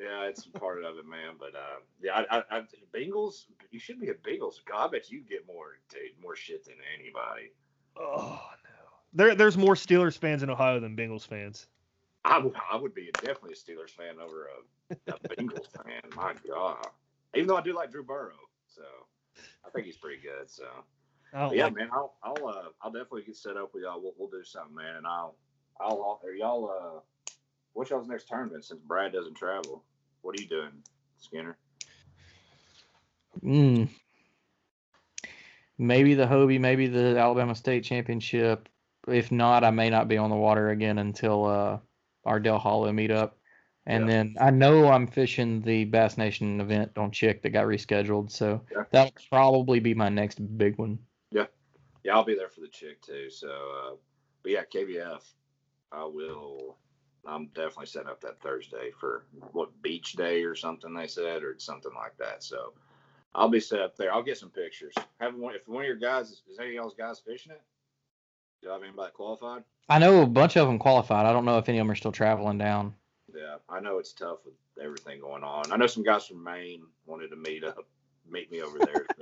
[0.02, 1.36] Yeah, it's part of it, man.
[1.38, 2.62] But uh, yeah, I, I, I,
[2.94, 3.46] Bengals.
[3.70, 4.56] You should be a Bengals.
[4.66, 5.78] God, I bet you get more
[6.22, 7.52] more shit than anybody.
[7.98, 8.70] Oh no.
[9.14, 11.68] There there's more Steelers fans in Ohio than Bengals fans.
[12.26, 14.50] I would, I would be definitely a Steelers fan over
[14.90, 16.02] a, a Bengals fan.
[16.16, 16.88] My God,
[17.34, 18.34] even though I do like Drew Burrow,
[18.68, 18.84] so
[19.66, 20.50] I think he's pretty good.
[20.50, 20.66] So
[21.34, 23.84] I don't But yeah, like- man, I'll, I'll, uh, I'll definitely get set up with
[23.84, 24.02] y'all.
[24.02, 25.36] We'll, we'll do something, man, and I'll,
[25.80, 27.32] I'll, are y'all, uh,
[27.74, 29.84] what's y'all's next tournament since Brad doesn't travel?
[30.22, 30.72] What are you doing,
[31.20, 31.58] Skinner?
[33.44, 33.88] Mm.
[35.80, 38.68] Maybe the Hobie, maybe the Alabama State Championship.
[39.08, 41.80] If not, I may not be on the water again until uh,
[42.26, 43.32] our Dale Hollow meetup.
[43.86, 44.08] And Yeah.
[44.08, 48.30] then I know I'm fishing the Bass Nation event on Chick that got rescheduled.
[48.30, 48.84] So Yeah.
[48.92, 51.00] that'll probably be my next big one.
[51.32, 51.48] Yeah,
[52.04, 53.30] Yeah, I'll be there for the chick too.
[53.30, 53.96] So, uh,
[54.44, 55.24] but yeah, KBF,
[55.92, 56.78] I will.
[57.26, 61.56] I'm definitely setting up that Thursday for what beach day or something they said or
[61.58, 62.44] something like that.
[62.44, 62.74] So,
[63.36, 64.12] I'll be set up there.
[64.14, 64.94] I'll get some pictures.
[65.20, 67.62] Have one if one of your guys is, is any of y'all's guys fishing it?
[68.62, 69.64] Do you have anybody qualified?
[69.88, 71.26] I know a bunch of them qualified.
[71.26, 72.94] I don't know if any of them are still traveling down.
[73.36, 75.72] Yeah, I know it's tough with everything going on.
[75.72, 77.88] I know some guys from Maine wanted to meet up,
[78.30, 79.06] meet me over there.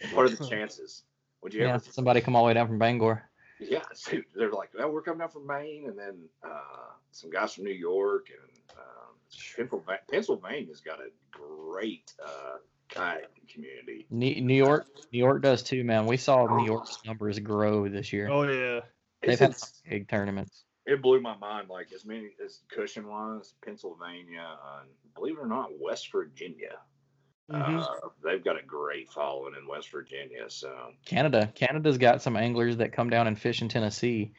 [0.00, 1.02] So what are the chances?
[1.42, 1.84] Would you Yeah, ever?
[1.90, 3.22] somebody come all the way down from Bangor.
[3.58, 7.52] Yeah, dude, they're like, well, we're coming down from Maine, and then uh, some guys
[7.52, 9.14] from New York and um,
[9.56, 10.00] Pennsylvania.
[10.10, 12.56] Pennsylvania's got a great uh,
[12.90, 14.06] kayak community.
[14.10, 16.06] New New York, New York does too, man.
[16.06, 18.28] We saw New York's numbers grow this year.
[18.30, 18.80] Oh yeah.
[19.22, 20.64] They've It's, had it's- big tournaments.
[20.86, 21.68] it blew my mind.
[21.68, 24.46] Like as many as Cushion was, Pennsylvania,
[24.80, 26.78] and believe it or not, West Virginia.
[27.50, 27.80] Mhm.
[27.80, 30.48] Uh, they've got a great following in West Virginia.
[30.48, 34.32] So Canada, Canada's got some anglers that come down and fish in Tennessee,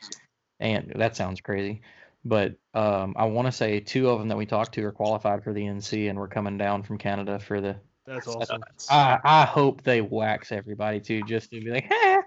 [0.62, 1.82] and that sounds crazy,
[2.24, 5.44] but um, I want to say two of them that we talked to are qualified
[5.44, 7.76] for the NC, and we're coming down from Canada for the.
[8.12, 8.64] That's awesome.
[8.90, 12.22] I I hope they wax everybody too, just to be like, ha,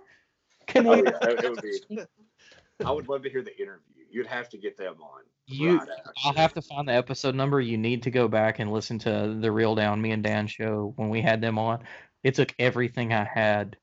[0.66, 1.06] Canadian.
[1.06, 1.98] yeah, it, it would be.
[2.84, 4.04] I would love to hear the interview.
[4.10, 5.22] You'd have to get them on.
[5.46, 5.88] You, right.
[6.24, 7.60] I'll have to find the episode number.
[7.60, 10.94] You need to go back and listen to the Real Down Me and Dan show
[10.96, 11.80] when we had them on.
[12.22, 13.76] It took everything I had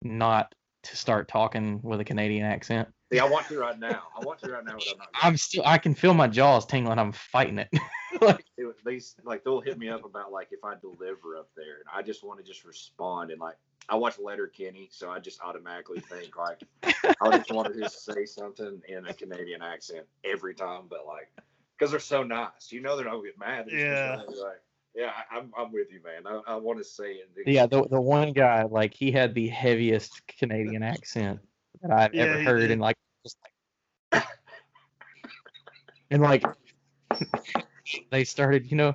[0.00, 0.54] not
[0.84, 2.88] to start talking with a Canadian accent.
[3.12, 4.04] See, I want to right now.
[4.18, 5.08] I want to right now, but I'm not.
[5.22, 6.98] I'm still I can feel my jaws tingling.
[6.98, 7.68] I'm fighting it.
[8.20, 11.48] like It, was- these like they'll hit me up about like if I deliver up
[11.56, 13.56] there, and I just want to just respond and like
[13.88, 18.24] I watch Letterkenny, so I just automatically think like I just want to just say
[18.24, 21.30] something in a Canadian accent every time, but like
[21.78, 23.66] because they're so nice, you know they're not gonna get mad.
[23.68, 24.22] It's Yeah.
[24.26, 24.60] Like,
[24.94, 26.26] yeah, I, I'm I'm with you, man.
[26.26, 27.28] I, I want to say it.
[27.46, 31.40] yeah, the the one guy like he had the heaviest Canadian accent
[31.82, 32.70] that I've Yeah, ever he heard, did.
[32.72, 33.36] and like just
[34.12, 34.24] like
[36.10, 36.44] and like
[38.10, 38.94] they started, you know,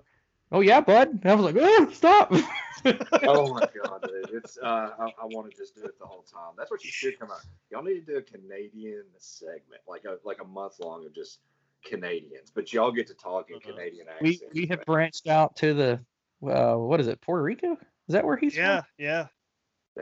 [0.52, 1.10] oh yeah, bud.
[1.10, 2.32] And I was like, oh, stop.
[3.28, 4.30] oh my god, dude.
[4.34, 6.54] It's uh I, I want to just do it the whole time.
[6.58, 7.42] That's what you should come out.
[7.72, 11.40] Y'all need to do a Canadian segment, like a like a month long of just
[11.84, 12.52] Canadians.
[12.54, 13.72] But y'all get to talk in Uh-huh.
[13.74, 16.00] Canadian we we have branched out to the
[16.48, 17.74] uh, what is it, Puerto Rico?
[17.74, 18.64] Is that where he's from?
[18.64, 19.20] Yeah, yeah.
[19.20, 19.30] Man,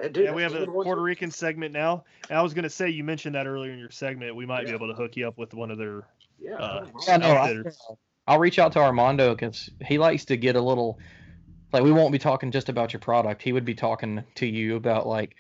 [0.03, 2.03] dude, yeah, we have a one the Puerto Rican segment now.
[2.30, 4.36] And I was gonna say you mentioned that earlier in your segment.
[4.36, 4.69] We might Yeah.
[4.69, 6.07] be able to hook you up with one of their
[6.40, 6.86] Yeah, uh.
[7.07, 7.64] Yeah, no, I,
[8.28, 10.99] I'll reach out to Armando because he likes to get a little
[11.74, 13.41] like we won't be talking just about your product.
[13.41, 15.36] He would be talking to you about like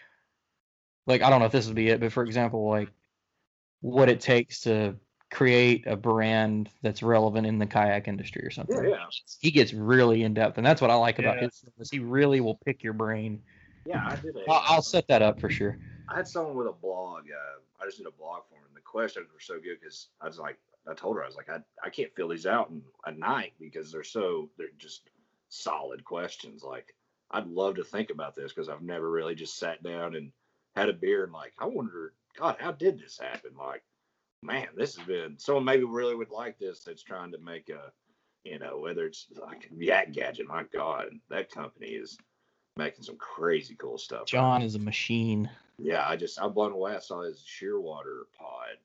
[1.05, 2.89] like I don't know if this would be it, but for example, like
[3.81, 4.95] what it takes to
[5.29, 8.83] create a brand that's relevant in the kayak industry or something.
[8.83, 9.05] yeah, yeah,
[9.39, 11.45] He gets really in depth, and that's what I like about Yeah.
[11.45, 11.89] his service.
[11.91, 13.41] He really will pick your brain.
[13.87, 14.07] Yeah.
[14.07, 14.35] I did.
[14.35, 15.77] A, I'll, I'll set that up for sure.
[16.09, 17.23] I had someone with a blog.
[17.23, 18.67] Uh, I just did a blog for him.
[18.73, 20.57] The questions were so good because I was like,
[20.89, 23.53] I told her I was like, I, I can't fill these out in a night
[23.59, 25.09] because they're so they're just
[25.49, 26.63] solid questions.
[26.63, 26.95] Like
[27.31, 30.31] I'd love to think about this because I've never really just sat down and
[30.75, 33.51] had a beer and like I wonder, God, how did this happen?
[33.57, 33.83] Like,
[34.41, 37.91] man, this has been someone maybe really would like this that's trying to make a,
[38.43, 40.47] you know, whether it's like Yak Gadget.
[40.47, 42.17] My God, that company is
[42.77, 44.25] making some crazy cool stuff.
[44.27, 45.49] John is a machine.
[45.77, 46.95] Yeah, I just I'm blown away.
[46.95, 48.77] I saw his Shearwater pod.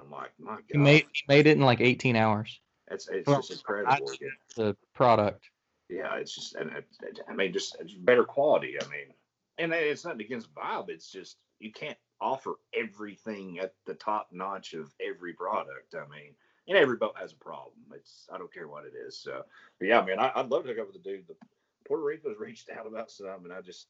[0.00, 2.60] I'm like, my God, He made he made it in like 18 hours.
[2.90, 3.92] it's it's well, just incredible.
[3.92, 5.50] I- The product.
[5.88, 8.76] yeah, it's just, and it, it- I mean, just it's better quality.
[8.80, 9.12] I mean,
[9.58, 10.88] and it's not against Vibe.
[10.88, 15.94] It's just you can't offer everything at the top notch of every product.
[15.94, 16.34] I mean,
[16.68, 17.74] and every boat has a problem.
[17.94, 19.16] It's I don't care what it is.
[19.18, 19.42] So,
[19.78, 21.26] but yeah, man, I, I'd love to hook up with the dude.
[21.28, 21.34] The
[21.86, 23.88] Puerto Rico's reached out about some, and I just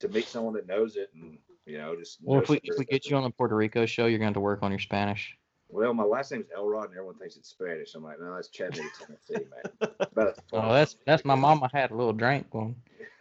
[0.00, 2.84] to meet someone that knows it, and you know, just Well, if we if we
[2.84, 4.80] get you on the Puerto Rico show, you're going to have to work on your
[4.80, 5.36] Spanish.
[5.68, 7.94] Well, my last name's Elrod, and everyone thinks it's Spanish.
[7.94, 9.90] I'm like, no, that's Chattanooga, Tennessee, man.
[10.14, 12.76] But Oh, that's that's my mama had a little drink one.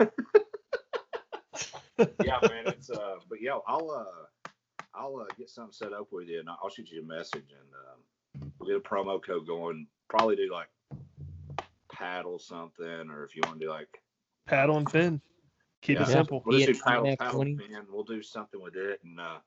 [2.23, 2.65] yeah, man.
[2.67, 4.49] It's uh, but yeah, I'll uh,
[4.93, 7.69] I'll uh, get something set up with you, and I'll shoot you a message, and
[8.43, 9.87] um, we'll get a promo code going.
[10.09, 10.67] Probably do like
[11.93, 14.01] paddle something, or if you want to do like
[14.45, 15.21] Paddle and fin.
[15.81, 16.03] Keep Yeah.
[16.03, 16.43] it simple.
[16.45, 17.57] we'll just do Yeah, paddle, yeah, paddle 20.
[17.57, 17.85] fin.
[17.89, 19.39] We'll do something with it, and uh,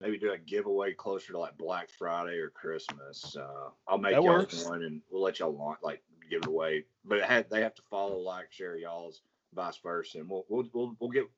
[0.00, 3.36] maybe do a giveaway closer to like Black Friday or Christmas.
[3.36, 4.64] Uh, I'll make That y'all works.
[4.64, 6.84] one, and we'll let y'all launch, like give it away.
[7.04, 9.22] But it had, they have to follow, like, share y'all's,
[9.54, 11.28] vice versa, and we'll we'll we'll, we'll get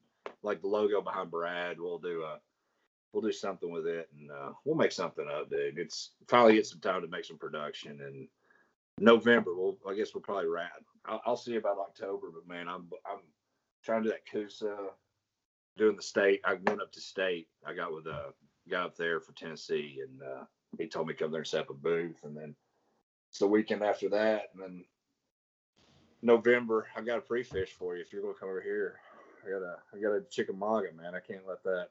[0.43, 1.81] like the logo behind Brad.
[1.81, 2.41] We'll do a
[3.12, 5.79] we'll do something with it, and uh, we'll make something up, dude.
[5.79, 8.27] It's finally get some time to make some production, and
[8.99, 9.55] November.
[9.55, 10.83] We'll I guess we'll probably wrap.
[11.07, 13.20] I'll, I'll see about October, but man, I'm I'm
[13.85, 14.77] trying to do that Coosa,
[15.77, 16.41] doing the state.
[16.45, 17.49] I went up to state.
[17.66, 18.33] I got with a
[18.70, 20.45] guy up there for Tennessee, and uh,
[20.79, 22.55] he told me to come there and set up a booth, and then
[23.31, 24.85] it's the weekend after that, and then
[26.23, 29.01] November I got a pre-fish for you if you're gonna come over here.
[29.45, 31.15] I got a I got a chickamauga, man.
[31.15, 31.89] I can't let that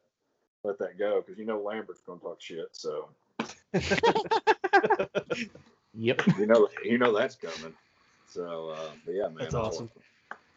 [0.64, 2.70] let that go because you know Lambert's gonna talk shit.
[2.74, 3.10] So
[5.94, 6.22] Yep.
[6.38, 7.74] you know you know that's coming.
[8.32, 9.36] So uh, but yeah, man.
[9.40, 9.90] That's awesome.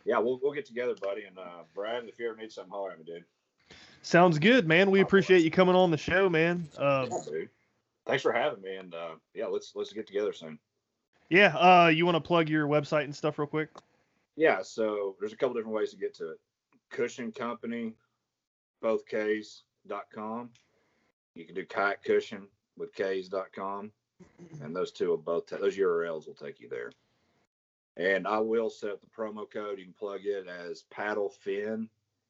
[0.05, 1.24] Yeah, we'll we'll get together, buddy.
[1.24, 3.24] And uh, Brad, if you ever need something, holler at me, dude.
[4.02, 4.90] Sounds good, man.
[4.90, 6.68] We appreciate you coming on the show, man.
[6.78, 7.48] Uh, Yeah, dude.
[8.06, 10.59] Thanks for having me, and uh, yeah, let's let's get together soon.
[11.30, 13.70] yeah, uh, you want to plug your website and stuff real quick?
[14.36, 16.40] Yeah, so there's a couple different ways to get to it.
[16.90, 17.94] Cushion Company,
[18.82, 20.51] both K's dot com.
[21.34, 22.46] You can do kayak cushion
[22.76, 23.90] with K's dot com,
[24.62, 26.92] and those two will both ta- those URLs will take you there.
[27.96, 29.78] And I will set up the promo code.
[29.78, 31.88] You can plug it as paddle fin,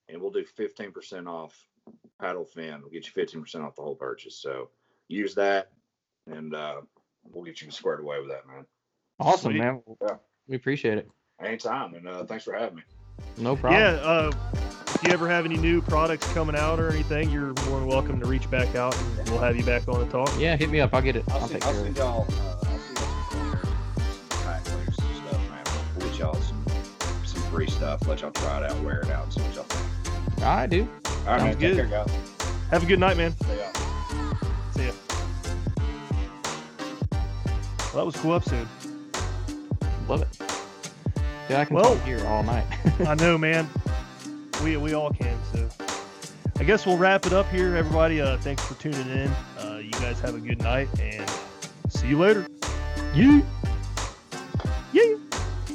[0.09, 1.57] and we'll do 15% off
[2.21, 2.81] paddle fin.
[2.83, 4.37] We'll get you 15% off the whole purchase.
[4.37, 4.69] So
[5.09, 5.71] use that,
[6.31, 6.83] and uh,
[7.33, 8.67] we'll get you squared away with that, man.
[9.21, 9.61] Awesome, Sweet.
[9.61, 9.83] man.
[10.03, 10.17] Yeah.
[10.49, 11.09] We appreciate it.
[11.43, 12.83] Anytime, and uh, thanks for having me.
[13.39, 13.81] No problem.
[13.81, 14.01] Yeah.
[14.03, 14.33] Uh,
[14.95, 18.21] if you ever have any new products coming out or anything, you're more than welcome
[18.21, 20.31] to reach back out, and we'll have you back on the talk.
[20.39, 20.95] Yeah, hit me up.
[20.95, 21.25] I'll get it.
[21.31, 21.99] I'll, I'll see, take I'll care of send
[22.63, 22.64] it.
[26.25, 26.65] Y'all some
[27.25, 28.07] some free stuff.
[28.09, 30.39] Let y'all try it out, wear it out, and see what y'all think.
[30.47, 30.89] All right, dude.
[30.89, 31.51] All right, Sounds man.
[31.53, 31.77] Take good.
[31.77, 32.11] care, guys.
[32.71, 33.35] Have a good night, man.
[33.41, 33.73] See ya.
[34.75, 34.93] See ya.
[37.93, 38.67] Well, that was a cool episode.
[40.09, 40.29] Love it.
[41.49, 42.67] Yeah, I can Well- talk here all night.
[43.07, 43.69] I know, man.
[44.63, 45.37] We we all can.
[45.53, 45.69] So,
[46.59, 48.21] I guess we'll wrap it up here, everybody.
[48.21, 49.29] Uh, thanks for tuning in.
[49.59, 51.29] Uh, you guys have a good night, and
[51.91, 52.47] see you later.
[53.15, 53.45] you.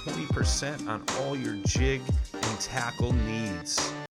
[0.00, 2.00] 20% on all your jig
[2.32, 3.92] and tackle needs.